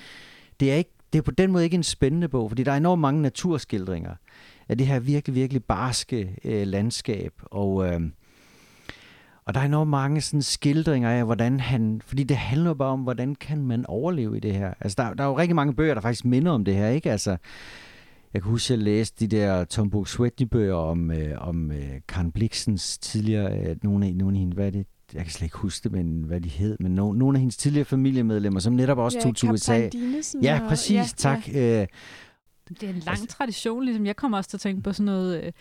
det 0.61 0.73
er, 0.73 0.77
ikke, 0.77 0.91
det 1.15 1.19
er 1.19 1.23
på 1.23 1.31
den 1.31 1.53
måde 1.53 1.65
ikke 1.65 1.75
en 1.75 1.83
spændende 1.83 2.29
bog, 2.29 2.51
fordi 2.51 2.63
der 2.63 2.73
er 2.73 2.77
enormt 2.77 3.01
mange 3.01 3.23
naturskildringer 3.23 4.15
af 4.69 4.79
det 4.79 4.87
her 4.87 4.99
virkelig, 4.99 5.35
virkelig 5.35 5.65
barske 5.65 6.37
øh, 6.45 6.67
landskab. 6.67 7.33
Og... 7.43 7.87
Øh, 7.87 8.01
og 9.47 9.55
der 9.55 9.61
er 9.61 9.65
enormt 9.65 9.91
mange 9.91 10.21
sådan 10.21 10.43
skildringer 10.43 11.11
af, 11.11 11.25
hvordan 11.25 11.61
han... 11.61 12.01
Fordi 12.07 12.23
det 12.23 12.37
handler 12.37 12.71
jo 12.71 12.75
bare 12.75 12.89
om, 12.89 13.01
hvordan 13.01 13.35
kan 13.35 13.67
man 13.67 13.87
overleve 13.87 14.37
i 14.37 14.41
det 14.41 14.55
her. 14.55 14.75
Altså, 14.81 15.03
der, 15.03 15.15
der 15.15 15.25
er 15.25 15.29
jo 15.29 15.39
rigtig 15.39 15.57
mange 15.57 15.75
bøger, 15.75 15.95
der 15.95 16.01
faktisk 16.01 16.25
minder 16.25 16.53
om 16.53 16.65
det 16.65 16.75
her, 16.75 16.89
ikke? 16.89 17.11
Altså, 17.11 17.37
jeg 18.35 18.43
kan 18.43 18.51
huske, 18.51 18.75
at 18.75 18.79
jeg 18.79 18.85
læste 18.85 19.27
de 19.27 19.37
der 19.37 19.65
Tom 19.65 19.91
Buk 19.91 20.09
Swetney-bøger 20.09 20.75
om, 20.75 21.11
øh, 21.11 21.49
om 21.49 21.73
øh, 21.73 22.01
Karen 22.09 22.33
Bliksens 22.33 22.99
tidligere... 22.99 23.59
Øh, 23.59 23.77
nogle, 23.83 24.07
af, 24.07 24.15
nogle 24.15 24.37
af 24.37 24.41
hende, 24.41 24.55
hvad 24.55 24.67
er 24.67 24.71
det? 24.71 24.87
Jeg 25.15 25.23
kan 25.23 25.31
slet 25.33 25.43
ikke 25.47 25.57
huske 25.59 25.85
det, 25.85 25.93
men 25.93 26.23
hvad 26.23 26.41
de 26.41 26.49
hed. 26.49 26.77
Men 26.81 26.95
no, 26.95 27.13
nogle 27.13 27.37
af 27.37 27.41
hendes 27.41 27.57
tidligere 27.57 27.85
familiemedlemmer, 27.85 28.61
som 28.61 28.73
netop 28.73 28.99
også 28.99 29.21
tog 29.23 29.37
til 29.37 29.51
USA. 29.51 29.89
Ja, 30.43 30.61
og- 30.63 30.69
præcis, 30.69 30.91
ja, 30.97 31.05
tak. 31.17 31.49
Ja. 31.49 31.83
Øh, 31.83 31.87
Det 32.69 32.83
er 32.83 32.89
en 32.89 32.95
lang 32.95 33.09
Altså- 33.09 33.27
tradition, 33.27 33.85
ligesom 33.85 34.07
jeg 34.07 34.17
kommer 34.17 34.39
også 34.39 34.51
til 34.51 34.57
at 34.57 34.61
tænke 34.61 34.83
på 34.83 34.93
sådan 34.93 35.05
noget, 35.05 35.45
øh, 35.45 35.53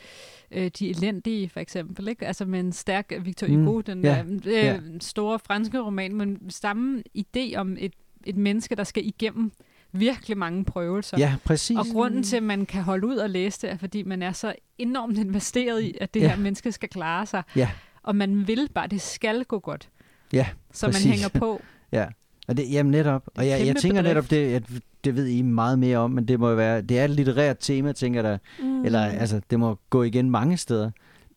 øh, 0.64 0.72
de 0.80 0.90
elendige 0.90 1.50
for 1.50 1.60
eksempel, 1.60 2.08
ikke? 2.08 2.28
altså 2.28 2.46
med 2.46 2.60
en 2.60 2.72
stærk 2.72 3.14
Victor 3.22 3.48
Mm, 3.48 3.66
Hugo, 3.66 3.82
den 3.82 4.04
ja, 4.04 4.24
øh, 4.46 4.48
ja. 4.54 4.80
store 5.02 5.40
franske 5.40 5.80
roman, 5.80 6.16
men 6.16 6.38
samme 6.50 7.04
idé 7.18 7.56
om 7.56 7.78
et, 7.80 7.94
et 8.26 8.38
menneske, 8.38 8.76
der 8.76 8.84
skal 8.84 9.06
igennem 9.08 9.52
virkelig 9.92 10.38
mange 10.38 10.66
prøvelser. 10.66 11.18
ja, 11.20 11.36
præcis. 11.46 11.78
Og 11.78 11.86
grunden 11.92 12.24
til, 12.24 12.38
at 12.38 12.44
man 12.44 12.66
kan 12.66 12.84
holde 12.84 13.08
ud 13.08 13.16
og 13.16 13.30
læse 13.30 13.62
det, 13.62 13.72
er, 13.72 13.78
fordi 13.78 14.04
man 14.04 14.22
er 14.22 14.32
så 14.32 14.56
enormt 14.78 15.18
investeret 15.18 15.82
i, 15.82 15.96
at 16.02 16.14
det 16.14 16.20
Ja. 16.22 16.28
her 16.30 16.38
menneske 16.38 16.72
skal 16.72 16.90
klare 16.90 17.26
sig. 17.26 17.44
Ja. 17.56 17.70
Og 18.04 18.16
man 18.16 18.48
vil 18.48 18.70
bare, 18.74 18.88
det 18.88 19.02
skal 19.02 19.44
gå 19.46 19.60
godt. 19.60 19.90
Ja, 20.34 20.48
Så 20.72 20.86
præcis. 20.88 21.06
man 21.06 21.14
hænger 21.14 21.40
på. 21.40 21.62
Ja, 21.92 22.06
og 22.48 22.58
det, 22.58 22.72
jamen 22.72 22.92
netop. 22.92 23.24
Og 23.36 23.48
jeg, 23.48 23.66
jeg 23.68 23.76
tænker 23.76 24.02
netop, 24.02 24.24
bedrift. 24.24 24.70
det, 24.70 24.76
at 24.78 24.82
det 25.04 25.16
ved 25.16 25.28
I 25.28 25.42
meget 25.42 25.80
mere 25.80 25.98
om, 25.98 26.12
men 26.12 26.28
det 26.28 26.40
må 26.40 26.50
jo 26.50 26.56
være, 26.56 26.82
det 26.82 27.00
er 27.00 27.04
et 27.04 27.10
litterært 27.10 27.58
tema, 27.60 27.92
tænker 27.92 28.22
jeg 28.24 28.32
da. 28.60 28.66
Mm. 28.66 28.86
Eller 28.86 29.00
altså, 29.00 29.42
det 29.50 29.60
må 29.60 29.78
gå 29.90 30.04
igen 30.04 30.30
mange 30.32 30.58
steder. 30.58 30.92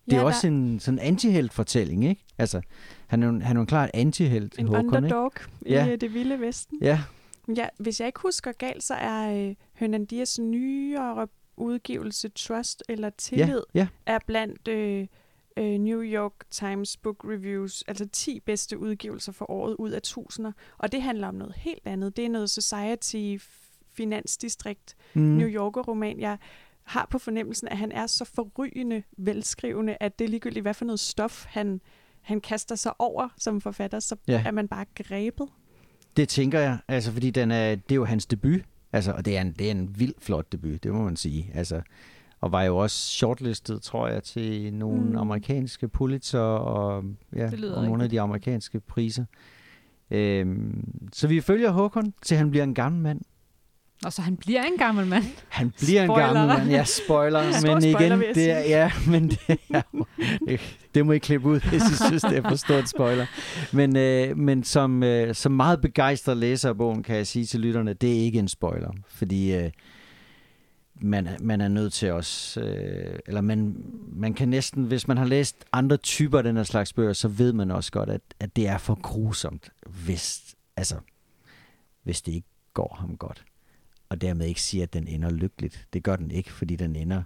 Det 0.05 0.12
er 0.12 0.16
Ja, 0.16 0.20
jo 0.22 0.26
også 0.26 0.46
der- 0.46 0.52
en 0.55 0.81
sådan 0.81 0.98
antihelt-fortælling, 0.98 2.05
ikke? 2.05 2.24
Altså, 2.38 2.61
han 3.07 3.22
er 3.22 3.26
jo, 3.26 3.33
han 3.33 3.57
er 3.57 3.61
jo 3.61 3.61
en 3.61 3.66
klart 3.66 3.90
antihelt, 3.94 4.59
En 4.59 4.66
Håkon, 4.68 4.85
ikke? 4.85 4.96
underdog 4.96 5.33
Ja. 5.66 5.87
i 5.87 5.90
øh, 5.92 6.00
det 6.00 6.14
vilde 6.14 6.40
vesten. 6.40 6.79
Ja, 6.83 7.00
Ja, 7.57 7.66
hvis 7.79 8.00
jeg 8.00 8.07
ikke 8.07 8.20
husker 8.22 8.52
galt, 8.52 8.83
så 8.85 8.94
er 8.94 9.48
øh, 9.48 9.55
Hernandez 9.74 10.38
nyere 10.38 11.29
udgivelse 11.57 12.29
Trust 12.29 12.83
eller 12.88 13.07
ja, 13.09 13.12
Tillid 13.18 13.61
ja. 13.74 13.87
er 14.07 14.18
blandt 14.26 14.68
øh, 14.68 15.07
øh, 15.57 15.79
New 15.79 16.03
York 16.03 16.33
Times 16.51 16.97
Book 16.97 17.16
Reviews, 17.25 17.83
altså 17.88 18.07
10 18.12 18.40
bedste 18.40 18.79
udgivelser 18.79 19.33
for 19.33 19.51
året 19.51 19.77
ud 19.79 19.90
af 19.90 20.03
tusinder. 20.03 20.53
Og 20.79 20.92
det 20.92 21.03
handler 21.03 21.29
om 21.29 21.35
noget 21.35 21.55
helt 21.57 21.83
andet. 21.87 22.16
Det 22.16 22.25
er 22.25 22.29
noget 22.29 22.51
Society 22.51 23.37
Finansdistrikt 23.97 24.95
Mm. 25.14 25.23
New 25.23 25.49
Yorker-roman. 25.49 26.21
Jeg 26.21 26.38
har 26.83 27.07
på 27.11 27.19
fornemmelsen, 27.19 27.69
at 27.69 27.79
han 27.79 27.92
er 27.92 28.07
så 28.07 28.25
forrygende 28.25 29.03
velskrivende, 29.19 29.97
at 30.01 30.19
det 30.19 30.25
er 30.25 30.29
ligegyldigt, 30.29 30.62
hvad 30.62 30.75
for 30.75 30.85
noget 30.85 31.01
stof 31.01 31.45
han, 31.49 31.81
han 32.21 32.40
kaster 32.40 32.75
sig 32.75 32.92
over 33.01 33.29
som 33.38 33.61
forfatter, 33.61 34.01
så 34.01 34.16
Ja. 34.29 34.42
er 34.47 34.51
man 34.51 34.69
bare 34.69 34.85
grebet. 34.95 35.49
Det 36.16 36.29
tænker 36.29 36.61
jeg, 36.61 36.79
altså, 36.88 37.12
fordi 37.12 37.31
den 37.31 37.51
er, 37.51 37.75
det 37.75 37.90
er 37.92 37.95
jo 37.95 38.05
hans 38.05 38.27
debut, 38.27 38.61
altså, 38.92 39.12
og 39.12 39.25
det 39.25 39.37
er, 39.37 39.40
en, 39.40 39.53
det 39.53 39.66
er 39.66 39.71
en 39.71 39.99
vild 40.01 40.14
flot 40.19 40.53
debut, 40.53 40.83
det 40.83 40.92
må 40.92 41.03
man 41.05 41.16
sige. 41.16 41.51
Altså, 41.55 41.83
og 42.40 42.53
var 42.53 42.62
jo 42.62 42.77
også 42.77 42.96
shortlistet, 42.96 43.83
tror 43.83 44.09
jeg, 44.09 44.22
til 44.22 44.75
nogle 44.75 45.01
Mm. 45.11 45.16
amerikanske 45.16 45.88
Pulitzer 45.88 46.38
og, 46.40 47.05
ja, 47.37 47.51
og 47.75 47.85
nogle 47.85 48.05
af 48.05 48.11
de 48.11 48.20
amerikanske 48.20 48.81
priser. 48.81 49.25
Øhm, 50.11 50.85
så 51.12 51.29
vi 51.29 51.40
følger 51.40 51.70
Håkon, 51.70 52.14
til 52.22 52.37
han 52.37 52.51
bliver 52.51 52.64
en 52.64 52.75
gammel 52.75 53.03
mand. 53.03 53.20
Og 54.05 54.12
så 54.12 54.22
han 54.22 54.37
bliver 54.37 54.62
en 54.62 54.77
gammel 54.79 55.07
mand. 55.07 55.25
Han 55.49 55.72
bliver 55.79 56.07
Spoiler. 56.07 56.29
en 56.29 56.35
gammel 56.37 56.59
mand. 56.59 56.70
Ja, 56.70 56.85
spoiler. 56.85 57.42
Men 57.72 57.83
spoiler, 57.83 58.16
igen, 58.16 58.35
det 58.35 58.51
er, 58.51 58.59
ja, 58.59 58.92
men 59.09 59.29
det, 59.29 59.59
er, 59.70 59.83
det 60.94 61.07
må 61.07 61.12
I 61.12 61.18
klippe 61.18 61.49
ud, 61.49 61.61
hvis 61.61 61.83
I 61.83 61.96
synes, 62.09 62.22
det 62.22 62.37
er 62.38 62.49
for 62.49 62.57
stort 62.57 62.88
spoiler. 62.88 63.27
Men, 63.72 63.96
øh, 63.96 64.37
men 64.38 64.64
som, 64.64 65.03
øh, 65.03 65.35
som 65.35 65.53
meget 65.53 65.81
begejstret 65.81 66.37
læser 66.37 66.68
af 66.68 66.77
bogen, 66.77 67.03
kan 67.03 67.16
jeg 67.16 67.27
sige 67.27 67.44
til 67.46 67.61
lytterne, 67.61 67.92
det 67.92 68.11
er 68.18 68.20
ikke 68.25 68.38
en 68.38 68.49
spoiler. 68.49 68.90
Fordi 69.09 69.55
øh, 69.55 69.70
man, 71.00 71.26
er- 71.26 71.38
man 71.40 71.61
er 71.61 71.68
nødt 71.68 71.92
til 71.92 72.12
også, 72.12 72.61
øh, 72.61 73.18
eller 73.26 73.40
man, 73.40 73.85
man 74.12 74.35
kan 74.35 74.48
næsten, 74.48 74.85
hvis 74.85 75.09
man 75.09 75.16
har 75.16 75.24
læst 75.24 75.64
andre 75.72 75.96
typer 75.96 76.38
af 76.38 76.44
den 76.44 76.56
her 76.56 76.62
slags 76.64 76.92
bøger, 76.92 77.12
så 77.12 77.28
ved 77.28 77.52
man 77.52 77.70
også 77.70 77.92
godt, 77.92 78.09
at, 78.09 78.20
at 78.40 78.56
det 78.56 78.68
er 78.68 78.78
for 78.78 78.94
grusomt, 79.02 79.70
hvis, 80.04 80.54
altså, 80.76 80.96
hvis 82.02 82.22
det 82.22 82.32
ikke 82.32 82.48
går 82.74 82.96
ham 83.00 83.16
godt 83.16 83.44
og 84.09 84.20
dermed 84.20 84.46
ikke 84.46 84.62
sige, 84.62 84.82
at 84.82 84.92
den 84.92 85.09
ender 85.09 85.30
lykkeligt. 85.30 85.87
Det 85.92 86.02
gør 86.02 86.16
den 86.16 86.30
ikke, 86.30 86.52
fordi 86.52 86.76
den 86.76 86.96
ender 86.96 87.22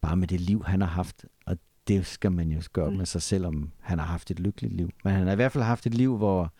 bare 0.00 0.16
med 0.16 0.28
det 0.28 0.40
liv, 0.40 0.64
han 0.64 0.80
har 0.80 0.88
haft. 0.88 1.24
Og 1.46 1.58
det 1.88 2.06
skal 2.06 2.32
man 2.32 2.48
jo 2.52 2.62
gøre 2.72 2.90
Mm. 2.90 2.96
med 2.96 3.06
sig 3.06 3.22
selv, 3.22 3.46
om 3.46 3.72
han 3.80 3.98
har 3.98 4.06
haft 4.06 4.30
et 4.30 4.40
lykkeligt 4.40 4.74
liv. 4.74 4.90
Men 5.04 5.12
han 5.12 5.26
har 5.26 5.32
i 5.32 5.36
hvert 5.36 5.52
fald 5.52 5.64
haft 5.64 5.86
et 5.86 5.94
liv, 5.94 6.16
hvor 6.16 6.52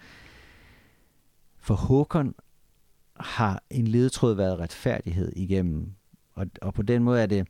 for 1.58 1.74
Håkon 1.74 2.34
har 3.20 3.62
en 3.70 3.86
ledetråd 3.86 4.34
været 4.34 4.58
retfærdighed 4.58 5.32
igennem. 5.36 5.92
Og, 6.36 6.46
og 6.62 6.74
på 6.74 6.82
den 6.82 7.02
måde 7.02 7.22
er 7.22 7.26
det, 7.26 7.46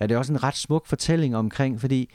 er 0.00 0.06
det 0.06 0.16
også 0.16 0.32
en 0.32 0.42
ret 0.42 0.56
smuk 0.56 0.86
fortælling 0.86 1.36
omkring, 1.36 1.80
fordi, 1.80 2.10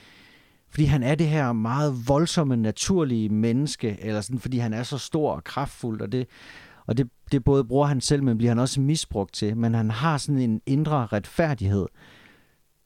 fordi 0.70 0.86
han 0.86 1.04
er 1.04 1.16
det 1.16 1.28
her 1.28 1.54
meget 1.54 2.08
voldsomme, 2.08 2.56
naturlige 2.56 3.30
menneske, 3.30 3.98
eller 4.02 4.22
sådan, 4.22 4.40
fordi 4.40 4.58
han 4.58 4.74
er 4.74 4.84
så 4.84 4.98
stor 4.98 5.32
og 5.32 5.44
kraftfuld, 5.44 6.02
og 6.02 6.12
det, 6.12 6.28
og 6.88 6.98
det, 6.98 7.10
det 7.32 7.44
både 7.44 7.64
bruger 7.64 7.86
han 7.88 8.02
selv, 8.02 8.24
men 8.24 8.38
bliver 8.38 8.52
han 8.52 8.60
også 8.60 8.82
misbrugt 8.82 9.34
til. 9.34 9.58
Men 9.58 9.74
han 9.74 9.92
har 9.92 10.18
sådan 10.18 10.42
en 10.42 10.62
indre 10.66 11.06
retfærdighed, 11.06 11.86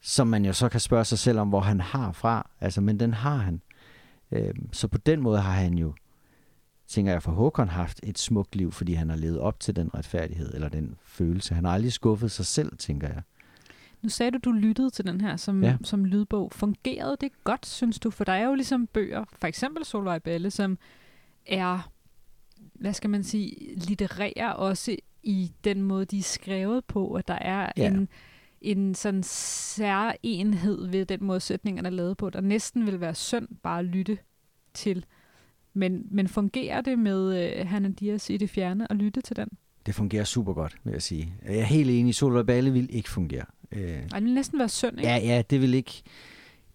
som 0.01 0.27
man 0.27 0.45
jo 0.45 0.53
så 0.53 0.69
kan 0.69 0.79
spørge 0.79 1.05
sig 1.05 1.19
selv 1.19 1.39
om, 1.39 1.49
hvor 1.49 1.59
han 1.59 1.81
har 1.81 2.11
fra. 2.11 2.49
Altså, 2.61 2.81
men 2.81 2.99
den 2.99 3.13
har 3.13 3.37
han. 3.37 3.61
Øh, 4.31 4.53
så 4.71 4.87
på 4.87 4.97
den 4.97 5.21
måde 5.21 5.39
har 5.39 5.51
han 5.51 5.73
jo, 5.73 5.93
tænker 6.91 7.11
jeg 7.11 7.23
for 7.23 7.31
Håkon, 7.31 7.67
haft 7.69 7.99
et 8.03 8.19
smukt 8.19 8.55
liv, 8.55 8.71
fordi 8.71 8.93
han 8.93 9.09
har 9.09 9.17
levet 9.17 9.39
op 9.39 9.59
til 9.59 9.75
den 9.75 9.93
retfærdighed, 9.95 10.53
eller 10.53 10.69
den 10.69 10.95
følelse. 11.03 11.53
Han 11.55 11.65
har 11.65 11.71
aldrig 11.71 11.93
skuffet 11.93 12.31
sig 12.31 12.45
selv, 12.45 12.77
tænker 12.77 13.07
jeg. 13.07 13.21
Nu 14.01 14.09
sagde 14.09 14.31
du, 14.31 14.37
du 14.43 14.51
lyttede 14.51 14.89
til 14.89 15.05
den 15.05 15.21
her 15.21 15.35
som, 15.35 15.63
Ja. 15.63 15.77
som 15.83 16.05
lydbog. 16.05 16.51
Fungerede 16.51 17.17
det 17.21 17.31
godt, 17.43 17.65
synes 17.65 17.99
du? 17.99 18.09
For 18.11 18.23
der 18.23 18.33
er 18.33 18.45
jo 18.47 18.53
ligesom 18.53 18.87
bøger, 18.87 19.25
for 19.39 19.47
eksempel 19.47 19.85
Solvej 19.85 20.19
Belle, 20.19 20.51
som 20.51 20.77
er, 21.45 21.91
hvad 22.73 22.93
skal 22.93 23.09
man 23.09 23.23
sige, 23.23 23.75
litterære 23.75 24.55
også 24.55 24.95
i 25.23 25.51
den 25.63 25.81
måde, 25.83 26.05
de 26.05 26.17
er 26.17 26.23
skrevet 26.23 26.85
på, 26.85 27.13
at 27.13 27.27
der 27.27 27.33
er 27.41 27.71
ja. 27.77 27.87
en, 27.87 28.07
en 28.61 28.95
sådan 28.95 29.23
særenhed 29.23 30.87
ved 30.87 31.05
den 31.05 31.23
måde, 31.23 31.39
sætningerne 31.39 31.87
er 31.87 31.91
lavet 31.91 32.17
på, 32.17 32.29
der 32.29 32.41
næsten 32.41 32.85
vil 32.85 32.99
være 33.01 33.15
synd 33.15 33.47
bare 33.63 33.79
at 33.79 33.85
lytte 33.85 34.17
til. 34.73 35.05
Men, 35.73 36.07
men 36.11 36.27
fungerer 36.27 36.81
det 36.81 36.99
med 36.99 37.59
uh, 37.61 37.67
Hanna 37.67 37.89
Dias 37.89 38.29
i 38.29 38.37
det 38.37 38.49
fjerne 38.49 38.91
at 38.91 38.97
lytte 38.97 39.21
til 39.21 39.35
den? 39.35 39.49
Det 39.85 39.95
fungerer 39.95 40.23
super 40.23 40.53
godt, 40.53 40.77
vil 40.83 40.91
jeg 40.91 41.01
sige. 41.01 41.33
Jeg 41.45 41.57
er 41.57 41.63
helt 41.63 41.89
enig, 41.89 42.15
Solvej 42.15 42.43
Balle 42.43 42.73
vil 42.73 42.95
ikke 42.95 43.09
fungere. 43.09 43.45
Øh, 43.71 43.81
Ej, 43.81 43.97
det 43.97 44.23
vil 44.23 44.33
næsten 44.33 44.59
være 44.59 44.69
synd, 44.69 44.99
ikke? 44.99 45.09
Ja, 45.09 45.17
ja, 45.17 45.43
det 45.49 45.61
vil 45.61 45.73
ikke, 45.73 46.01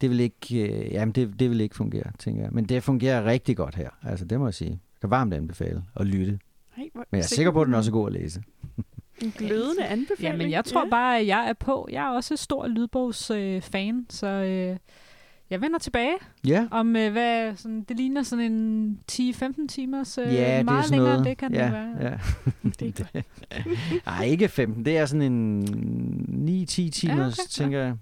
det 0.00 0.10
vil 0.10 0.20
ikke, 0.20 0.62
øh, 0.62 0.92
jamen 0.92 1.12
det, 1.12 1.38
det 1.38 1.50
vil 1.50 1.60
ikke 1.60 1.76
fungere, 1.76 2.12
tænker 2.18 2.42
jeg. 2.42 2.50
Men 2.52 2.64
det 2.64 2.82
fungerer 2.82 3.24
rigtig 3.24 3.56
godt 3.56 3.74
her. 3.74 3.90
Altså, 4.02 4.24
det 4.24 4.38
må 4.38 4.46
jeg 4.46 4.54
sige. 4.54 4.70
Jeg 4.70 5.00
kan 5.00 5.10
varmt 5.10 5.34
anbefale 5.34 5.82
at 5.96 6.06
lytte. 6.06 6.38
Hey, 6.76 6.84
hvor, 6.92 7.06
Men 7.10 7.18
jeg 7.18 7.24
er 7.24 7.28
sikker 7.28 7.52
på, 7.52 7.60
at 7.60 7.66
den 7.66 7.74
også 7.74 7.90
er 7.90 7.92
god 7.92 8.06
at 8.06 8.12
læse. 8.12 8.42
En 9.22 9.30
glødende 9.30 9.86
anbefaling. 9.86 10.32
Ja, 10.32 10.36
men 10.36 10.50
jeg 10.50 10.64
tror 10.64 10.84
ja. 10.84 10.90
bare, 10.90 11.18
at 11.18 11.26
jeg 11.26 11.48
er 11.48 11.52
på. 11.52 11.88
Jeg 11.92 12.06
er 12.06 12.10
også 12.10 12.36
stor 12.36 12.66
lydbogsfan, 12.66 13.54
øh, 13.56 13.62
fan, 13.62 14.06
så 14.10 14.26
øh, 14.26 14.76
jeg 15.50 15.60
vender 15.60 15.78
tilbage 15.78 16.14
Ja, 16.46 16.68
om, 16.70 16.96
øh, 16.96 17.12
hvad 17.12 17.56
sådan, 17.56 17.82
det 17.82 17.96
ligner 17.96 18.22
sådan 18.22 18.52
en 18.52 19.00
10-15 19.12 19.66
timers, 19.68 20.18
øh, 20.18 20.24
ja 20.24 20.30
det 20.30 20.40
er 20.46 20.62
meget 20.62 20.84
sådan 20.84 20.98
længere 20.98 21.12
noget. 21.12 21.26
det 21.26 21.38
kan 21.38 21.54
ja, 21.54 21.64
det 21.64 21.72
være. 21.72 21.94
Ja. 22.00 22.18
Det 22.80 23.06
er. 23.14 23.22
Nej, 24.10 24.24
ikke 24.24 24.48
15. 24.48 24.84
Det 24.84 24.98
er 24.98 25.06
sådan 25.06 25.32
en 25.32 26.64
9-10 26.70 26.90
timers, 26.90 27.18
Ja, 27.18 27.26
okay. 27.26 27.32
tænker 27.50 27.78
jeg. 27.78 27.94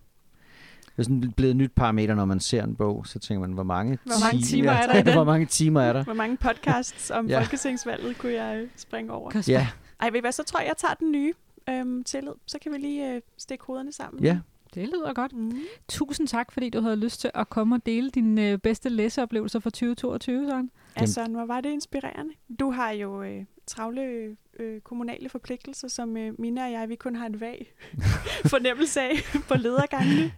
Det 0.87 0.99
er 0.99 1.03
sådan 1.03 1.33
blevet 1.37 1.51
et 1.51 1.57
nyt 1.57 1.73
parameter, 1.73 2.15
når 2.15 2.25
man 2.25 2.41
ser 2.41 2.65
en 2.65 2.75
bog. 2.77 3.07
Så 3.07 3.19
tænker 3.19 3.41
man, 3.41 3.53
hvor 3.53 3.63
mange, 3.63 3.99
Hvor 4.05 4.25
mange 4.33 4.45
ti- 4.45 4.51
timer 4.51 4.71
er 4.93 5.03
der 5.03 5.13
hvor 5.13 5.25
mange 5.25 5.47
timer 5.47 5.81
er 5.81 5.93
der? 5.93 6.05
Hvor 6.05 6.15
mange 6.15 6.37
podcasts 6.37 7.11
om 7.11 7.27
Ja. 7.27 7.41
folketingsvalget 7.41 8.19
kunne 8.19 8.33
jeg 8.33 8.57
øh, 8.63 8.69
springe 8.77 9.13
over? 9.13 9.43
Ja, 9.49 9.67
Ej, 10.01 10.11
ved 10.11 10.17
I 10.17 10.21
hvad, 10.21 10.33
så 10.33 10.43
tror 10.43 10.61
jeg, 10.61 10.67
jeg 10.69 10.77
tager 10.77 10.95
den 10.95 11.13
nye 11.13 11.33
øhm, 11.71 12.05
tillid. 12.05 12.33
Så 12.47 12.59
kan 12.63 12.73
vi 12.73 12.79
lige 12.79 13.15
øh, 13.15 13.21
stikke 13.39 13.65
hovederne 13.67 13.93
sammen. 13.93 14.25
ja. 14.25 14.39
Det 14.75 14.89
lyder 14.89 15.13
godt. 15.13 15.33
Mm. 15.33 15.59
Tusind 15.89 16.29
tak, 16.29 16.53
fordi 16.53 16.71
du 16.71 16.81
havde 16.81 16.97
lyst 16.97 17.21
til 17.21 17.31
at 17.35 17.51
komme 17.51 17.75
og 17.75 17.87
dele 17.87 18.11
dine 18.11 18.51
øh, 18.51 18.59
bedste 18.59 18.89
læseoplevelser 18.89 19.59
for 19.59 19.71
2022, 19.71 20.47
Søren. 20.49 20.71
Altså, 20.97 21.27
hvor 21.29 21.47
var 21.47 21.61
det 21.61 21.71
inspirerende. 21.71 22.35
Du 22.61 22.71
har 22.71 22.91
jo 22.91 23.23
øh, 23.23 23.45
travle 23.67 24.37
øh, 24.59 24.81
kommunale 24.81 25.29
forpligtelser, 25.29 25.89
som 25.89 26.17
øh, 26.17 26.33
Mina 26.39 26.65
og 26.65 26.73
jeg, 26.73 26.89
vi 26.89 26.97
kun 26.97 27.17
har 27.17 27.27
en 27.27 27.41
vag 27.41 27.75
fornemmelse 28.53 29.01
af 29.01 29.15
på 29.49 29.55
ledergangene. 29.55 30.33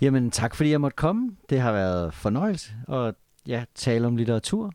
Jamen, 0.00 0.30
tak 0.30 0.54
fordi 0.54 0.70
jeg 0.70 0.80
måtte 0.80 0.96
komme. 0.96 1.36
Det 1.50 1.60
har 1.60 1.72
været 1.72 2.14
fornøjelse 2.14 2.72
at 2.88 3.14
ja, 3.46 3.64
tale 3.74 4.06
om 4.06 4.16
litteratur. 4.16 4.72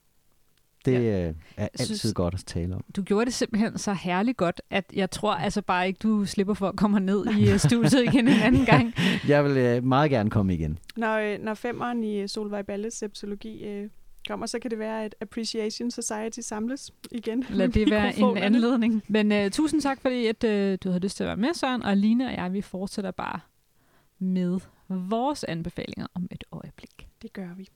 Det 0.86 0.91
Ja. 0.93 1.00
ja. 1.26 1.34
er 1.58 1.67
altid 1.80 1.96
synes- 1.98 2.13
godt 2.13 2.34
at 2.34 2.43
tale 2.46 2.76
om. 2.76 2.84
Du 2.96 3.02
gjorde 3.02 3.26
det 3.26 3.34
simpelthen 3.34 3.78
så 3.78 3.93
herligt 3.93 4.38
godt, 4.38 4.62
at 4.69 4.86
jeg 4.93 5.12
tror 5.12 5.34
altså 5.34 5.62
bare 5.62 5.88
ikke, 5.88 5.98
du 6.04 6.26
slipper 6.26 6.54
for 6.54 6.67
at 6.69 6.76
komme 6.76 7.00
ned 7.00 7.26
i 7.38 7.52
øh, 7.52 7.60
studiet 7.60 8.04
igen 8.13 8.28
en 8.28 8.39
anden 8.43 8.65
gang. 8.65 8.93
Jeg 9.28 9.46
vil 9.46 9.58
øh, 9.58 9.84
meget 9.84 10.12
gerne 10.12 10.30
komme 10.30 10.54
igen. 10.54 10.80
Når, 10.98 11.17
øh, 11.17 11.39
når 11.39 11.54
femeren 11.54 12.04
i 12.04 12.28
Solvej 12.28 12.62
Balles 12.62 12.93
sepsologi 12.93 13.63
øh, 13.65 13.89
kommer, 14.28 14.46
så 14.46 14.60
kan 14.60 14.72
det 14.72 14.80
være, 14.80 15.04
at 15.06 15.15
Appreciation 15.22 15.91
Society 15.91 16.39
samles 16.41 16.91
igen. 17.12 17.46
Lad 17.50 17.69
det 17.69 17.89
være 17.91 18.19
en 18.19 18.38
anledning. 18.38 19.04
Men 19.08 19.32
uh, 19.32 19.52
tusind 19.52 19.82
tak, 19.82 20.02
fordi 20.02 20.26
at, 20.28 20.43
uh, 20.43 20.50
du 20.84 20.89
havde 20.89 20.99
lyst 20.99 21.18
til 21.18 21.24
at 21.24 21.28
være 21.28 21.38
med, 21.38 21.53
Søren. 21.53 21.84
Og 21.84 21.97
Line 21.97 22.26
og 22.28 22.34
jeg, 22.34 22.53
vi 22.53 22.62
fortsætter 22.62 23.12
bare 23.12 23.39
med 24.20 24.60
vores 24.89 25.43
anbefalinger 25.43 26.08
om 26.16 26.28
et 26.32 26.43
øjeblik. 26.51 27.08
Det 27.22 27.34
gør 27.34 27.49
vi. 27.58 27.68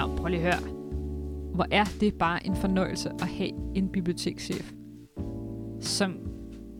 Nå, 0.00 0.16
prøv 0.16 0.28
lige 0.28 0.46
at 0.48 0.54
høre. 0.54 0.72
Hvor 1.54 1.66
er 1.70 1.84
det 2.00 2.14
bare 2.14 2.46
en 2.46 2.56
fornøjelse 2.56 3.10
at 3.20 3.26
have 3.28 3.50
en 3.74 3.88
bibliotekschef, 3.88 4.72
som 5.80 6.14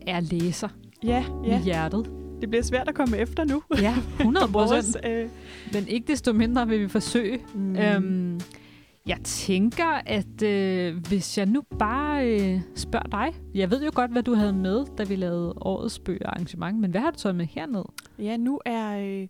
er 0.07 0.19
læser 0.19 0.67
Ja, 1.03 1.25
ja. 1.45 1.59
i 1.59 1.63
hjertet. 1.63 2.11
Det 2.41 2.49
bliver 2.49 2.63
svært 2.63 2.87
at 2.87 2.95
komme 2.95 3.17
efter 3.17 3.43
nu. 3.45 3.61
Ja, 3.81 3.95
100 4.19 4.51
Vores, 4.51 4.69
procent. 4.71 5.05
øh, 5.05 5.29
Men 5.73 5.87
ikke 5.87 6.07
desto 6.07 6.33
mindre 6.33 6.67
vil 6.67 6.79
vi 6.79 6.87
forsøge. 6.87 7.39
Mm. 7.55 7.75
Øhm, 7.75 8.39
Jeg 9.07 9.17
tænker, 9.23 10.01
at 10.05 10.41
øh, 10.43 10.95
hvis 11.09 11.37
jeg 11.37 11.45
nu 11.45 11.61
bare 11.79 12.27
øh, 12.39 12.61
spørger 12.75 13.07
dig. 13.11 13.33
Jeg 13.55 13.71
ved 13.71 13.83
jo 13.83 13.91
godt, 13.93 14.11
hvad 14.11 14.23
du 14.23 14.33
havde 14.33 14.53
med, 14.53 14.85
da 14.97 15.03
vi 15.03 15.15
lavede 15.15 15.53
årets 15.61 15.99
bøger 15.99 16.29
arrangement, 16.29 16.79
men 16.79 16.91
hvad 16.91 17.01
har 17.01 17.11
du 17.11 17.17
taget 17.17 17.35
med 17.35 17.45
herned? 17.45 17.83
Ja, 18.19 18.37
nu 18.37 18.59
er 18.65 18.97
øh, 18.99 19.27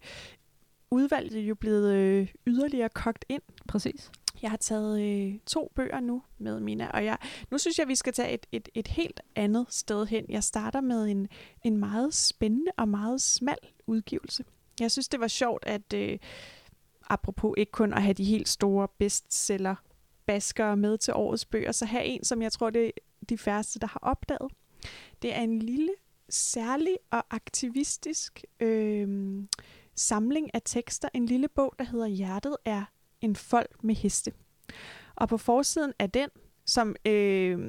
udvalget 0.91 1.41
jo 1.41 1.55
blevet 1.55 1.93
øh, 1.93 2.27
yderligere 2.47 2.89
kogt 2.89 3.25
ind. 3.29 3.41
Præcis. 3.67 4.11
Jeg 4.41 4.49
har 4.49 4.57
taget 4.57 5.01
øh, 5.01 5.39
to 5.45 5.71
bøger 5.75 5.99
nu 5.99 6.23
med 6.37 6.59
Mina, 6.59 6.87
og 6.91 7.05
jeg, 7.05 7.17
nu 7.51 7.57
synes 7.57 7.79
jeg, 7.79 7.87
vi 7.87 7.95
skal 7.95 8.13
tage 8.13 8.33
et, 8.33 8.45
et, 8.51 8.69
et 8.73 8.87
helt 8.87 9.21
andet 9.35 9.65
sted 9.69 10.05
hen. 10.05 10.25
Jeg 10.29 10.43
starter 10.43 10.81
med 10.81 11.05
en, 11.05 11.27
en 11.63 11.77
meget 11.77 12.13
spændende 12.13 12.71
og 12.77 12.87
meget 12.87 13.21
smal 13.21 13.57
udgivelse. 13.87 14.43
Jeg 14.79 14.91
synes, 14.91 15.07
det 15.07 15.19
var 15.19 15.27
sjovt, 15.27 15.63
at 15.67 15.93
øh, 15.93 16.19
apropos 17.09 17.53
ikke 17.57 17.71
kun 17.71 17.93
at 17.93 18.03
have 18.03 18.13
de 18.13 18.23
helt 18.23 18.49
store 18.49 18.87
bestseller 18.99 19.75
baskere 20.25 20.77
med 20.77 20.97
til 20.97 21.13
årets 21.13 21.45
bøger, 21.45 21.71
så 21.71 21.85
have 21.85 22.05
en, 22.05 22.23
som 22.23 22.41
jeg 22.41 22.51
tror, 22.51 22.69
det 22.69 22.85
er 22.85 22.91
de 23.29 23.37
færreste, 23.37 23.79
der 23.79 23.87
har 23.87 23.99
opdaget. 24.01 24.51
Det 25.21 25.35
er 25.35 25.41
en 25.41 25.59
lille, 25.59 25.91
særlig 26.29 26.97
og 27.11 27.23
aktivistisk 27.29 28.43
øh, 28.59 29.07
samling 29.99 30.49
af 30.53 30.61
tekster. 30.65 31.09
En 31.13 31.25
lille 31.25 31.47
bog, 31.47 31.75
der 31.79 31.85
hedder 31.85 32.07
Hjertet 32.07 32.57
er 32.65 32.83
en 33.21 33.35
folk 33.35 33.83
med 33.83 33.95
heste. 33.95 34.31
Og 35.15 35.29
på 35.29 35.37
forsiden 35.37 35.93
af 35.99 36.09
den, 36.09 36.29
som 36.65 36.95
øh, 37.05 37.59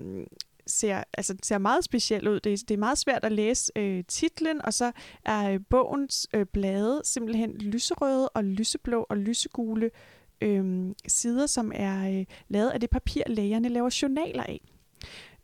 ser, 0.67 1.05
altså, 1.15 1.37
ser 1.43 1.59
meget 1.59 1.85
speciel 1.85 2.29
ud. 2.29 2.41
Det, 2.41 2.69
det 2.69 2.75
er 2.75 2.79
meget 2.79 2.99
svært 2.99 3.25
at 3.25 3.33
læse 3.33 3.73
øh, 3.77 4.05
titlen, 4.09 4.65
og 4.65 4.75
så 4.75 4.93
er 5.25 5.53
øh, 5.53 5.61
bogens 5.71 6.29
øh, 6.35 6.47
blade 6.47 7.01
simpelthen 7.05 7.53
lyserøde 7.53 8.29
og 8.29 8.45
lyseblå 8.45 9.07
og 9.09 9.17
lysegule 9.17 9.91
øh, 10.41 10.95
sider, 11.09 11.47
som 11.47 11.73
er 11.75 12.19
øh, 12.19 12.25
lavet 12.49 12.71
af 12.71 12.81
det 12.81 12.91
papir, 12.91 13.23
lægerne 13.27 13.69
laver 13.69 13.99
journaler 14.03 14.43
af. 14.43 14.61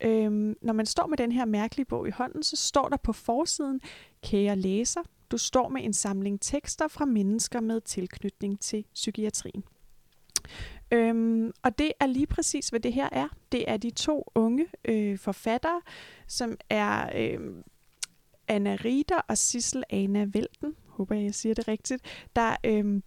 Øhm, 0.01 0.57
når 0.63 0.73
man 0.73 0.87
står 0.87 1.07
med 1.07 1.19
den 1.19 1.33
her 1.33 1.45
mærkelige 1.45 1.87
bog 1.87 2.09
i 2.09 2.11
hånden, 2.11 2.43
så 2.43 2.57
står 2.57 2.89
der 2.89 2.97
på 2.97 3.13
forsiden, 3.13 3.81
kære 4.23 4.57
læser, 4.57 5.01
du 5.31 5.39
står 5.39 5.69
med 5.69 5.85
en 5.85 5.93
samling 5.93 6.41
tekster 6.41 6.89
fra 6.89 7.05
mennesker 7.05 7.61
med 7.61 7.81
tilknytning 7.81 8.61
til 8.61 8.85
psykiatrien. 8.95 9.65
Øhm, 10.93 11.53
og 11.63 11.79
det 11.79 11.93
er 12.01 12.07
lige 12.07 12.27
præcis, 12.27 12.69
hvad 12.69 12.81
det 12.81 12.93
her 12.93 13.09
er. 13.13 13.29
Det 13.53 13.71
er 13.71 13.77
de 13.77 13.91
to 13.91 14.33
unge 14.35 14.67
øh, 14.85 15.19
forfattere, 15.19 15.81
som 16.27 16.57
er 16.71 17.11
øh, 17.15 17.41
Anna 18.49 18.77
Rieder 18.85 19.21
og 19.29 19.39
Sissel 19.39 19.85
Anna 19.91 20.27
Velten, 20.33 20.77
håber 20.87 21.15
jeg, 21.15 21.25
jeg 21.25 21.35
siger 21.35 21.55
det 21.55 21.69
rigtigt, 21.69 22.03
der 22.37 22.57
øh, 22.65 23.03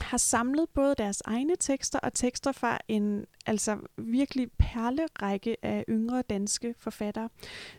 har 0.00 0.16
samlet 0.16 0.68
både 0.74 0.94
deres 0.98 1.22
egne 1.24 1.56
tekster 1.56 1.98
og 1.98 2.14
tekster 2.14 2.52
fra 2.52 2.78
en 2.88 3.24
altså 3.46 3.78
virkelig 3.96 4.48
perlerække 4.58 5.56
af 5.62 5.84
yngre 5.88 6.22
danske 6.22 6.74
forfattere, 6.78 7.28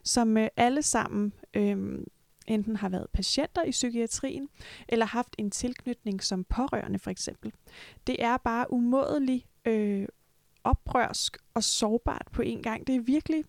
som 0.04 0.38
øh, 0.38 0.48
alle 0.58 0.82
sammen 0.82 1.34
øh, 1.54 2.00
enten 2.48 2.76
har 2.76 2.90
været 2.90 3.08
patienter 3.14 3.64
i 3.64 3.72
psykiatrien, 3.72 4.50
eller 4.90 5.06
haft 5.06 5.36
en 5.38 5.52
tilknytning 5.52 6.24
som 6.24 6.44
pårørende 6.44 7.00
for 7.00 7.12
eksempel. 7.12 7.54
Det 8.08 8.24
er 8.24 8.38
bare 8.38 8.74
umådelig 8.74 9.46
øh, 9.66 10.08
oprørsk 10.64 11.38
og 11.54 11.64
sårbart 11.64 12.28
på 12.32 12.42
en 12.42 12.62
gang. 12.62 12.88
Det 12.88 12.96
er 12.96 13.00
virkelig 13.00 13.44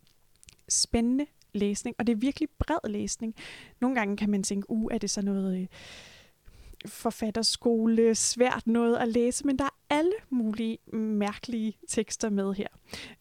spændende 0.68 1.26
læsning, 1.52 1.96
og 1.98 2.06
det 2.06 2.12
er 2.12 2.16
virkelig 2.16 2.48
bred 2.58 2.90
læsning. 2.90 3.34
Nogle 3.80 3.96
gange 3.96 4.16
kan 4.16 4.30
man 4.30 4.42
tænke, 4.42 4.70
uh, 4.70 4.88
er 4.92 4.98
det 4.98 5.10
så 5.10 5.22
noget 5.22 5.60
øh, 5.60 5.66
forfatterskole, 6.86 8.14
svært 8.14 8.66
noget 8.66 8.96
at 8.96 9.08
læse, 9.08 9.46
men 9.46 9.58
der 9.58 9.64
er 9.64 9.76
alle 9.90 10.12
mulige 10.30 10.78
mærkelige 10.92 11.76
tekster 11.88 12.30
med 12.30 12.54
her. 12.54 12.68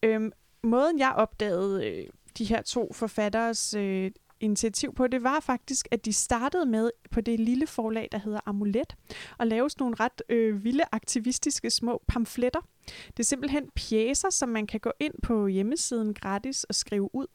Øhm, 0.03 0.31
måden 0.63 0.99
jeg 0.99 1.11
opdagede 1.11 1.87
øh, 1.87 2.07
de 2.37 2.45
her 2.45 2.61
to 2.61 2.93
forfatteres 2.93 3.73
øh, 3.73 4.11
initiativ 4.39 4.93
på, 4.95 5.07
det 5.07 5.23
var 5.23 5.39
faktisk, 5.39 5.87
at 5.91 6.05
de 6.05 6.13
startede 6.13 6.65
med 6.65 6.91
på 7.11 7.21
det 7.21 7.39
lille 7.39 7.67
forlag, 7.67 8.09
der 8.11 8.17
hedder 8.17 8.39
Amulet, 8.45 8.95
og 9.37 9.47
lave 9.47 9.69
sådan 9.69 9.83
nogle 9.83 9.95
ret 9.99 10.21
øh, 10.29 10.63
vilde 10.63 10.83
aktivistiske 10.91 11.69
små 11.69 12.03
pamfletter. 12.07 12.59
Det 13.07 13.19
er 13.19 13.23
simpelthen 13.23 13.69
pjæser, 13.75 14.29
som 14.29 14.49
man 14.49 14.67
kan 14.67 14.79
gå 14.79 14.91
ind 14.99 15.13
på 15.23 15.47
hjemmesiden 15.47 16.13
gratis 16.13 16.63
og 16.63 16.75
skrive 16.75 17.15
ud 17.15 17.27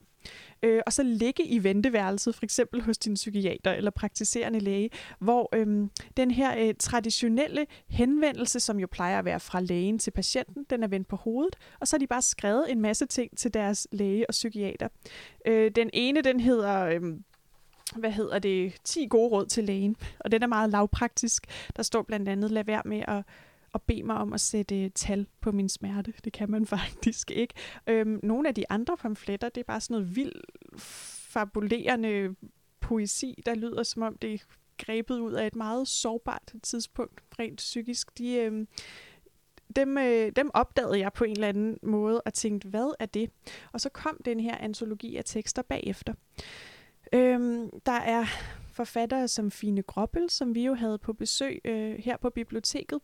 øh, 0.63 0.83
og 0.87 0.93
så 0.93 1.03
ligge 1.03 1.45
i 1.45 1.65
venteværelset, 1.65 2.35
for 2.35 2.45
eksempel 2.45 2.83
hos 2.83 2.99
din 2.99 3.15
psykiater 3.15 3.73
eller 3.73 3.91
praktiserende 3.91 4.61
læge, 4.61 4.91
hvor 5.19 5.49
øh, 5.55 5.89
den 6.17 6.31
her 6.31 6.69
øh, 6.69 6.75
traditionelle 6.79 7.67
henvendelse, 7.89 8.61
som 8.61 8.79
jo 8.81 8.87
plejer 8.87 9.19
at 9.19 9.25
være 9.25 9.41
fra 9.41 9.61
lægen 9.61 9.99
til 9.99 10.11
patienten, 10.11 10.67
den 10.71 10.83
er 10.83 10.89
vendt 10.89 11.09
på 11.09 11.17
hovedet, 11.17 11.57
og 11.81 11.89
så 11.89 11.97
har 11.97 11.99
de 11.99 12.07
bare 12.07 12.23
skrevet 12.23 12.73
en 12.73 12.81
masse 12.81 13.07
ting 13.07 13.39
til 13.39 13.55
deres 13.55 13.89
læge 13.93 14.31
og 14.31 14.33
psykiater. 14.33 14.89
Øh, 15.47 15.71
den 15.71 15.91
ene, 15.93 16.23
den 16.23 16.41
hedder... 16.41 16.85
Øh, 16.85 17.01
hvad 17.97 18.11
hedder 18.11 18.39
det, 18.39 18.75
10 18.85 19.07
gode 19.07 19.29
råd 19.29 19.47
til 19.47 19.65
lægen, 19.65 19.97
og 20.19 20.33
den 20.33 20.43
er 20.43 20.47
meget 20.47 20.71
lavpraktisk. 20.71 21.47
Der 21.77 21.83
står 21.83 22.03
blandt 22.03 22.29
andet, 22.29 22.51
lad 22.51 22.65
være 22.65 22.83
med 22.85 23.03
at 23.09 23.25
og 23.73 23.83
bede 23.83 24.03
mig 24.03 24.17
om 24.17 24.33
at 24.33 24.41
sætte 24.41 24.85
øh, 24.85 24.91
tal 24.95 25.27
på 25.41 25.53
min 25.53 25.69
smerte. 25.69 26.15
Det 26.25 26.33
kan 26.33 26.51
man 26.51 26.67
faktisk 26.77 27.31
ikke. 27.31 27.55
Øhm, 27.87 28.21
nogle 28.23 28.49
af 28.49 28.55
de 28.55 28.65
andre 28.71 28.97
pamfletter, 28.97 29.49
det 29.49 29.61
er 29.61 29.65
bare 29.65 29.81
sådan 29.81 29.95
noget 29.95 30.17
vildt 30.17 30.47
fabulerende 30.79 32.35
poesi, 32.81 33.43
der 33.47 33.55
lyder 33.55 33.83
som 33.83 34.03
om 34.03 34.19
det 34.19 34.35
er 34.35 34.39
grebet 34.79 35.19
ud 35.19 35.33
af 35.33 35.47
et 35.47 35.57
meget 35.57 35.89
sårbart 35.89 36.55
tidspunkt, 36.63 37.23
rent 37.39 37.57
psykisk. 37.57 38.19
De, 38.19 38.35
øhm, 38.35 38.69
dem, 39.77 39.99
øh, 39.99 40.33
dem 40.37 40.51
opdagede 40.55 40.99
jeg 40.99 41.13
på 41.13 41.25
en 41.25 41.33
eller 41.33 41.49
anden 41.49 41.79
måde 41.83 42.21
og 42.21 42.35
tænkte, 42.35 42.69
hvad 42.69 42.95
er 42.99 43.07
det? 43.07 43.31
Og 43.73 43.81
så 43.81 43.89
kom 43.89 44.21
den 44.25 44.41
her 44.41 44.57
antologi 44.57 45.17
af 45.17 45.25
tekster 45.25 45.63
bagefter. 45.63 46.15
Øhm, 47.13 47.71
der 47.87 47.93
er 47.93 48.25
forfattere 48.73 49.29
som 49.29 49.51
Fine 49.51 49.83
Groppel, 49.83 50.31
som 50.31 50.55
vi 50.55 50.65
jo 50.65 50.75
havde 50.75 50.99
på 50.99 51.13
besøg 51.13 51.61
øh, 51.65 51.99
her 51.99 52.17
på 52.17 52.31
biblioteket, 52.31 53.01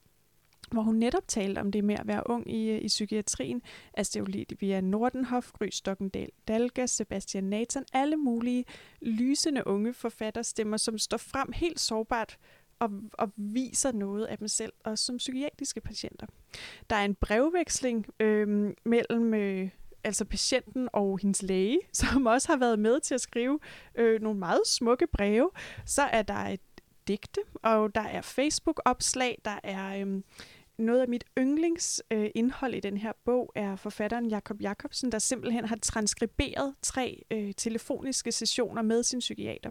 hvor 0.72 0.82
hun 0.82 0.94
netop 0.94 1.28
talte 1.28 1.58
om 1.58 1.72
det 1.72 1.84
med 1.84 1.94
at 1.94 2.06
være 2.06 2.22
ung 2.26 2.50
i, 2.50 2.70
øh, 2.70 2.80
i 2.82 2.86
psykiatrien. 2.86 3.62
Altså 3.94 4.10
det 4.10 4.16
er 4.16 4.20
jo 4.20 4.26
lige 4.26 4.46
via 4.60 4.80
Nordenhof, 4.80 5.52
Gry 5.52 5.68
Stokkendal, 5.70 6.28
Dalga, 6.48 6.86
Sebastian 6.86 7.44
Nathan, 7.44 7.84
alle 7.92 8.16
mulige 8.16 8.64
lysende 9.00 9.66
unge 9.66 9.94
forfatterstemmer, 9.94 10.76
som 10.76 10.98
står 10.98 11.16
frem 11.16 11.52
helt 11.52 11.80
sårbart 11.80 12.38
og, 12.78 12.90
og 13.12 13.32
viser 13.36 13.92
noget 13.92 14.24
af 14.24 14.38
dem 14.38 14.48
selv, 14.48 14.72
også 14.84 15.04
som 15.04 15.16
psykiatriske 15.16 15.80
patienter. 15.80 16.26
Der 16.90 16.96
er 16.96 17.04
en 17.04 17.14
brevveksling 17.14 18.06
øh, 18.20 18.74
mellem 18.84 19.34
øh, 19.34 19.68
altså 20.04 20.24
patienten 20.24 20.88
og 20.92 21.18
hendes 21.18 21.42
læge, 21.42 21.80
som 21.92 22.26
også 22.26 22.48
har 22.48 22.56
været 22.56 22.78
med 22.78 23.00
til 23.00 23.14
at 23.14 23.20
skrive 23.20 23.58
øh, 23.94 24.22
nogle 24.22 24.38
meget 24.38 24.60
smukke 24.66 25.06
breve. 25.06 25.50
Så 25.86 26.02
er 26.02 26.22
der 26.22 26.34
et 26.34 26.60
digte, 27.08 27.40
og 27.62 27.94
der 27.94 28.00
er 28.00 28.20
Facebook-opslag, 28.20 29.38
der 29.44 29.60
er 29.62 30.06
øh, 30.06 30.22
noget 30.78 31.00
af 31.00 31.08
mit 31.08 31.24
yndlingsindhold 31.38 32.72
øh, 32.72 32.76
i 32.76 32.80
den 32.80 32.96
her 32.96 33.12
bog 33.24 33.52
er 33.54 33.76
forfatteren 33.76 34.28
Jakob 34.28 34.60
Jakobsen, 34.60 35.12
der 35.12 35.18
simpelthen 35.18 35.64
har 35.64 35.76
transkriberet 35.82 36.74
tre 36.82 37.22
øh, 37.30 37.54
telefoniske 37.56 38.32
sessioner 38.32 38.82
med 38.82 39.02
sin 39.02 39.18
psykiater. 39.18 39.70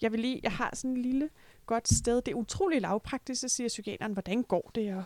Jeg 0.00 0.12
vil 0.12 0.20
lige, 0.20 0.40
jeg 0.42 0.52
har 0.52 0.70
sådan 0.74 0.90
en 0.90 1.02
lille 1.02 1.30
godt 1.66 1.88
sted. 1.88 2.16
Det 2.16 2.32
er 2.32 2.36
utrolig 2.36 2.80
lavpraktisk, 2.80 3.40
så 3.40 3.48
siger 3.48 3.68
psykiateren, 3.68 4.12
hvordan 4.12 4.42
går 4.42 4.70
det? 4.74 4.94
Og, 4.94 5.04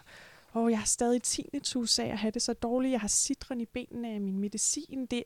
og 0.53 0.71
jeg 0.71 0.79
har 0.79 0.87
stadig 0.87 1.23
tinnitus 1.23 1.99
af 1.99 2.07
at 2.07 2.19
have 2.19 2.31
det 2.31 2.43
så 2.43 2.53
dårligt. 2.53 2.93
Jeg 2.93 3.01
har 3.01 3.09
citron 3.09 3.61
i 3.61 3.67
benene 3.67 4.09
af 4.09 4.21
min 4.21 4.39
medicin. 4.39 5.07
Det, 5.07 5.25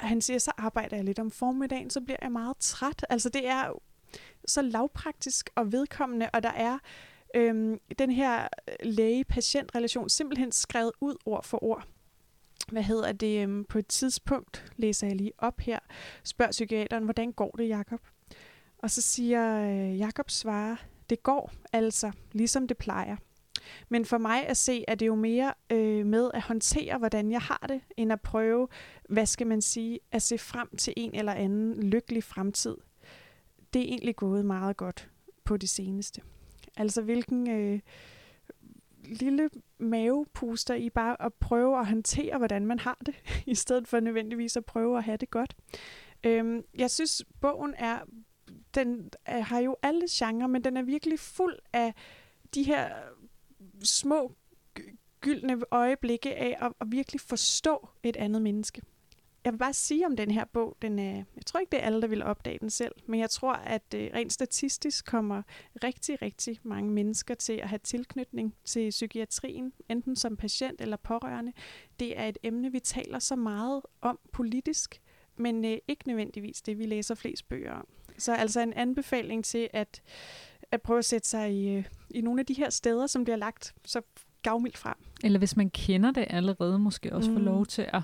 han 0.00 0.20
siger, 0.20 0.38
så 0.38 0.52
arbejder 0.56 0.96
jeg 0.96 1.04
lidt 1.04 1.18
om 1.18 1.30
formiddagen, 1.30 1.90
så 1.90 2.00
bliver 2.00 2.18
jeg 2.22 2.32
meget 2.32 2.56
træt. 2.56 3.06
Altså 3.10 3.28
det 3.28 3.46
er 3.46 3.72
så 4.46 4.62
lavpraktisk 4.62 5.50
og 5.54 5.72
vedkommende, 5.72 6.30
og 6.32 6.42
der 6.42 6.52
er 6.52 6.78
øhm, 7.34 7.78
den 7.98 8.10
her 8.10 8.42
øh, 8.42 8.74
læge-patient-relation 8.82 10.08
simpelthen 10.08 10.52
skrevet 10.52 10.92
ud 11.00 11.14
ord 11.24 11.44
for 11.44 11.64
ord. 11.64 11.86
Hvad 12.72 12.82
hedder 12.82 13.12
det? 13.12 13.42
Øhm, 13.42 13.64
på 13.64 13.78
et 13.78 13.86
tidspunkt, 13.86 14.72
læser 14.76 15.06
jeg 15.06 15.16
lige 15.16 15.32
op 15.38 15.60
her, 15.60 15.78
spørger 16.24 16.50
psykiateren, 16.50 17.04
hvordan 17.04 17.32
går 17.32 17.50
det, 17.50 17.68
Jakob? 17.68 18.00
Og 18.78 18.90
så 18.90 19.00
siger 19.00 19.62
øh, 19.62 19.98
Jakob 19.98 20.30
svarer, 20.30 20.76
det 21.10 21.22
går 21.22 21.52
altså, 21.72 22.12
ligesom 22.32 22.68
det 22.68 22.76
plejer. 22.76 23.16
Men 23.88 24.04
for 24.04 24.18
mig 24.18 24.46
at 24.46 24.56
se, 24.56 24.84
er 24.88 24.94
det 24.94 25.06
jo 25.06 25.14
mere 25.14 25.54
øh, 25.72 26.06
med 26.06 26.30
at 26.34 26.42
håndtere, 26.42 26.98
hvordan 26.98 27.30
jeg 27.30 27.40
har 27.40 27.64
det, 27.68 27.80
end 27.96 28.12
at 28.12 28.20
prøve, 28.20 28.68
hvad 29.08 29.26
skal 29.26 29.46
man 29.46 29.60
sige, 29.60 29.98
at 30.12 30.22
se 30.22 30.38
frem 30.38 30.76
til 30.76 30.94
en 30.96 31.14
eller 31.14 31.32
anden 31.32 31.82
lykkelig 31.82 32.24
fremtid. 32.24 32.76
Det 33.72 33.80
er 33.80 33.86
egentlig 33.86 34.16
gået 34.16 34.44
meget 34.44 34.76
godt 34.76 35.10
på 35.44 35.56
det 35.56 35.68
seneste. 35.68 36.20
Altså 36.80 37.02
hvilken 37.02 37.50
øh, 37.50 37.80
lille 39.04 39.50
mavepuster 39.78 40.74
i 40.74 40.90
bare 40.90 41.22
at 41.22 41.34
prøve 41.34 41.78
at 41.78 41.86
håndtere, 41.86 42.38
hvordan 42.38 42.66
man 42.66 42.78
har 42.78 42.98
det, 43.06 43.14
i 43.46 43.54
stedet 43.54 43.88
for 43.88 44.00
nødvendigvis 44.00 44.56
at 44.56 44.64
prøve 44.64 44.98
at 44.98 45.04
have 45.04 45.16
det 45.16 45.30
godt. 45.30 45.56
Øhm, 46.24 46.64
jeg 46.78 46.90
synes, 46.90 47.24
bogen 47.40 47.74
er, 47.78 47.98
den 48.74 49.10
er, 49.24 49.40
har 49.40 49.58
jo 49.58 49.76
alle 49.82 50.06
genrer, 50.10 50.46
men 50.46 50.64
den 50.64 50.76
er 50.76 50.82
virkelig 50.82 51.18
fuld 51.18 51.58
af 51.72 51.94
de 52.54 52.62
her 52.62 52.90
små 53.84 54.34
gyldne 55.20 55.60
øjeblikke 55.70 56.36
af 56.36 56.56
at, 56.60 56.72
at 56.80 56.86
virkelig 56.92 57.20
forstå 57.20 57.88
et 58.02 58.16
andet 58.16 58.42
menneske. 58.42 58.82
Jeg 59.44 59.52
vil 59.52 59.58
bare 59.58 59.72
sige 59.72 60.06
om 60.06 60.16
den 60.16 60.30
her 60.30 60.44
bog, 60.44 60.76
den 60.82 60.98
er, 60.98 61.14
jeg 61.36 61.46
tror 61.46 61.60
ikke, 61.60 61.70
det 61.70 61.80
er 61.80 61.86
alle, 61.86 62.02
der 62.02 62.08
vil 62.08 62.22
opdage 62.22 62.58
den 62.58 62.70
selv, 62.70 62.92
men 63.06 63.20
jeg 63.20 63.30
tror, 63.30 63.52
at 63.52 63.94
øh, 63.94 64.10
rent 64.14 64.32
statistisk 64.32 65.06
kommer 65.06 65.42
rigtig, 65.84 66.22
rigtig 66.22 66.58
mange 66.62 66.90
mennesker 66.90 67.34
til 67.34 67.52
at 67.52 67.68
have 67.68 67.78
tilknytning 67.78 68.54
til 68.64 68.90
psykiatrien, 68.90 69.72
enten 69.88 70.16
som 70.16 70.36
patient 70.36 70.80
eller 70.80 70.96
pårørende. 70.96 71.52
Det 72.00 72.18
er 72.18 72.26
et 72.26 72.38
emne, 72.42 72.72
vi 72.72 72.80
taler 72.80 73.18
så 73.18 73.36
meget 73.36 73.82
om 74.00 74.18
politisk, 74.32 75.00
men 75.36 75.64
øh, 75.64 75.78
ikke 75.88 76.08
nødvendigvis 76.08 76.62
det, 76.62 76.78
vi 76.78 76.86
læser 76.86 77.14
flest 77.14 77.48
bøger 77.48 77.72
om. 77.72 77.86
Så 78.18 78.34
altså 78.34 78.60
en 78.60 78.72
anbefaling 78.72 79.44
til 79.44 79.68
at, 79.72 80.02
at 80.72 80.82
prøve 80.82 80.98
at 80.98 81.04
sætte 81.04 81.28
sig 81.28 81.52
i, 81.52 81.68
øh, 81.68 81.84
i 82.10 82.20
nogle 82.20 82.40
af 82.40 82.46
de 82.46 82.54
her 82.54 82.70
steder, 82.70 83.06
som 83.06 83.24
bliver 83.24 83.36
lagt 83.36 83.74
så 83.84 84.00
gavmildt 84.42 84.78
frem. 84.78 84.96
Eller 85.24 85.38
hvis 85.38 85.56
man 85.56 85.70
kender 85.70 86.10
det 86.10 86.24
allerede, 86.30 86.78
måske 86.78 87.12
også 87.12 87.30
mm. 87.30 87.36
få 87.36 87.42
lov 87.42 87.66
til 87.66 87.86
at, 87.92 88.02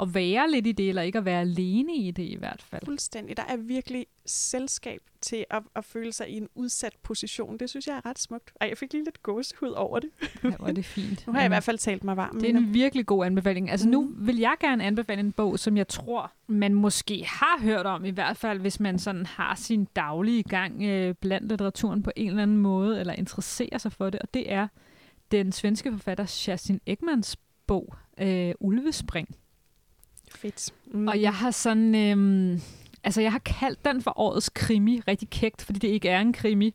at 0.00 0.14
være 0.14 0.50
lidt 0.50 0.66
i 0.66 0.72
det, 0.72 0.88
eller 0.88 1.02
ikke 1.02 1.18
at 1.18 1.24
være 1.24 1.40
alene 1.40 1.96
i 1.96 2.10
det 2.10 2.22
i 2.22 2.36
hvert 2.38 2.62
fald. 2.62 2.82
Fuldstændig. 2.84 3.36
Der 3.36 3.42
er 3.48 3.56
virkelig 3.56 4.06
selskab 4.26 5.00
til 5.20 5.44
at, 5.50 5.62
at 5.76 5.84
føle 5.84 6.12
sig 6.12 6.28
i 6.28 6.36
en 6.36 6.48
udsat 6.54 6.92
position. 7.02 7.58
Det 7.58 7.70
synes 7.70 7.86
jeg 7.86 7.96
er 7.96 8.06
ret 8.06 8.18
smukt. 8.18 8.52
Ej, 8.60 8.68
jeg 8.68 8.78
fik 8.78 8.92
lige 8.92 9.04
lidt 9.04 9.22
gåsehud 9.22 9.70
over 9.70 9.98
det. 9.98 10.10
Ja, 10.44 10.52
var 10.58 10.72
det 10.72 10.84
fint. 10.84 11.26
nu 11.26 11.32
har 11.32 11.40
jeg 11.40 11.46
i 11.46 11.48
hvert 11.48 11.62
fald 11.62 11.78
talt 11.78 12.04
mig 12.04 12.16
varm. 12.16 12.40
Det 12.40 12.50
er 12.50 12.58
en 12.58 12.74
virkelig 12.74 13.06
god 13.06 13.26
anbefaling. 13.26 13.70
Altså 13.70 13.86
mm. 13.86 13.92
nu 13.92 14.12
vil 14.16 14.38
jeg 14.38 14.54
gerne 14.60 14.84
anbefale 14.84 15.20
en 15.20 15.32
bog, 15.32 15.58
som 15.58 15.76
jeg 15.76 15.88
tror, 15.88 16.32
man 16.46 16.74
måske 16.74 17.24
har 17.26 17.58
hørt 17.62 17.86
om, 17.86 18.04
i 18.04 18.10
hvert 18.10 18.36
fald 18.36 18.60
hvis 18.60 18.80
man 18.80 18.98
sådan 18.98 19.26
har 19.26 19.54
sin 19.54 19.84
daglige 19.84 20.42
gang 20.42 20.82
øh, 20.82 21.14
blandt 21.14 21.48
litteraturen 21.48 22.02
på 22.02 22.10
en 22.16 22.28
eller 22.28 22.42
anden 22.42 22.56
måde, 22.56 23.00
eller 23.00 23.12
interesserer 23.12 23.78
sig 23.78 23.92
for 23.92 24.10
det, 24.10 24.20
og 24.20 24.34
det 24.34 24.52
er 24.52 24.68
den 25.32 25.52
svenske 25.52 25.92
forfatter 25.92 26.42
Kerstin 26.44 26.80
Ekmans 26.86 27.36
bog, 27.66 27.94
øh, 28.20 28.54
Ulvespring. 28.60 29.28
Fedt. 30.34 30.70
Mm. 30.86 31.08
Og 31.08 31.20
jeg 31.20 31.34
har 31.34 31.50
sådan... 31.50 31.94
Øh, 31.94 32.60
altså, 33.04 33.20
jeg 33.20 33.32
har 33.32 33.38
kaldt 33.38 33.84
den 33.84 34.02
for 34.02 34.18
årets 34.18 34.48
krimi 34.48 35.00
rigtig 35.08 35.30
kægt, 35.30 35.62
fordi 35.62 35.78
det 35.78 35.88
ikke 35.88 36.08
er 36.08 36.20
en 36.20 36.32
krimi. 36.32 36.74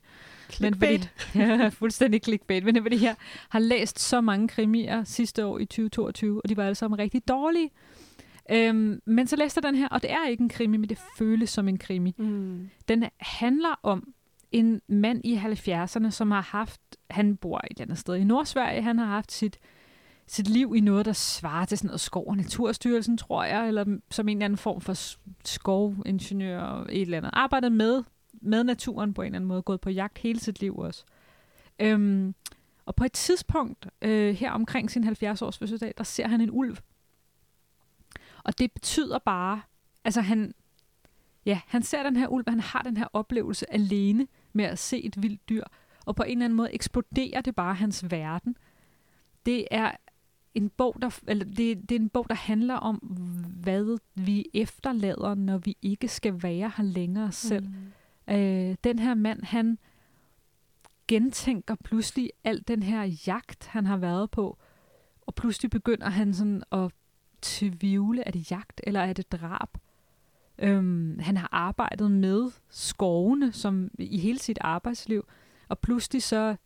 Clickbait. 0.50 1.00
Men 1.00 1.08
fordi, 1.32 1.44
ja, 1.44 1.68
fuldstændig 1.80 2.20
clickbait. 2.24 2.64
Men 2.64 2.82
fordi 2.82 3.04
jeg 3.04 3.16
har 3.48 3.58
læst 3.58 4.00
så 4.00 4.20
mange 4.20 4.48
krimier 4.48 5.04
sidste 5.04 5.46
år 5.46 5.58
i 5.58 5.64
2022, 5.64 6.40
og 6.44 6.48
de 6.48 6.56
var 6.56 6.64
alle 6.64 6.74
sammen 6.74 6.98
rigtig 6.98 7.28
dårlige. 7.28 7.70
Øhm, 8.50 9.00
men 9.04 9.26
så 9.26 9.36
læste 9.36 9.58
jeg 9.58 9.72
den 9.72 9.74
her, 9.74 9.88
og 9.88 10.02
det 10.02 10.10
er 10.10 10.28
ikke 10.28 10.42
en 10.42 10.48
krimi, 10.48 10.76
men 10.76 10.88
det 10.88 10.98
føles 11.18 11.50
som 11.50 11.68
en 11.68 11.78
krimi. 11.78 12.14
Mm. 12.18 12.70
Den 12.88 13.04
handler 13.18 13.80
om 13.82 14.14
en 14.52 14.80
mand 14.88 15.20
i 15.24 15.36
70'erne, 15.36 16.10
som 16.10 16.30
har 16.30 16.40
haft, 16.40 16.80
han 17.10 17.36
bor 17.36 17.58
et 17.58 17.64
eller 17.70 17.82
andet 17.82 17.98
sted 17.98 18.14
i 18.14 18.24
Nordsverige, 18.24 18.82
han 18.82 18.98
har 18.98 19.06
haft 19.06 19.32
sit, 19.32 19.58
sit 20.26 20.48
liv 20.48 20.74
i 20.76 20.80
noget, 20.80 21.06
der 21.06 21.12
svarer 21.12 21.64
til 21.64 21.78
sådan 21.78 21.88
noget 21.88 22.00
skov- 22.00 22.28
og 22.28 22.36
naturstyrelsen, 22.36 23.16
tror 23.16 23.44
jeg, 23.44 23.68
eller 23.68 23.98
som 24.10 24.28
en 24.28 24.36
eller 24.36 24.44
anden 24.44 24.56
form 24.56 24.80
for 24.80 24.94
skovingeniør, 25.44 26.86
et 26.88 27.00
eller 27.02 27.18
andet. 27.18 27.30
Arbejdet 27.32 27.72
med, 27.72 28.02
med 28.32 28.64
naturen 28.64 29.14
på 29.14 29.22
en 29.22 29.26
eller 29.26 29.36
anden 29.36 29.48
måde, 29.48 29.62
gået 29.62 29.80
på 29.80 29.90
jagt 29.90 30.18
hele 30.18 30.40
sit 30.40 30.60
liv 30.60 30.78
også. 30.78 31.04
Øhm, 31.78 32.34
og 32.86 32.94
på 32.94 33.04
et 33.04 33.12
tidspunkt, 33.12 33.88
øh, 34.02 34.34
her 34.34 34.50
omkring 34.50 34.90
sin 34.90 35.08
70-års 35.08 35.58
fødselsdag, 35.58 35.94
der 35.98 36.04
ser 36.04 36.28
han 36.28 36.40
en 36.40 36.50
ulv. 36.52 36.76
Og 38.44 38.58
det 38.58 38.72
betyder 38.72 39.18
bare, 39.18 39.62
altså 40.04 40.20
han, 40.20 40.54
ja, 41.46 41.60
han 41.66 41.82
ser 41.82 42.02
den 42.02 42.16
her 42.16 42.28
ulv, 42.28 42.44
han 42.48 42.60
har 42.60 42.82
den 42.82 42.96
her 42.96 43.06
oplevelse 43.12 43.72
alene 43.72 44.26
med 44.52 44.64
at 44.64 44.78
se 44.78 45.04
et 45.04 45.22
vildt 45.22 45.48
dyr, 45.48 45.64
og 46.06 46.16
på 46.16 46.22
en 46.22 46.30
eller 46.30 46.44
anden 46.44 46.56
måde 46.56 46.74
eksploderer 46.74 47.40
det 47.40 47.54
bare 47.54 47.74
hans 47.74 48.10
verden. 48.10 48.56
Det 49.46 49.66
er 49.70 49.92
en 50.54 50.68
bog, 50.68 50.96
der, 51.02 51.20
eller 51.28 51.44
det, 51.44 51.88
det 51.88 51.92
er 51.92 52.00
en 52.00 52.08
bog, 52.08 52.26
der 52.28 52.34
handler 52.34 52.74
om, 52.74 52.96
hvad 53.62 53.98
vi 54.14 54.46
efterlader, 54.54 55.34
når 55.34 55.58
vi 55.58 55.76
ikke 55.82 56.08
skal 56.08 56.42
være 56.42 56.72
her 56.76 56.84
længere 56.84 57.32
selv. 57.32 57.68
Mm. 58.28 58.34
Øh, 58.34 58.76
den 58.84 58.98
her 58.98 59.14
mand, 59.14 59.42
han 59.42 59.78
gentænker 61.08 61.74
pludselig 61.84 62.30
al 62.44 62.64
den 62.68 62.82
her 62.82 63.02
jagt, 63.26 63.66
han 63.66 63.86
har 63.86 63.96
været 63.96 64.30
på, 64.30 64.58
og 65.20 65.34
pludselig 65.34 65.70
begynder 65.70 66.10
han 66.10 66.34
sådan 66.34 66.62
at 66.72 66.92
tvivle, 67.42 68.22
er 68.22 68.30
det 68.30 68.50
jagt, 68.50 68.80
eller 68.84 69.00
er 69.00 69.12
det 69.12 69.32
drab? 69.32 69.68
Øhm, 70.58 71.18
han 71.18 71.36
har 71.36 71.48
arbejdet 71.52 72.10
med 72.10 72.50
skovene 72.68 73.52
som 73.52 73.90
i 73.98 74.18
hele 74.18 74.38
sit 74.38 74.58
arbejdsliv, 74.60 75.26
og 75.68 75.78
pludselig 75.78 76.22
så 76.22 76.56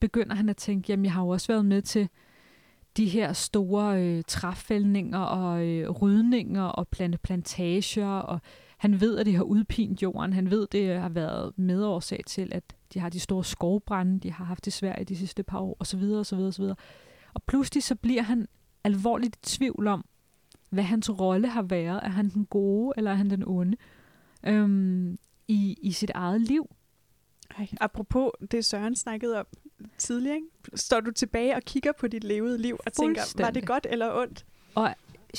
begynder 0.00 0.34
han 0.34 0.48
at 0.48 0.56
tænke, 0.56 0.86
jamen 0.88 1.04
jeg 1.04 1.12
har 1.12 1.22
jo 1.22 1.28
også 1.28 1.52
været 1.52 1.64
med 1.64 1.82
til 1.82 2.08
de 2.96 3.08
her 3.08 3.32
store 3.32 4.02
øh, 4.02 4.22
træfældninger 4.28 5.18
og 5.18 5.66
øh, 5.66 5.90
rydninger 5.90 6.62
og 6.62 6.88
plante 6.88 7.18
plantager, 7.18 8.06
og 8.06 8.40
han 8.78 9.00
ved, 9.00 9.18
at 9.18 9.26
det 9.26 9.34
har 9.34 9.42
udpint 9.42 10.02
jorden. 10.02 10.32
Han 10.32 10.50
ved, 10.50 10.66
det 10.66 11.00
har 11.00 11.08
været 11.08 11.58
medårsag 11.58 12.20
til, 12.26 12.48
at 12.52 12.76
de 12.94 13.00
har 13.00 13.08
de 13.08 13.20
store 13.20 13.44
skovbrænde, 13.44 14.20
de 14.20 14.32
har 14.32 14.44
haft 14.44 14.66
i 14.66 14.70
Sverige 14.70 15.04
de 15.04 15.16
sidste 15.16 15.42
par 15.42 15.58
år, 15.58 15.76
osv. 15.80 16.02
osv., 16.02 16.38
osv. 16.38 16.64
Og 17.34 17.42
pludselig 17.46 17.82
så 17.82 17.94
bliver 17.94 18.22
han 18.22 18.48
alvorligt 18.84 19.36
i 19.36 19.38
tvivl 19.42 19.86
om, 19.86 20.04
hvad 20.70 20.84
hans 20.84 21.10
rolle 21.10 21.48
har 21.48 21.62
været. 21.62 22.00
Er 22.02 22.08
han 22.08 22.28
den 22.28 22.46
gode, 22.46 22.92
eller 22.96 23.10
er 23.10 23.14
han 23.14 23.30
den 23.30 23.44
onde? 23.46 23.76
Øhm, 24.46 25.18
i, 25.48 25.78
I 25.82 25.92
sit 25.92 26.10
eget 26.10 26.40
liv. 26.40 26.70
Ej, 27.58 27.68
apropos 27.80 28.30
det 28.50 28.64
Søren 28.64 28.96
snakkede 28.96 29.40
om 29.40 29.46
tidligere, 29.98 30.36
ikke? 30.36 30.48
står 30.74 31.00
du 31.00 31.10
tilbage 31.10 31.56
og 31.56 31.62
kigger 31.62 31.92
på 31.92 32.06
dit 32.06 32.24
levede 32.24 32.58
liv 32.58 32.78
og 32.86 32.92
tænker, 32.92 33.42
var 33.42 33.50
det 33.50 33.66
godt 33.66 33.86
eller 33.90 34.12
ondt? 34.20 34.44
Og 34.74 34.94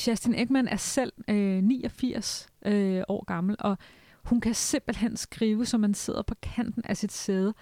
Justin 0.08 0.36
Ekman 0.36 0.68
er 0.68 0.76
selv 0.76 1.14
øh, 1.28 1.64
89 1.64 2.48
øh, 2.66 3.04
år 3.08 3.26
gammel, 3.26 3.56
og 3.60 3.78
hun 4.24 4.42
kan 4.42 4.54
simpelthen 4.54 5.18
skrive, 5.18 5.66
så 5.66 5.78
man 5.78 5.94
sidder 5.94 6.22
på 6.22 6.36
kanten 6.42 6.84
af 6.86 6.98
sit 6.98 7.12
sæde, 7.12 7.54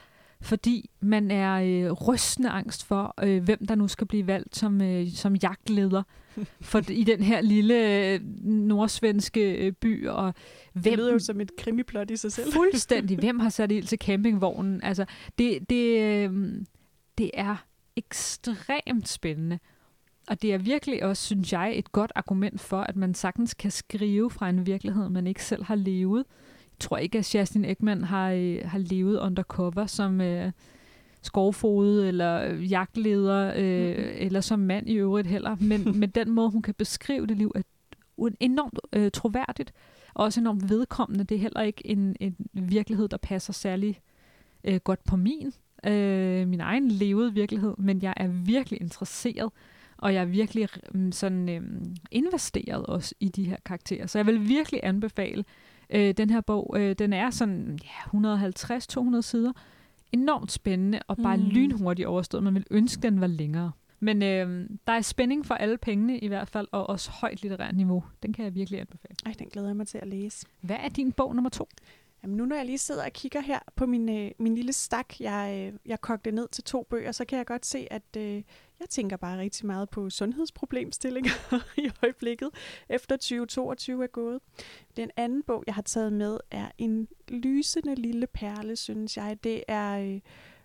fordi 0.41 0.89
man 0.99 1.31
er 1.31 1.53
øh, 1.53 1.91
rystende 1.91 2.49
angst 2.49 2.85
for, 2.85 3.13
øh, 3.23 3.43
hvem 3.43 3.67
der 3.67 3.75
nu 3.75 3.87
skal 3.87 4.07
blive 4.07 4.27
valgt 4.27 4.55
som, 4.55 4.81
øh, 4.81 5.11
som 5.11 5.35
jagtleder 5.35 6.03
for 6.61 6.81
i 6.89 7.03
den 7.03 7.23
her 7.23 7.41
lille 7.41 8.09
øh, 8.13 8.19
nordsvenske 8.43 9.53
øh, 9.53 9.71
by. 9.71 10.07
Og 10.07 10.33
hvem, 10.73 10.83
det 10.83 10.97
lyder 10.97 11.13
jo 11.13 11.19
som 11.19 11.41
et 11.41 11.55
krimiplot 11.57 12.11
i 12.11 12.17
sig 12.17 12.31
selv. 12.31 12.53
fuldstændig. 12.53 13.17
Hvem 13.23 13.39
har 13.39 13.49
sat 13.49 13.71
ild 13.71 13.87
til 13.87 13.97
campingvognen? 13.97 14.83
Altså, 14.83 15.05
det, 15.37 15.69
det, 15.69 16.01
øh, 16.01 16.53
det 17.17 17.31
er 17.33 17.55
ekstremt 17.95 19.07
spændende. 19.07 19.59
Og 20.27 20.41
det 20.41 20.53
er 20.53 20.57
virkelig 20.57 21.03
også, 21.03 21.23
synes 21.23 21.53
jeg, 21.53 21.77
et 21.77 21.91
godt 21.91 22.11
argument 22.15 22.61
for, 22.61 22.81
at 22.81 22.95
man 22.95 23.13
sagtens 23.13 23.53
kan 23.53 23.71
skrive 23.71 24.29
fra 24.31 24.49
en 24.49 24.65
virkelighed, 24.65 25.09
man 25.09 25.27
ikke 25.27 25.43
selv 25.43 25.63
har 25.63 25.75
levet. 25.75 26.25
Jeg 26.59 26.79
tror 26.79 26.97
ikke, 26.97 27.17
at 27.17 27.35
Justin 27.35 27.65
Ekman 27.65 28.03
har, 28.03 28.31
øh, 28.31 28.61
har 28.65 28.77
levet 28.77 29.19
undercover 29.19 29.85
som 29.85 30.21
øh, 30.21 30.51
skovfode 31.21 32.07
eller 32.07 32.53
jagtleder, 32.53 33.53
øh, 33.57 33.97
mm. 33.97 34.11
eller 34.15 34.41
som 34.41 34.59
mand 34.59 34.89
i 34.89 34.93
øvrigt 34.93 35.27
heller. 35.27 35.55
Men 35.59 35.83
med 35.99 36.07
den 36.07 36.31
måde, 36.31 36.49
hun 36.49 36.61
kan 36.61 36.73
beskrive 36.73 37.27
det 37.27 37.37
liv, 37.37 37.51
er 37.55 37.61
enormt 38.39 38.79
øh, 38.93 39.11
troværdigt, 39.11 39.73
og 40.13 40.25
også 40.25 40.39
enormt 40.39 40.69
vedkommende. 40.69 41.23
Det 41.23 41.35
er 41.35 41.39
heller 41.39 41.61
ikke 41.61 41.87
en, 41.87 42.15
en 42.19 42.35
virkelighed, 42.53 43.07
der 43.07 43.17
passer 43.17 43.53
særlig 43.53 44.01
øh, 44.63 44.79
godt 44.83 45.03
på 45.03 45.15
min, 45.15 45.53
øh, 45.87 46.47
min 46.47 46.59
egen 46.59 46.91
levede 46.91 47.33
virkelighed, 47.33 47.73
men 47.77 48.01
jeg 48.01 48.13
er 48.17 48.27
virkelig 48.27 48.81
interesseret 48.81 49.51
og 50.03 50.13
jeg 50.13 50.21
er 50.21 50.25
virkelig 50.25 50.69
mm, 50.93 51.11
sådan 51.11 51.49
øh, 51.49 51.61
investeret 52.11 52.85
også 52.85 53.15
i 53.19 53.29
de 53.29 53.43
her 53.43 53.57
karakterer. 53.65 54.07
Så 54.07 54.17
jeg 54.17 54.25
vil 54.25 54.47
virkelig 54.47 54.79
anbefale 54.83 55.45
øh, 55.89 56.13
den 56.17 56.29
her 56.29 56.41
bog. 56.41 56.75
Øh, 56.79 56.95
den 56.99 57.13
er 57.13 57.29
sådan 57.29 57.79
ja, 58.13 59.17
150-200 59.17 59.21
sider. 59.21 59.51
Enormt 60.11 60.51
spændende 60.51 60.99
og 61.07 61.17
bare 61.17 61.37
mm. 61.37 61.43
lynhurtigt 61.43 62.07
overstået. 62.07 62.43
Man 62.43 62.53
vil 62.53 62.65
ønske, 62.71 63.01
den 63.01 63.21
var 63.21 63.27
længere. 63.27 63.71
Men 63.99 64.23
øh, 64.23 64.69
der 64.87 64.93
er 64.93 65.01
spænding 65.01 65.45
for 65.45 65.55
alle 65.55 65.77
pengene 65.77 66.19
i 66.19 66.27
hvert 66.27 66.49
fald, 66.49 66.67
og 66.71 66.89
også 66.89 67.11
højt 67.11 67.41
litterært 67.41 67.75
niveau. 67.75 68.03
Den 68.23 68.33
kan 68.33 68.45
jeg 68.45 68.55
virkelig 68.55 68.79
anbefale. 68.79 69.15
Ej, 69.25 69.33
den 69.39 69.47
glæder 69.47 69.67
jeg 69.67 69.75
mig 69.75 69.87
til 69.87 69.97
at 69.97 70.07
læse. 70.07 70.45
Hvad 70.61 70.77
er 70.79 70.89
din 70.89 71.11
bog 71.11 71.35
nummer 71.35 71.49
to? 71.49 71.69
Jamen 72.23 72.37
nu 72.37 72.45
når 72.45 72.55
jeg 72.55 72.65
lige 72.65 72.77
sidder 72.77 73.05
og 73.05 73.13
kigger 73.13 73.39
her 73.39 73.59
på 73.75 73.85
min, 73.85 74.09
øh, 74.09 74.31
min 74.39 74.55
lille 74.55 74.73
stak, 74.73 75.19
jeg, 75.19 75.71
øh, 75.73 75.79
jeg 75.85 76.01
kogte 76.01 76.31
ned 76.31 76.47
til 76.51 76.63
to 76.63 76.83
bøger, 76.89 77.11
så 77.11 77.25
kan 77.25 77.37
jeg 77.37 77.45
godt 77.45 77.65
se, 77.65 77.87
at 77.91 78.17
øh, 78.17 78.43
jeg 78.79 78.89
tænker 78.89 79.17
bare 79.17 79.39
rigtig 79.39 79.65
meget 79.65 79.89
på 79.89 80.09
sundhedsproblemstillinger 80.09 81.31
i 81.83 81.89
øjeblikket, 82.03 82.49
efter 82.89 83.15
2022 83.15 84.03
er 84.03 84.07
gået. 84.07 84.39
Den 84.97 85.11
anden 85.17 85.43
bog, 85.43 85.63
jeg 85.67 85.75
har 85.75 85.81
taget 85.81 86.13
med, 86.13 86.37
er 86.51 86.71
en 86.77 87.07
lysende 87.27 87.95
lille 87.95 88.27
perle, 88.27 88.75
synes 88.75 89.17
jeg. 89.17 89.37
Det 89.43 89.63
er 89.67 89.99
øh, 89.99 90.19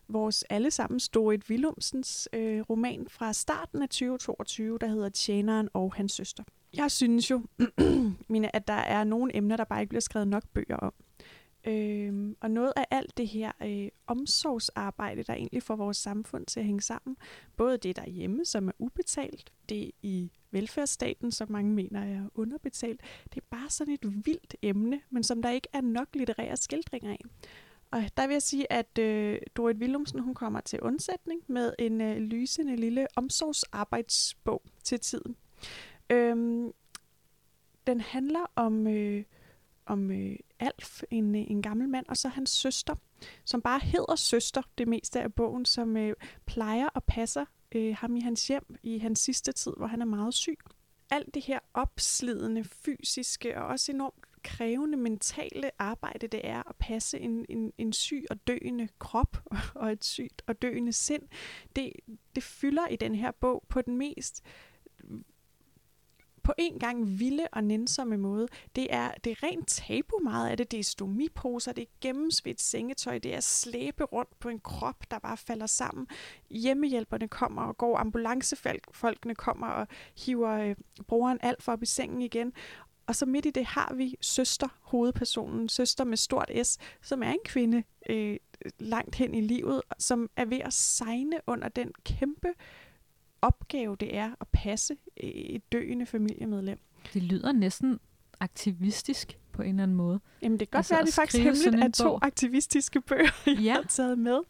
vores 0.09 0.45
allesammens 0.51 1.09
Dorit 1.09 1.51
Willumsens 1.51 2.29
øh, 2.33 2.61
roman 2.61 3.07
fra 3.09 3.33
starten 3.33 3.83
af 3.83 3.89
2022, 3.89 4.79
der 4.79 4.87
hedder 4.87 5.09
Tjeneren 5.09 5.69
og 5.75 5.95
hans 5.95 6.13
søster. 6.13 6.45
Jeg 6.77 6.91
synes 6.91 7.31
jo, 7.31 7.43
mine, 8.29 8.57
at 8.57 8.69
der 8.69 8.75
er 8.75 9.05
nogle 9.05 9.37
emner, 9.37 9.57
der 9.57 9.65
bare 9.65 9.81
ikke 9.81 9.89
bliver 9.89 10.01
skrevet 10.01 10.29
nok 10.29 10.43
bøger 10.55 10.77
om. 10.77 10.93
Øhm, 11.69 12.37
og 12.41 12.51
noget 12.51 12.73
af 12.77 12.87
alt 12.91 13.17
det 13.17 13.29
her 13.29 13.53
øh, 13.63 13.89
omsorgsarbejde, 14.07 15.23
der 15.23 15.35
egentlig 15.35 15.63
får 15.63 15.77
vores 15.77 15.97
samfund 15.97 16.47
til 16.47 16.61
at 16.61 16.67
hænge 16.67 16.81
sammen, 16.81 17.17
både 17.57 17.79
det 17.79 17.97
derhjemme, 17.97 18.45
som 18.45 18.69
er 18.69 18.73
ubetalt, 18.79 19.53
det 19.69 19.91
i 20.03 20.33
velfærdsstaten, 20.51 21.33
som 21.33 21.51
mange 21.51 21.73
mener 21.73 22.01
er 22.01 22.29
underbetalt, 22.35 23.01
det 23.25 23.37
er 23.37 23.47
bare 23.51 23.71
sådan 23.71 23.95
et 23.95 24.27
vildt 24.27 24.57
emne, 24.63 25.01
men 25.11 25.23
som 25.23 25.43
der 25.43 25.51
ikke 25.51 25.69
er 25.73 25.81
nok 25.81 26.09
litterære 26.15 26.57
skildringer 26.57 27.11
af. 27.11 27.21
Og 27.91 28.03
der 28.17 28.27
vil 28.27 28.35
jeg 28.35 28.43
sige, 28.43 28.73
at 28.73 28.99
øh, 28.99 29.39
Dorit 29.57 29.77
Willumsen 29.77 30.19
hun 30.19 30.35
kommer 30.35 30.61
til 30.61 30.81
undsætning 30.81 31.43
med 31.47 31.73
en 31.79 32.01
øh, 32.01 32.17
lysende 32.17 32.77
lille 32.77 33.07
omsorgsarbejdsbog 33.17 34.63
til 34.85 35.01
tiden. 35.01 35.37
Øhm, 36.11 36.73
den 37.87 38.01
handler 38.01 38.53
om, 38.57 38.87
øh, 38.87 39.25
om 39.87 40.11
øh, 40.11 40.37
Alf, 40.61 41.03
en, 41.11 41.35
en 41.35 41.63
gammel 41.63 41.89
mand, 41.89 42.07
og 42.09 42.17
så 42.17 42.29
hans 42.29 42.51
søster, 42.51 42.95
som 43.45 43.63
bare 43.63 43.81
hedder 43.81 44.17
søster 44.17 44.63
det 44.79 44.89
meste 44.89 45.21
af 45.21 45.35
bogen, 45.35 45.65
som 45.65 45.97
øh, 45.97 46.15
plejer 46.47 46.87
og 46.87 47.05
passer 47.05 47.45
øh, 47.75 47.97
ham 47.97 48.17
i 48.17 48.21
hans 48.21 48.49
hjem 48.49 48.77
i 48.83 48.99
hans 48.99 49.19
sidste 49.19 49.53
tid, 49.53 49.73
hvor 49.77 49.87
han 49.87 50.01
er 50.01 50.07
meget 50.07 50.35
syg. 50.35 50.59
Alt 51.11 51.35
det 51.35 51.43
her 51.43 51.59
opslidende, 51.75 52.65
fysiske 52.65 53.59
og 53.59 53.67
også 53.67 53.93
enormt 53.93 54.25
krævende 54.43 54.99
mentale 54.99 55.71
arbejde, 55.79 56.27
det 56.27 56.41
er 56.45 56.69
at 56.69 56.77
passe 56.77 57.19
en, 57.19 57.47
en, 57.49 57.73
en 57.79 57.93
syg 57.93 58.25
og 58.31 58.47
døende 58.47 58.89
krop 58.99 59.37
og 59.75 59.93
et 59.93 60.05
sygt 60.05 60.43
og 60.47 60.63
døende 60.63 60.93
sind, 60.93 61.23
det, 61.77 61.93
det 62.35 62.43
fylder 62.43 62.87
i 62.87 62.97
den 62.97 63.15
her 63.15 63.31
bog 63.31 63.65
på 63.69 63.83
den 63.83 63.97
mest 63.97 64.45
på 66.49 66.55
en 66.59 66.79
gang 66.79 67.19
vilde 67.19 67.47
og 67.53 67.65
nænsomme 67.65 68.17
måde. 68.17 68.49
Det 68.77 68.87
er, 68.91 69.11
det 69.25 69.31
er 69.31 69.43
rent 69.43 69.69
tabu 69.69 70.19
meget 70.23 70.51
af 70.51 70.57
det. 70.57 70.71
Det 70.71 70.81
er 70.81 70.85
stomiposer, 70.85 71.73
det 71.73 71.83
er 71.83 71.93
gennemsvidt 72.01 72.61
sengetøj, 72.61 73.19
det 73.19 73.35
er 73.35 73.41
slæbe 73.41 74.05
rundt 74.05 74.39
på 74.39 74.49
en 74.49 74.61
krop, 74.61 75.11
der 75.11 75.19
bare 75.19 75.37
falder 75.37 75.67
sammen. 75.67 76.07
Hjemmehjælperne 76.51 77.29
kommer 77.29 77.63
og 77.63 77.79
går, 77.79 77.99
ambulancefolkene 77.99 79.35
kommer 79.35 79.67
og 79.67 79.87
hiver 80.17 80.51
øh, 80.51 80.77
brugeren 81.07 81.39
alt 81.43 81.63
for 81.63 81.73
op 81.73 81.83
i 81.83 81.87
sengen 81.87 82.23
igen. 82.23 82.53
Og 83.07 83.15
så 83.15 83.27
midt 83.27 83.47
i 83.47 83.51
det 83.51 83.65
har 83.65 83.95
vi 83.95 84.15
søster, 84.21 84.69
hovedpersonen, 84.81 85.69
søster 85.69 86.05
med 86.05 86.17
stort 86.17 86.51
S, 86.63 86.79
som 87.03 87.23
er 87.23 87.31
en 87.31 87.39
kvinde 87.45 87.83
øh, 88.11 88.37
langt 88.79 89.15
hen 89.15 89.35
i 89.35 89.41
livet, 89.41 89.83
som 89.99 90.31
er 90.37 90.45
ved 90.45 90.61
at 90.61 90.73
signe 90.73 91.41
under 91.47 91.69
den 91.69 91.93
kæmpe 92.05 92.49
opgave, 93.43 93.97
det 93.97 94.17
er 94.17 94.35
at 94.41 94.49
passe 94.53 94.97
et 95.17 95.73
døende 95.73 96.07
familiemedlem. 96.07 96.79
Det 97.15 97.23
lyder 97.23 97.53
næsten 97.53 98.01
aktivistisk 98.41 99.39
på 99.53 99.63
en 99.63 99.69
eller 99.69 99.83
anden 99.83 99.97
måde. 99.97 100.21
Jamen 100.43 100.61
det 100.61 100.71
kan 100.71 100.77
godt 100.77 100.79
altså 100.79 100.95
være, 100.95 101.01
at 101.01 101.07
det 101.07 101.15
faktisk 101.15 101.43
hemmeligt 101.43 101.85
er 101.85 102.05
to 102.05 102.19
aktivistiske 102.23 103.01
bøger, 103.01 103.43
jeg 103.47 103.59
ja. 103.59 103.75
har 103.75 103.83
taget 103.83 104.19
med. 104.19 104.41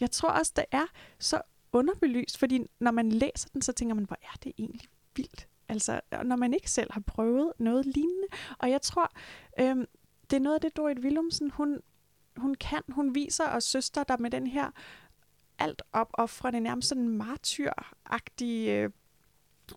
Jeg 0.00 0.10
tror 0.10 0.28
også, 0.28 0.52
det 0.56 0.64
er 0.72 0.86
så 1.18 1.40
underbelyst, 1.72 2.38
fordi 2.38 2.60
når 2.80 2.90
man 2.90 3.12
læser 3.12 3.48
den, 3.52 3.62
så 3.62 3.72
tænker 3.72 3.94
man, 3.94 4.04
hvor 4.04 4.16
er 4.22 4.36
det 4.44 4.52
egentlig 4.58 4.82
vildt. 5.16 5.48
Altså, 5.68 6.00
når 6.24 6.36
man 6.36 6.54
ikke 6.54 6.70
selv 6.70 6.92
har 6.92 7.00
prøvet 7.00 7.52
noget 7.58 7.86
lignende. 7.86 8.26
Og 8.58 8.70
jeg 8.70 8.82
tror, 8.82 9.12
øhm, 9.60 9.86
det 10.30 10.36
er 10.36 10.40
noget 10.40 10.54
af 10.54 10.60
det, 10.60 10.76
Dorit 10.76 10.98
Willumsen, 10.98 11.50
hun, 11.50 11.80
hun 12.36 12.54
kan. 12.54 12.82
Hun 12.88 13.14
viser 13.14 13.44
os 13.48 13.64
søster, 13.64 14.04
der 14.04 14.16
med 14.16 14.30
den 14.30 14.46
her 14.46 14.70
alt 15.60 15.82
opoffrende, 15.92 16.60
nærmest 16.60 16.88
sådan 16.88 17.08
martyragtig 17.08 18.68
øh, 18.68 18.90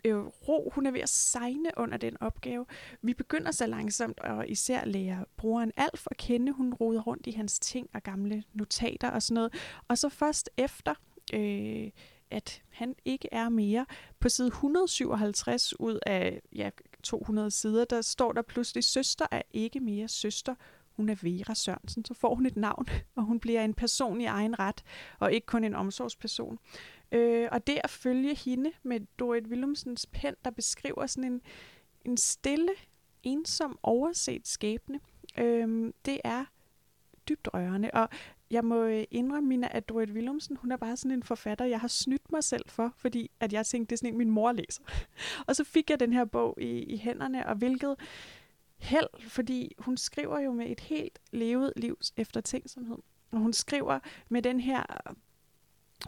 øh, 0.05 0.17
ro. 0.17 0.71
Hun 0.75 0.85
er 0.85 0.91
ved 0.91 0.99
at 0.99 1.09
signe 1.09 1.71
under 1.77 1.97
den 1.97 2.17
opgave. 2.21 2.65
Vi 3.01 3.13
begynder 3.13 3.51
så 3.51 3.67
langsomt 3.67 4.19
at 4.23 4.49
især 4.49 4.85
lære 4.85 5.25
brugeren 5.37 5.71
Alf 5.77 6.07
at 6.11 6.17
kende. 6.17 6.51
Hun 6.51 6.73
roder 6.73 7.01
rundt 7.01 7.27
i 7.27 7.31
hans 7.31 7.59
ting 7.59 7.89
og 7.93 8.03
gamle 8.03 8.43
notater 8.53 9.09
og 9.09 9.21
sådan 9.21 9.35
noget. 9.35 9.53
Og 9.87 9.97
så 9.97 10.09
først 10.09 10.49
efter... 10.57 10.93
Øh, 11.33 11.89
at 12.33 12.61
han 12.69 12.95
ikke 13.05 13.29
er 13.31 13.49
mere. 13.49 13.85
På 14.19 14.29
side 14.29 14.47
157 14.47 15.79
ud 15.79 15.99
af 16.05 16.41
ja, 16.55 16.69
200 17.03 17.51
sider, 17.51 17.85
der 17.85 18.01
står 18.01 18.31
der 18.31 18.41
pludselig, 18.41 18.83
søster 18.83 19.25
er 19.31 19.41
ikke 19.51 19.79
mere 19.79 20.07
søster. 20.07 20.55
Hun 20.95 21.09
er 21.09 21.15
Vera 21.21 21.55
Sørensen. 21.55 22.05
Så 22.05 22.13
får 22.13 22.35
hun 22.35 22.45
et 22.45 22.55
navn, 22.55 22.85
og 23.15 23.23
hun 23.23 23.39
bliver 23.39 23.65
en 23.65 23.73
person 23.73 24.21
i 24.21 24.25
egen 24.25 24.59
ret, 24.59 24.83
og 25.19 25.33
ikke 25.33 25.47
kun 25.47 25.63
en 25.63 25.75
omsorgsperson. 25.75 26.59
Øh, 27.11 27.47
og 27.51 27.67
det 27.67 27.79
at 27.83 27.89
følge 27.89 28.35
hende 28.35 28.71
med 28.83 28.99
Dorit 29.19 29.47
Willumsens 29.47 30.05
pen, 30.05 30.35
der 30.45 30.51
beskriver 30.51 31.05
sådan 31.05 31.33
en, 31.33 31.41
en 32.05 32.17
stille, 32.17 32.71
ensom, 33.23 33.79
overset 33.83 34.47
skæbne, 34.47 34.99
øh, 35.37 35.93
det 36.05 36.19
er 36.23 36.45
dybt 37.29 37.49
rørende. 37.53 37.91
Og 37.93 38.09
jeg 38.51 38.65
må 38.65 38.83
øh, 38.83 39.03
indrømme, 39.11 39.49
Mina, 39.49 39.67
at 39.71 39.89
Dorit 39.89 40.09
Willumsen, 40.09 40.55
hun 40.55 40.71
er 40.71 40.77
bare 40.77 40.97
sådan 40.97 41.11
en 41.11 41.23
forfatter, 41.23 41.65
jeg 41.65 41.79
har 41.79 41.87
snydt 41.87 42.31
mig 42.31 42.43
selv 42.43 42.69
for, 42.69 42.93
fordi 42.97 43.31
at 43.39 43.53
jeg 43.53 43.65
tænkte, 43.65 43.89
det 43.89 43.95
er 43.95 43.97
sådan 43.97 44.13
en, 44.13 44.17
min 44.17 44.29
mor 44.29 44.51
læser. 44.51 44.83
og 45.47 45.55
så 45.55 45.63
fik 45.63 45.89
jeg 45.89 45.99
den 45.99 46.13
her 46.13 46.25
bog 46.25 46.57
i, 46.61 46.83
i 46.83 46.97
hænderne, 46.97 47.47
og 47.47 47.55
hvilket 47.55 47.95
held, 48.83 49.29
fordi 49.29 49.75
hun 49.79 49.97
skriver 49.97 50.39
jo 50.39 50.51
med 50.51 50.69
et 50.69 50.79
helt 50.79 51.19
levet 51.31 51.73
livs 51.75 52.13
eftertænksomhed. 52.17 52.97
Og 53.31 53.39
hun 53.39 53.53
skriver 53.53 53.99
med 54.29 54.41
den 54.41 54.59
her 54.59 54.83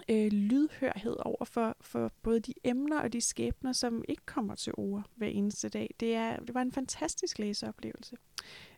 øh, 0.10 0.32
lydhørhed 0.32 1.16
over 1.20 1.46
for, 1.46 1.78
for 1.82 2.12
både 2.22 2.40
de 2.40 2.54
emner 2.64 3.00
og 3.00 3.14
de 3.14 3.22
skæbner, 3.22 3.72
som 3.72 4.04
ikke 4.08 4.26
kommer 4.26 4.56
til 4.56 4.74
ord 4.78 5.04
hver 5.16 5.28
eneste 5.28 5.70
dag. 5.70 5.96
Det, 6.00 6.16
er, 6.16 6.40
det 6.40 6.56
var 6.56 6.62
en 6.62 6.72
fantastisk 6.72 7.40
læseoplevelse. 7.40 8.16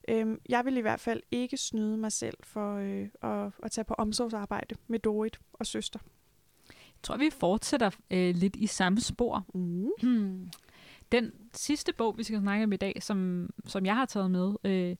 Øhm, 0.07 0.41
jeg 0.49 0.65
vil 0.65 0.77
i 0.77 0.81
hvert 0.81 0.99
fald 0.99 1.23
ikke 1.31 1.57
snyde 1.57 1.97
mig 1.97 2.11
selv 2.11 2.37
for 2.43 2.75
øh, 2.75 3.09
at, 3.21 3.51
at 3.63 3.71
tage 3.71 3.85
på 3.85 3.93
omsorgsarbejde 3.93 4.75
med 4.87 4.99
Dorit 4.99 5.39
og 5.53 5.65
søster. 5.65 5.99
Jeg 6.69 7.03
tror, 7.03 7.17
vi 7.17 7.29
fortsætter 7.29 7.89
øh, 8.11 8.35
lidt 8.35 8.55
i 8.55 8.67
samme 8.67 8.99
spor. 9.01 9.45
Mm. 9.53 9.89
Hmm. 10.01 10.49
Den 11.11 11.31
sidste 11.53 11.93
bog, 11.93 12.17
vi 12.17 12.23
skal 12.23 12.39
snakke 12.39 12.63
om 12.63 12.73
i 12.73 12.77
dag, 12.77 12.97
som, 12.99 13.49
som 13.65 13.85
jeg 13.85 13.95
har 13.95 14.05
taget 14.05 14.31
med, 14.31 14.53
øh, 14.63 14.95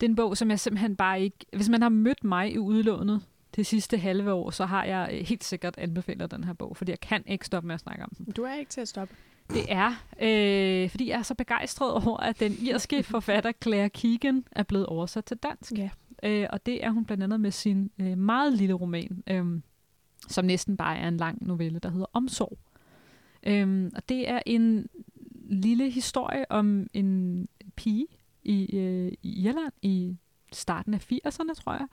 det 0.00 0.02
er 0.02 0.08
en 0.08 0.16
bog, 0.16 0.36
som 0.36 0.50
jeg 0.50 0.60
simpelthen 0.60 0.96
bare 0.96 1.22
ikke... 1.22 1.36
Hvis 1.52 1.68
man 1.68 1.82
har 1.82 1.88
mødt 1.88 2.24
mig 2.24 2.52
i 2.52 2.58
udlånet 2.58 3.22
det 3.56 3.66
sidste 3.66 3.98
halve 3.98 4.32
år, 4.32 4.50
så 4.50 4.66
har 4.66 4.84
jeg 4.84 5.10
øh, 5.12 5.26
helt 5.26 5.44
sikkert 5.44 5.78
anbefalet 5.78 6.30
den 6.30 6.44
her 6.44 6.52
bog, 6.52 6.76
fordi 6.76 6.90
jeg 6.90 7.00
kan 7.00 7.22
ikke 7.26 7.46
stoppe 7.46 7.66
med 7.66 7.74
at 7.74 7.80
snakke 7.80 8.02
om 8.02 8.10
den. 8.18 8.32
Du 8.32 8.42
er 8.42 8.54
ikke 8.54 8.70
til 8.70 8.80
at 8.80 8.88
stoppe. 8.88 9.14
Det 9.50 9.64
er, 9.68 9.88
øh, 10.22 10.90
fordi 10.90 11.08
jeg 11.08 11.18
er 11.18 11.22
så 11.22 11.34
begejstret 11.34 12.06
over, 12.06 12.16
at 12.16 12.40
den 12.40 12.56
irske 12.60 13.02
forfatter 13.12 13.52
Claire 13.62 13.90
Keegan 13.90 14.44
er 14.52 14.62
blevet 14.62 14.86
oversat 14.86 15.24
til 15.24 15.36
dansk. 15.36 15.72
Ja. 15.76 15.90
Øh, 16.22 16.46
og 16.50 16.66
det 16.66 16.84
er 16.84 16.90
hun 16.90 17.04
blandt 17.04 17.22
andet 17.24 17.40
med 17.40 17.50
sin 17.50 17.90
øh, 18.00 18.18
meget 18.18 18.52
lille 18.52 18.74
roman, 18.74 19.22
øh, 19.26 19.60
som 20.28 20.44
næsten 20.44 20.76
bare 20.76 20.98
er 20.98 21.08
en 21.08 21.16
lang 21.16 21.46
novelle, 21.46 21.78
der 21.78 21.90
hedder 21.90 22.06
Omsorg. 22.12 22.58
Øh, 23.46 23.90
og 23.96 24.08
det 24.08 24.30
er 24.30 24.40
en 24.46 24.88
lille 25.48 25.90
historie 25.90 26.50
om 26.50 26.86
en 26.92 27.48
pige 27.76 28.06
i, 28.42 28.76
øh, 28.76 29.12
i 29.22 29.46
Irland 29.46 29.72
i 29.82 30.16
starten 30.52 30.94
af 30.94 31.12
80'erne, 31.12 31.54
tror 31.54 31.72
jeg, 31.72 31.86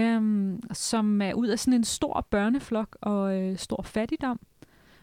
øhm, 0.00 0.60
som 0.72 1.22
er 1.22 1.34
ud 1.34 1.46
af 1.46 1.58
sådan 1.58 1.74
en 1.74 1.84
stor 1.84 2.26
børneflok 2.30 2.96
og 3.00 3.40
øh, 3.40 3.56
stor 3.58 3.82
fattigdom, 3.82 4.40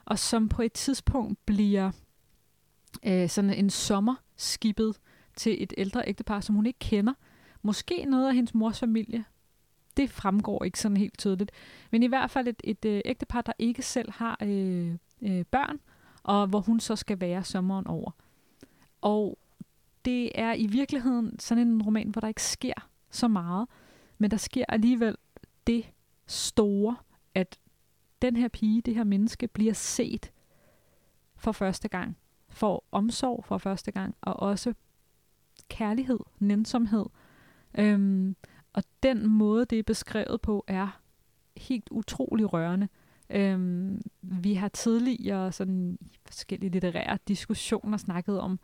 og 0.05 0.19
som 0.19 0.49
på 0.49 0.61
et 0.61 0.73
tidspunkt 0.73 1.45
bliver 1.45 1.91
øh, 3.05 3.29
sådan 3.29 3.53
en 3.53 3.69
sommer 3.69 4.15
skibet 4.35 4.95
til 5.35 5.63
et 5.63 5.73
ældre 5.77 6.03
ægtepar, 6.07 6.39
som 6.39 6.55
hun 6.55 6.65
ikke 6.65 6.79
kender. 6.79 7.13
Måske 7.61 8.05
noget 8.05 8.27
af 8.27 8.35
hendes 8.35 8.53
mors 8.53 8.79
familie. 8.79 9.25
Det 9.97 10.09
fremgår 10.09 10.63
ikke 10.63 10.79
sådan 10.79 10.97
helt 10.97 11.17
tydeligt. 11.17 11.51
Men 11.91 12.03
i 12.03 12.07
hvert 12.07 12.31
fald 12.31 12.47
et, 12.47 12.61
et 12.63 12.85
øh, 12.85 13.01
ægtepar, 13.05 13.41
der 13.41 13.53
ikke 13.59 13.81
selv 13.81 14.11
har 14.11 14.37
øh, 14.41 14.95
øh, 15.21 15.45
børn, 15.45 15.79
og 16.27 16.47
hvor 16.47 16.59
hun 16.59 16.79
så 16.79 16.95
skal 16.95 17.21
være 17.21 17.43
sommeren 17.43 17.87
over. 17.87 18.11
Og 19.01 19.39
det 20.05 20.31
er 20.35 20.53
i 20.53 20.67
virkeligheden 20.67 21.39
sådan 21.39 21.67
en 21.67 21.81
roman, 21.81 22.09
hvor 22.09 22.19
der 22.19 22.27
ikke 22.27 22.43
sker 22.43 22.89
så 23.09 23.27
meget, 23.27 23.67
men 24.17 24.31
der 24.31 24.37
sker 24.37 24.65
alligevel 24.69 25.15
det 25.67 25.85
store, 26.25 26.95
at 27.35 27.59
den 28.21 28.35
her 28.35 28.47
pige, 28.47 28.81
det 28.81 28.95
her 28.95 29.03
menneske, 29.03 29.47
bliver 29.47 29.73
set 29.73 30.31
for 31.35 31.51
første 31.51 31.87
gang, 31.87 32.17
får 32.49 32.87
omsorg 32.91 33.45
for 33.45 33.57
første 33.57 33.91
gang, 33.91 34.15
og 34.21 34.39
også 34.39 34.73
kærlighed, 35.69 36.19
nænsomhed. 36.39 37.05
Øhm, 37.77 38.35
og 38.73 38.83
den 39.03 39.27
måde, 39.27 39.65
det 39.65 39.79
er 39.79 39.83
beskrevet 39.83 40.41
på, 40.41 40.63
er 40.67 41.01
helt 41.57 41.87
utrolig 41.91 42.53
rørende. 42.53 42.87
Øhm, 43.29 44.01
vi 44.21 44.53
har 44.53 44.67
tidligere 44.67 45.51
sådan 45.51 45.97
i 46.01 46.17
forskellige 46.25 46.69
litterære 46.69 47.17
diskussioner 47.27 47.97
snakket 47.97 48.39
om 48.39 48.59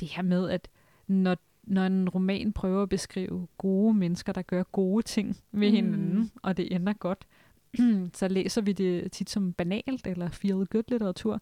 det 0.00 0.08
her 0.08 0.22
med, 0.22 0.50
at 0.50 0.68
når, 1.06 1.36
når 1.62 1.86
en 1.86 2.08
roman 2.08 2.52
prøver 2.52 2.82
at 2.82 2.88
beskrive 2.88 3.48
gode 3.58 3.94
mennesker, 3.94 4.32
der 4.32 4.42
gør 4.42 4.62
gode 4.62 5.02
ting 5.02 5.36
ved 5.52 5.68
mm. 5.68 5.74
hinanden, 5.74 6.30
og 6.42 6.56
det 6.56 6.74
ender 6.74 6.92
godt, 6.92 7.26
så 8.18 8.28
læser 8.28 8.60
vi 8.60 8.72
det 8.72 9.12
tit 9.12 9.30
som 9.30 9.52
banalt 9.52 10.06
eller 10.06 10.28
feel 10.28 10.66
good 10.66 10.84
litteratur. 10.88 11.40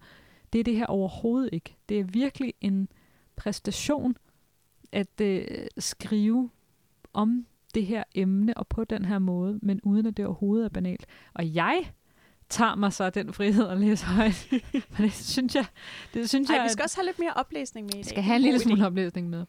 Det 0.52 0.58
er 0.58 0.64
det 0.64 0.76
her 0.76 0.86
overhovedet 0.86 1.50
ikke. 1.52 1.76
Det 1.88 2.00
er 2.00 2.04
virkelig 2.04 2.54
en 2.60 2.88
præstation 3.36 4.16
at 4.92 5.20
øh, 5.20 5.46
skrive 5.78 6.50
om 7.12 7.46
det 7.74 7.86
her 7.86 8.04
emne 8.14 8.56
og 8.56 8.66
på 8.66 8.84
den 8.84 9.04
her 9.04 9.18
måde, 9.18 9.58
men 9.62 9.80
uden 9.82 10.06
at 10.06 10.16
det 10.16 10.26
overhovedet 10.26 10.64
er 10.64 10.68
banalt. 10.68 11.06
Og 11.34 11.54
jeg 11.54 11.92
tager 12.50 12.74
mig 12.74 12.92
så 12.92 13.10
den 13.10 13.32
frihed 13.32 13.68
at 13.68 13.78
læse 13.78 14.06
højt. 14.06 14.48
Men 14.72 15.02
det 15.02 15.12
synes 15.12 15.54
jeg... 15.54 15.66
Det 16.14 16.28
synes 16.28 16.50
Ej, 16.50 16.56
jeg 16.56 16.64
vi 16.64 16.68
skal 16.68 16.82
også 16.82 16.96
have 16.96 17.06
lidt 17.06 17.18
mere 17.18 17.32
oplæsning 17.36 17.84
med 17.86 17.94
i 17.94 17.96
dag. 17.96 18.04
skal 18.04 18.22
have 18.22 18.36
en 18.36 18.42
lille 18.42 18.58
smule 18.58 18.86
oplæsning 18.86 19.30
med. 19.30 19.44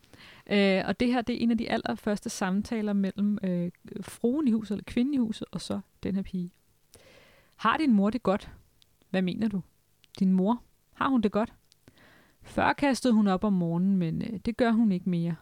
Øh, 0.52 0.84
og 0.86 1.00
det 1.00 1.08
her, 1.08 1.22
det 1.22 1.36
er 1.36 1.40
en 1.40 1.52
af 1.52 1.58
de 1.58 1.70
allerførste 1.70 2.30
samtaler 2.30 2.94
mellem 2.94 3.38
øh, 3.44 3.72
fruen 4.02 4.48
i 4.48 4.52
huset, 4.52 4.72
eller 4.72 4.84
kvinden 4.84 5.14
i 5.14 5.18
huset, 5.18 5.48
og 5.52 5.62
så 5.62 5.80
den 6.04 6.16
her 6.16 6.22
pige. 6.22 6.52
Har 7.56 7.78
din 7.78 7.94
mor 7.94 8.10
det 8.10 8.24
godt? 8.24 8.52
Hvad 9.10 9.22
mener 9.22 9.48
du? 9.48 9.62
Din 10.20 10.34
mor? 10.34 10.64
Har 10.94 11.10
hun 11.10 11.22
det 11.22 11.32
godt? 11.32 11.54
Før 12.42 12.74
kastede 12.74 13.14
hun 13.14 13.28
op 13.28 13.44
om 13.44 13.54
morgenen, 13.54 13.98
men 13.98 14.22
øh, 14.22 14.40
det 14.46 14.58
gør 14.58 14.72
hun 14.72 14.92
ikke 14.92 15.10
mere. 15.10 15.36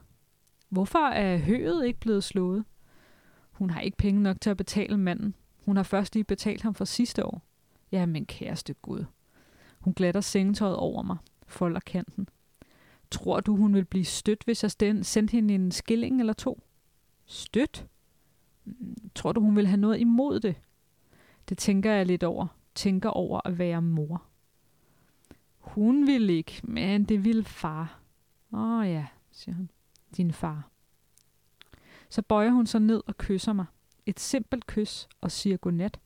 Hvorfor 0.69 1.07
er 1.07 1.37
høet 1.37 1.85
ikke 1.85 1.99
blevet 1.99 2.23
slået? 2.23 2.65
Hun 3.51 3.69
har 3.69 3.81
ikke 3.81 3.97
penge 3.97 4.21
nok 4.23 4.41
til 4.41 4.49
at 4.49 4.57
betale 4.57 4.97
manden. 4.97 5.35
Hun 5.65 5.75
har 5.75 5.83
først 5.83 6.13
lige 6.15 6.23
betalt 6.23 6.61
ham 6.61 6.73
for 6.73 6.85
sidste 6.85 7.25
år. 7.25 7.41
Ja, 7.91 8.05
men 8.05 8.25
kæreste 8.25 8.73
Gud. 8.73 9.05
Hun 9.79 9.93
glatter 9.93 10.21
sengetøjet 10.21 10.75
over 10.75 11.03
mig, 11.03 11.17
folder 11.47 11.79
kanten. 11.79 12.29
Tror 13.11 13.39
du, 13.39 13.55
hun 13.55 13.73
vil 13.73 13.85
blive 13.85 14.05
stødt, 14.05 14.43
hvis 14.43 14.63
jeg 14.63 14.71
sendte 15.05 15.31
hende 15.31 15.55
en 15.55 15.71
skilling 15.71 16.19
eller 16.19 16.33
to? 16.33 16.63
Stødt? 17.25 17.87
Mm, 18.65 19.09
tror 19.15 19.31
du, 19.31 19.41
hun 19.41 19.55
vil 19.55 19.67
have 19.67 19.77
noget 19.77 19.99
imod 19.99 20.39
det? 20.39 20.55
Det 21.49 21.57
tænker 21.57 21.91
jeg 21.91 22.05
lidt 22.05 22.23
over. 22.23 22.47
Tænker 22.75 23.09
over 23.09 23.47
at 23.47 23.57
være 23.57 23.81
mor. 23.81 24.23
Hun 25.57 26.07
vil 26.07 26.29
ikke, 26.29 26.61
men 26.63 27.03
det 27.03 27.23
vil 27.23 27.43
far. 27.43 27.99
Åh 28.53 28.79
oh, 28.79 28.87
ja, 28.87 29.05
siger 29.31 29.55
han. 29.55 29.69
Din 30.17 30.31
far. 30.31 30.69
Så 32.09 32.21
bøjer 32.21 32.49
hun 32.49 32.67
sig 32.67 32.81
ned 32.81 33.03
og 33.07 33.17
kysser 33.17 33.53
mig. 33.53 33.65
Et 34.05 34.19
simpelt 34.19 34.67
kys 34.67 35.07
og 35.21 35.31
siger 35.31 35.57
godnat. 35.57 35.99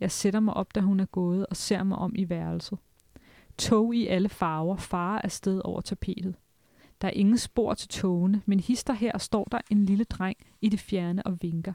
Jeg 0.00 0.10
sætter 0.10 0.40
mig 0.40 0.54
op, 0.54 0.74
da 0.74 0.80
hun 0.80 1.00
er 1.00 1.06
gået, 1.06 1.46
og 1.46 1.56
ser 1.56 1.82
mig 1.82 1.98
om 1.98 2.12
i 2.16 2.28
værelset. 2.28 2.78
Tog 3.58 3.94
i 3.94 4.06
alle 4.06 4.28
farver 4.28 4.76
farer 4.76 5.20
afsted 5.24 5.60
over 5.64 5.80
tapetet. 5.80 6.34
Der 7.00 7.08
er 7.08 7.12
ingen 7.12 7.38
spor 7.38 7.74
til 7.74 7.88
togene, 7.88 8.42
men 8.46 8.60
hister 8.60 8.92
her 8.92 9.18
står 9.18 9.44
der 9.44 9.58
en 9.70 9.84
lille 9.84 10.04
dreng 10.04 10.36
i 10.60 10.68
det 10.68 10.80
fjerne 10.80 11.26
og 11.26 11.38
vinker. 11.42 11.72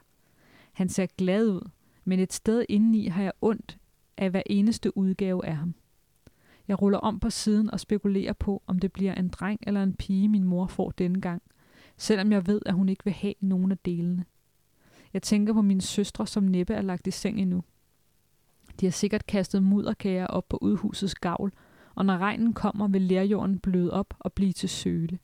Han 0.72 0.88
ser 0.88 1.06
glad 1.06 1.48
ud, 1.48 1.68
men 2.04 2.20
et 2.20 2.32
sted 2.32 2.64
indeni 2.68 3.06
har 3.06 3.22
jeg 3.22 3.32
ondt 3.40 3.78
af 4.16 4.30
hver 4.30 4.42
eneste 4.46 4.96
udgave 4.96 5.46
af 5.46 5.56
ham. 5.56 5.74
Jeg 6.68 6.82
ruller 6.82 6.98
om 6.98 7.20
på 7.20 7.30
siden 7.30 7.70
og 7.70 7.80
spekulerer 7.80 8.32
på, 8.32 8.62
om 8.66 8.78
det 8.78 8.92
bliver 8.92 9.14
en 9.14 9.28
dreng 9.28 9.60
eller 9.66 9.82
en 9.82 9.94
pige, 9.94 10.28
min 10.28 10.44
mor 10.44 10.66
får 10.66 10.90
denne 10.90 11.20
gang, 11.20 11.42
selvom 11.96 12.32
jeg 12.32 12.46
ved, 12.46 12.60
at 12.66 12.74
hun 12.74 12.88
ikke 12.88 13.04
vil 13.04 13.12
have 13.12 13.34
nogen 13.40 13.72
af 13.72 13.78
delene. 13.78 14.24
Jeg 15.12 15.22
tænker 15.22 15.52
på 15.52 15.62
mine 15.62 15.80
søstre, 15.80 16.26
som 16.26 16.44
næppe 16.44 16.74
er 16.74 16.82
lagt 16.82 17.06
i 17.06 17.10
seng 17.10 17.40
endnu. 17.40 17.64
De 18.80 18.86
har 18.86 18.90
sikkert 18.90 19.26
kastet 19.26 19.62
mudderkager 19.62 20.26
op 20.26 20.48
på 20.48 20.58
udhusets 20.60 21.14
gavl, 21.14 21.52
og 21.94 22.06
når 22.06 22.18
regnen 22.18 22.52
kommer, 22.52 22.88
vil 22.88 23.02
lærjorden 23.02 23.58
bløde 23.58 23.92
op 23.92 24.14
og 24.18 24.32
blive 24.32 24.52
til 24.52 24.68
søle. 24.68 25.18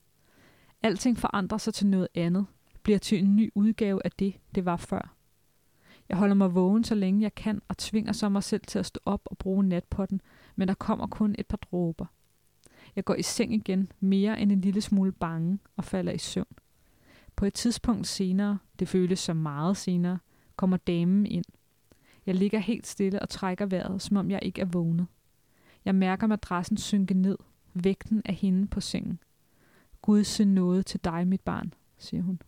Alting 0.83 1.19
forandrer 1.19 1.59
sig 1.59 1.75
til 1.75 1.87
noget 1.87 2.09
andet, 2.15 2.47
bliver 2.83 2.99
til 2.99 3.19
en 3.19 3.37
ny 3.37 3.53
udgave 3.55 4.01
af 4.05 4.11
det, 4.11 4.35
det 4.55 4.65
var 4.65 4.77
før. 4.77 5.15
Jeg 6.09 6.17
holder 6.17 6.35
mig 6.35 6.55
vågen, 6.55 6.85
så 6.85 6.95
længe 6.95 7.23
jeg 7.23 7.35
kan, 7.35 7.63
og 7.69 7.79
tvinger 7.79 8.13
så 8.13 8.29
mig 8.29 8.43
selv 8.43 8.63
til 8.67 8.79
at 8.79 8.87
stå 8.87 9.01
op 9.05 9.21
og 9.25 9.39
bruge 9.39 9.65
natpotten, 9.65 10.21
men 10.57 10.69
der 10.69 10.75
kommer 10.75 11.07
kun 11.07 11.35
et 11.39 11.47
par 11.47 11.57
dråber. 11.57 12.07
Jeg 12.97 13.05
går 13.05 13.15
i 13.15 13.23
seng 13.23 13.55
igen, 13.55 13.93
mere 14.01 14.41
end 14.41 14.53
en 14.53 14.61
lille 14.61 14.81
smule 14.81 15.13
bange, 15.13 15.59
og 15.77 15.85
falder 15.85 16.13
i 16.13 16.19
søvn. 16.19 16.47
På 17.37 17.45
et 17.45 17.55
tidspunkt 17.55 18.07
senere, 18.07 18.59
det 18.79 18.89
føles 18.89 19.19
som 19.19 19.37
meget 19.37 19.77
senere, 19.77 20.19
kommer 20.57 20.77
damen 20.77 21.27
ind. 21.27 21.45
Jeg 22.27 22.35
ligger 22.35 22.59
helt 22.59 22.87
stille 22.87 23.23
og 23.23 23.29
trækker 23.29 23.67
vejret, 23.67 24.03
som 24.03 24.17
om 24.17 24.31
jeg 24.31 24.39
ikke 24.43 24.61
er 24.61 24.65
vågnet. 24.65 25.07
Jeg 25.85 25.95
mærker 25.95 26.27
madrassen 26.27 26.77
synke 26.77 27.15
ned, 27.15 27.39
vægten 27.75 28.23
af 28.25 28.35
hende 28.35 28.67
på 28.67 28.81
sengen. 28.81 29.19
Gud 30.03 30.25
se 30.25 30.45
noget 30.45 30.87
til 30.87 31.01
dig, 31.05 31.29
mit 31.29 31.41
barn, 31.41 31.75
siger 31.99 32.23
hun. 32.23 32.41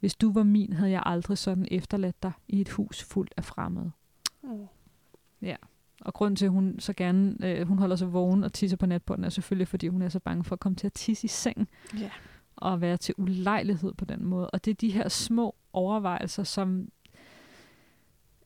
Hvis 0.00 0.14
du 0.14 0.32
var 0.32 0.42
min, 0.42 0.72
havde 0.72 0.90
jeg 0.90 1.02
aldrig 1.06 1.38
sådan 1.38 1.68
efterladt 1.70 2.22
dig 2.22 2.32
i 2.48 2.60
et 2.60 2.68
hus 2.68 3.02
fuldt 3.02 3.34
af 3.36 3.44
fremmede. 3.44 3.90
Oh. 4.42 4.66
Og 6.00 6.14
grunden 6.14 6.36
til, 6.36 6.44
at 6.44 6.50
hun 6.50 6.76
så 6.78 6.92
gerne 6.92 7.36
øh, 7.42 7.68
hun 7.68 7.78
holder 7.78 7.96
sig 7.96 8.12
vågen 8.12 8.44
og 8.44 8.52
tisser 8.52 8.76
på 8.76 8.86
natporten, 8.86 9.24
er 9.24 9.28
selvfølgelig, 9.28 9.68
fordi 9.68 9.88
hun 9.88 10.02
er 10.02 10.08
så 10.08 10.18
bange 10.20 10.44
for 10.44 10.52
at 10.52 10.60
komme 10.60 10.76
til 10.76 10.86
at 10.86 10.92
tisse 10.92 11.24
i 11.24 11.28
sengen 11.28 11.68
Ja. 11.98 12.10
og 12.56 12.80
være 12.80 12.96
til 12.96 13.14
ulejlighed 13.18 13.94
på 13.94 14.04
den 14.04 14.24
måde. 14.24 14.50
Og 14.50 14.64
det 14.64 14.70
er 14.70 14.74
de 14.74 14.90
her 14.90 15.08
små 15.08 15.54
overvejelser, 15.72 16.44
som 16.44 16.88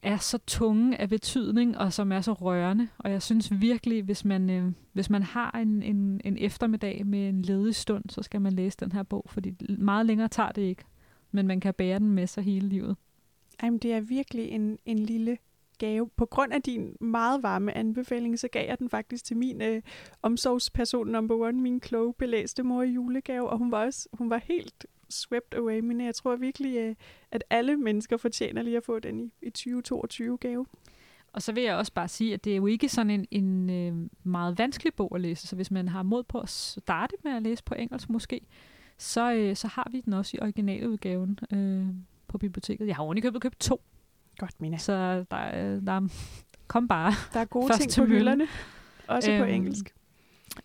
er 0.06 0.16
så 0.16 0.38
tunge 0.46 1.00
af 1.00 1.08
betydning, 1.08 1.78
og 1.78 1.92
som 1.92 2.12
er 2.12 2.20
så 2.20 2.32
rørende. 2.32 2.88
Og 2.98 3.10
jeg 3.10 3.22
synes 3.22 3.60
virkelig, 3.60 4.02
hvis 4.02 4.24
man, 4.24 4.50
øh, 4.50 4.72
hvis 4.92 5.10
man 5.10 5.22
har 5.22 5.50
en, 5.50 5.82
en, 5.82 6.20
en 6.24 6.38
eftermiddag 6.38 7.06
med 7.06 7.28
en 7.28 7.42
ledig 7.42 7.74
stund, 7.74 8.04
så 8.08 8.22
skal 8.22 8.40
man 8.40 8.52
læse 8.52 8.76
den 8.80 8.92
her 8.92 9.02
bog, 9.02 9.24
fordi 9.28 9.54
meget 9.78 10.06
længere 10.06 10.28
tager 10.28 10.52
det 10.52 10.62
ikke. 10.62 10.84
Men 11.30 11.46
man 11.46 11.60
kan 11.60 11.74
bære 11.74 11.98
den 11.98 12.10
med 12.10 12.26
sig 12.26 12.44
hele 12.44 12.68
livet. 12.68 12.96
Jamen, 13.62 13.78
det 13.78 13.92
er 13.92 14.00
virkelig 14.00 14.48
en, 14.48 14.78
en 14.84 14.98
lille 14.98 15.38
gave. 15.78 16.08
På 16.16 16.26
grund 16.26 16.52
af 16.52 16.62
din 16.62 16.96
meget 17.00 17.42
varme 17.42 17.76
anbefaling, 17.76 18.38
så 18.38 18.48
gav 18.48 18.68
jeg 18.68 18.78
den 18.78 18.90
faktisk 18.90 19.24
til 19.24 19.36
min 19.36 19.62
øh, 19.62 19.82
omsorgsperson 20.22 21.08
number 21.08 21.34
one, 21.34 21.60
min 21.60 21.80
kloge 21.80 22.14
belæste 22.14 22.62
mor 22.62 22.82
i 22.82 22.90
julegave, 22.90 23.50
og 23.50 23.58
hun 23.58 23.70
var 23.70 23.84
også 23.84 24.08
hun 24.12 24.30
var 24.30 24.38
helt 24.44 24.86
swept 25.10 25.54
away, 25.54 25.80
men 25.80 26.00
jeg 26.00 26.14
tror 26.14 26.36
virkelig, 26.36 26.76
øh, 26.76 26.94
at 27.30 27.44
alle 27.50 27.76
mennesker 27.76 28.16
fortjener 28.16 28.62
lige 28.62 28.76
at 28.76 28.84
få 28.84 28.98
den 28.98 29.20
i, 29.20 29.30
i 29.42 29.50
2022 29.50 30.36
gave. 30.38 30.66
Og 31.32 31.42
så 31.42 31.52
vil 31.52 31.62
jeg 31.62 31.74
også 31.76 31.92
bare 31.92 32.08
sige, 32.08 32.34
at 32.34 32.44
det 32.44 32.52
er 32.52 32.56
jo 32.56 32.66
ikke 32.66 32.88
sådan 32.88 33.10
en, 33.10 33.26
en 33.30 33.70
øh, 33.70 34.08
meget 34.24 34.58
vanskelig 34.58 34.94
bog 34.94 35.12
at 35.14 35.20
læse, 35.20 35.46
så 35.46 35.56
hvis 35.56 35.70
man 35.70 35.88
har 35.88 36.02
mod 36.02 36.22
på 36.22 36.40
at 36.40 36.48
starte 36.48 37.14
med 37.24 37.32
at 37.32 37.42
læse 37.42 37.64
på 37.64 37.74
engelsk 37.74 38.10
måske, 38.10 38.40
så, 38.98 39.32
øh, 39.32 39.56
så 39.56 39.68
har 39.68 39.88
vi 39.92 40.00
den 40.00 40.12
også 40.12 40.36
i 40.36 40.40
originaludgaven 40.42 41.38
øh, 41.52 41.86
på 42.28 42.38
biblioteket. 42.38 42.86
Jeg 42.86 42.96
har 42.96 43.02
ovenikøbet 43.02 43.42
købt 43.42 43.60
to, 43.60 43.80
Godt, 44.38 44.60
Mina. 44.60 44.78
så 44.78 44.92
der, 45.30 45.36
er- 45.36 45.80
der 45.80 45.92
er, 45.92 46.08
kom 46.66 46.88
bare. 46.88 47.12
Der 47.32 47.40
er 47.40 47.44
gode 47.44 47.72
ting 47.78 47.90
til 47.90 48.00
på 48.00 48.06
hylderne. 48.06 48.46
Også 49.08 49.28
på 49.30 49.44
Øhm, 49.44 49.54
engelsk. 49.54 49.94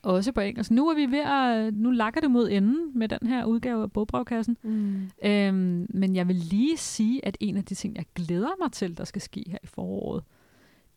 Også 0.02 0.32
på 0.32 0.42
engelsk. 0.42 0.72
Nu 0.72 0.90
er 0.90 0.96
vi 0.96 1.06
ved 1.12 1.20
at, 1.20 1.74
nu 1.74 1.92
lakker 1.92 2.22
det 2.22 2.32
mod 2.32 2.50
enden 2.50 3.00
med 3.00 3.08
den 3.08 3.28
her 3.28 3.46
udgave 3.46 3.84
af 3.84 3.92
bogbrevkassen. 3.92 4.58
Mm. 4.64 5.10
Øhm, 5.24 5.88
men 5.90 6.16
jeg 6.16 6.28
vil 6.28 6.36
lige 6.36 6.78
sige, 6.78 7.26
at 7.26 7.38
en 7.40 7.58
af 7.58 7.66
de 7.66 7.76
ting, 7.76 7.96
jeg 7.96 8.06
glæder 8.16 8.50
mig 8.62 8.72
til, 8.72 8.98
der 8.98 9.04
skal 9.04 9.22
ske 9.22 9.44
her 9.48 9.58
i 9.64 9.68
foråret, 9.68 10.24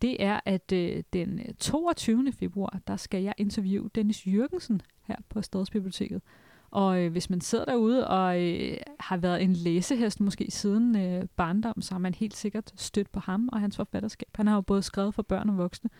det 0.03 0.22
er, 0.22 0.40
at 0.45 0.72
øh, 0.72 1.03
den 1.12 1.40
22. 1.61 2.32
februar, 2.32 2.80
der 2.86 2.97
skal 2.97 3.22
jeg 3.22 3.34
interviewe 3.38 3.90
Dennis 3.95 4.26
Jørgensen 4.26 4.82
her 5.03 5.16
på 5.28 5.42
Stadsbiblioteket. 5.42 6.22
Og 6.70 7.03
øh, 7.03 7.12
hvis 7.12 7.30
man 7.30 7.40
sidder 7.40 7.64
derude 7.64 8.09
og 8.09 8.42
øh, 8.42 8.76
har 9.01 9.16
været 9.16 9.42
en 9.42 9.53
læsehest 9.53 10.20
måske 10.20 10.51
siden 10.51 10.97
øh, 10.97 11.24
barndom, 11.36 11.82
så 11.82 11.95
har 11.95 11.99
man 11.99 12.14
helt 12.14 12.36
sikkert 12.36 12.72
stødt 12.76 13.12
på 13.12 13.20
ham 13.20 13.49
og 13.53 13.61
hans 13.61 13.76
forfatterskab. 13.76 14.28
Han 14.34 14.47
har 14.47 14.55
jo 14.55 14.61
både 14.61 14.82
skrevet 14.82 15.14
for 15.14 15.22
børn 15.22 15.51
og 15.51 15.59
voksne. 15.59 15.90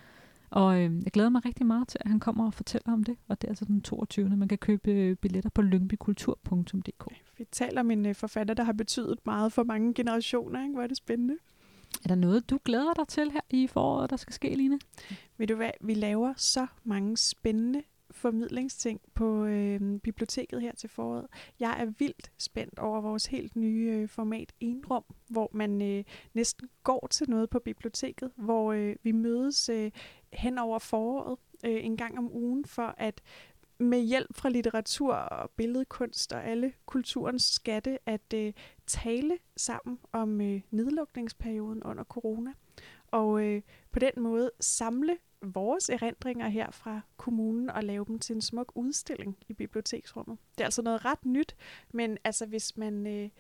Og 0.55 0.83
øh, 0.83 1.05
jeg 1.05 1.13
glæder 1.13 1.29
mig 1.29 1.45
rigtig 1.45 1.67
meget 1.67 1.89
til, 1.89 1.99
at 2.01 2.11
han 2.11 2.21
kommer 2.21 2.47
og 2.47 2.55
fortæller 2.55 2.93
om 2.93 3.05
det. 3.05 3.17
Og 3.29 3.41
det 3.41 3.49
er 3.49 3.51
altså 3.51 3.65
den 3.65 3.83
22. 3.83 4.37
Man 4.37 4.49
kan 4.49 4.59
købe 4.59 4.91
øh, 4.91 5.17
billetter 5.17 5.51
på 5.51 5.63
lyngbykultur.dk. 5.63 7.15
Vi 7.39 7.45
taler 7.53 7.81
om 7.81 7.91
en 7.91 8.07
øh, 8.07 8.15
forfatter, 8.15 8.55
der 8.55 8.63
har 8.63 8.73
betydet 8.73 9.19
meget 9.27 9.53
for 9.53 9.65
mange 9.65 9.95
generationer. 9.95 10.63
Ikke? 10.63 10.75
Hvor 10.75 10.83
er 10.83 10.87
det 10.87 10.97
spændende. 10.97 11.37
Er 12.05 12.09
der 12.09 12.15
noget, 12.15 12.51
du 12.51 12.59
glæder 12.65 12.95
dig 12.95 13.09
til 13.09 13.31
her 13.31 13.41
i 13.51 13.67
foråret, 13.67 14.11
der 14.11 14.17
skal 14.17 14.33
ske, 14.35 14.55
Line? 14.55 14.79
Ved 15.39 15.47
du 15.47 15.55
hvad, 15.55 15.71
vi 15.81 15.95
laver 15.95 16.35
så 16.37 16.67
mange 16.85 17.17
spændende 17.17 17.83
formidlingsting 18.15 19.01
på 19.15 19.45
øh, 19.45 20.01
biblioteket 20.01 20.63
her 20.63 20.73
til 20.73 20.89
foråret. 20.91 21.27
Jeg 21.61 21.77
er 21.81 21.87
vildt 21.99 22.33
spændt 22.39 22.79
over 22.79 23.01
vores 23.01 23.27
helt 23.27 23.57
nye 23.57 23.91
øh, 23.93 24.09
format 24.09 24.53
Enrum, 24.61 25.05
hvor 25.29 25.51
man 25.53 25.83
øh, 25.83 26.05
næsten 26.35 26.69
går 26.83 27.07
til 27.11 27.31
noget 27.31 27.51
på 27.51 27.59
biblioteket, 27.59 28.31
hvor 28.37 28.73
øh, 28.73 28.97
vi 29.03 29.13
mødes 29.13 29.69
øh, 29.69 29.91
hen 30.35 30.59
over 30.59 30.79
foråret 30.79 31.39
øh, 31.65 31.85
en 31.85 31.97
gang 31.97 32.19
om 32.19 32.33
ugen 32.33 32.65
for 32.65 32.95
at 32.99 33.23
med 33.79 34.01
hjælp 34.01 34.37
fra 34.37 34.49
litteratur 34.49 35.15
og 35.15 35.51
billedkunst 35.51 36.33
og 36.33 36.45
alle 36.45 36.73
kulturens 36.87 37.43
skatte 37.43 37.99
at 38.07 38.35
øh, 38.35 38.53
tale 38.87 39.39
sammen 39.57 39.99
om 40.13 40.41
øh, 40.41 40.61
nedlukningsperioden 40.71 41.83
under 41.83 42.05
corona. 42.05 42.53
Og 43.07 43.45
øh, 43.45 43.63
på 43.93 43.99
den 43.99 44.13
måde 44.17 44.51
samle 44.61 45.19
vores 45.43 45.89
erindringer 45.89 46.49
her 46.49 46.71
fra 46.71 47.01
kommunen 47.17 47.71
og 47.71 47.85
lave 47.85 48.05
dem 48.05 48.19
til 48.19 48.35
en 48.35 48.41
smuk 48.41 48.73
udstilling 48.75 49.37
i 49.49 49.53
biblioteksrummet. 49.53 50.39
Det 50.55 50.61
er 50.61 50.65
altså 50.65 50.83
noget 50.83 51.05
ret 51.05 51.25
nyt, 51.25 51.57
men 51.93 52.19
altså 52.25 52.47
hvis 52.47 52.77
man 52.77 53.07
øh, 53.07 53.31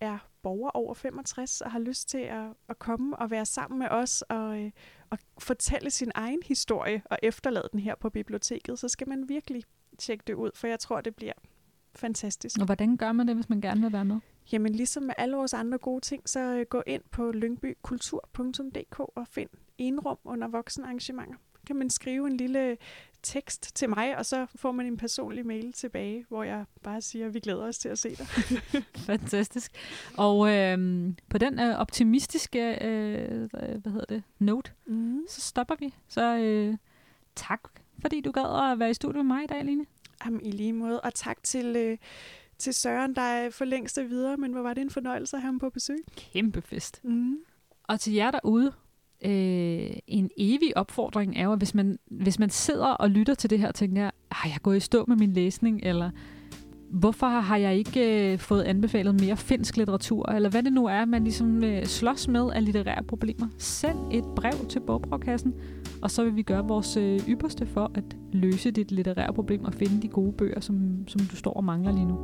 er 0.00 0.18
borger 0.42 0.70
over 0.70 0.94
65 0.94 1.60
og 1.60 1.72
har 1.72 1.78
lyst 1.78 2.08
til 2.08 2.18
at, 2.18 2.46
at 2.68 2.78
komme 2.78 3.16
og 3.16 3.30
være 3.30 3.46
sammen 3.46 3.78
med 3.78 3.88
os 3.90 4.22
og, 4.22 4.60
øh, 4.60 4.70
og 5.10 5.18
fortælle 5.38 5.90
sin 5.90 6.12
egen 6.14 6.40
historie 6.46 7.02
og 7.04 7.18
efterlade 7.22 7.68
den 7.72 7.80
her 7.80 7.94
på 7.94 8.10
biblioteket, 8.10 8.78
så 8.78 8.88
skal 8.88 9.08
man 9.08 9.28
virkelig 9.28 9.62
tjekke 9.98 10.24
det 10.26 10.34
ud, 10.34 10.50
for 10.54 10.66
jeg 10.66 10.78
tror, 10.78 11.00
det 11.00 11.16
bliver 11.16 11.32
fantastisk. 11.94 12.60
Og 12.60 12.66
hvordan 12.66 12.96
gør 12.96 13.12
man 13.12 13.28
det, 13.28 13.34
hvis 13.34 13.48
man 13.48 13.60
gerne 13.60 13.80
vil 13.80 13.92
være 13.92 14.04
med? 14.04 14.20
jamen 14.52 14.72
ligesom 14.72 15.02
med 15.02 15.14
alle 15.18 15.36
vores 15.36 15.54
andre 15.54 15.78
gode 15.78 16.00
ting, 16.00 16.28
så 16.28 16.40
øh, 16.40 16.66
gå 16.70 16.82
ind 16.86 17.02
på 17.10 17.32
lyngbykultur.dk 17.32 19.00
og 19.00 19.26
find 19.28 19.50
enrum 19.78 20.18
under 20.24 20.48
voksenarrangementer. 20.48 21.34
Kan 21.66 21.76
man 21.76 21.90
skrive 21.90 22.26
en 22.26 22.36
lille 22.36 22.76
tekst 23.24 23.76
til 23.76 23.88
mig, 23.88 24.18
og 24.18 24.26
så 24.26 24.46
får 24.54 24.72
man 24.72 24.86
en 24.86 24.96
personlig 24.96 25.46
mail 25.46 25.72
tilbage, 25.72 26.24
hvor 26.28 26.42
jeg 26.42 26.64
bare 26.82 27.02
siger, 27.02 27.26
at 27.26 27.34
vi 27.34 27.40
glæder 27.40 27.62
os 27.66 27.78
til 27.78 27.88
at 27.88 27.98
se 27.98 28.16
dig. 28.16 28.26
Fantastisk. 29.06 29.72
Og 30.16 30.50
øh, 30.52 31.08
på 31.28 31.38
den 31.38 31.60
øh, 31.60 31.76
optimistiske 31.76 32.84
øh, 32.84 33.50
hvad 33.50 33.92
hedder 33.92 34.06
det, 34.08 34.22
note, 34.38 34.70
Mm. 34.86 35.20
så 35.28 35.40
stopper 35.40 35.74
vi. 35.78 35.94
Så 36.08 36.36
øh, 36.38 36.76
tak, 37.36 37.60
fordi 38.00 38.20
du 38.20 38.30
gad 38.30 38.72
at 38.72 38.78
være 38.78 38.90
i 38.90 38.94
studiet 38.94 39.24
med 39.24 39.36
mig 39.36 39.44
i 39.44 39.46
dag, 39.46 39.64
Line. 39.64 39.86
Jamen, 40.24 40.40
i 40.46 40.50
lige 40.50 40.72
måde. 40.72 41.00
Og 41.00 41.14
tak 41.14 41.42
til, 41.42 41.76
øh, 41.76 41.98
til 42.58 42.74
Søren, 42.74 43.14
der 43.14 43.22
er 43.22 43.50
for 43.50 43.64
længst 43.64 43.98
er 43.98 44.02
videre, 44.04 44.36
men 44.36 44.52
hvor 44.52 44.60
var 44.62 44.74
det 44.74 44.80
en 44.80 44.90
fornøjelse 44.90 45.36
at 45.36 45.40
have 45.40 45.46
ham 45.48 45.58
på 45.58 45.70
besøg. 45.70 45.98
Kæmpe 46.16 46.62
fest. 46.62 47.00
Mm. 47.04 47.38
Og 47.82 48.00
til 48.00 48.12
jer 48.12 48.30
derude, 48.30 48.72
øh, 49.24 49.96
en 50.06 50.30
evig 50.38 50.76
opfordring 50.76 51.36
er 51.36 51.44
jo, 51.44 51.52
at 51.52 51.58
hvis 51.58 51.74
man, 51.74 51.98
hvis 52.10 52.38
man 52.38 52.50
sidder 52.50 52.86
og 52.86 53.10
lytter 53.10 53.34
til 53.34 53.50
det 53.50 53.58
her, 53.58 53.68
og 53.68 53.74
tænker, 53.74 54.10
har 54.32 54.48
jeg 54.48 54.58
gået 54.62 54.76
i 54.76 54.80
stå 54.80 55.04
med 55.08 55.16
min 55.16 55.32
læsning, 55.32 55.80
eller 55.82 56.10
hvorfor 56.90 57.26
har 57.26 57.56
jeg 57.56 57.76
ikke 57.76 58.32
øh, 58.32 58.38
fået 58.38 58.62
anbefalet 58.62 59.20
mere 59.20 59.36
finsk 59.36 59.76
litteratur, 59.76 60.32
eller 60.32 60.50
hvad 60.50 60.62
det 60.62 60.72
nu 60.72 60.86
er, 60.86 61.04
man 61.04 61.24
ligesom 61.24 61.64
øh, 61.64 61.84
slås 61.84 62.28
med 62.28 62.50
af 62.52 62.64
litterære 62.64 63.02
problemer. 63.02 63.46
Send 63.58 63.98
et 64.12 64.24
brev 64.36 64.66
til 64.68 64.80
Bogbragkassen, 64.80 65.54
og 66.02 66.10
så 66.10 66.24
vil 66.24 66.36
vi 66.36 66.42
gøre 66.42 66.68
vores 66.68 66.96
øh, 66.96 67.20
ypperste 67.28 67.66
for 67.66 67.90
at 67.94 68.04
løse 68.32 68.70
dit 68.70 68.92
litterære 68.92 69.32
problem 69.32 69.64
og 69.64 69.74
finde 69.74 70.02
de 70.02 70.08
gode 70.08 70.32
bøger, 70.32 70.60
som, 70.60 71.08
som 71.08 71.20
du 71.20 71.36
står 71.36 71.52
og 71.52 71.64
mangler 71.64 71.92
lige 71.92 72.06
nu. 72.06 72.18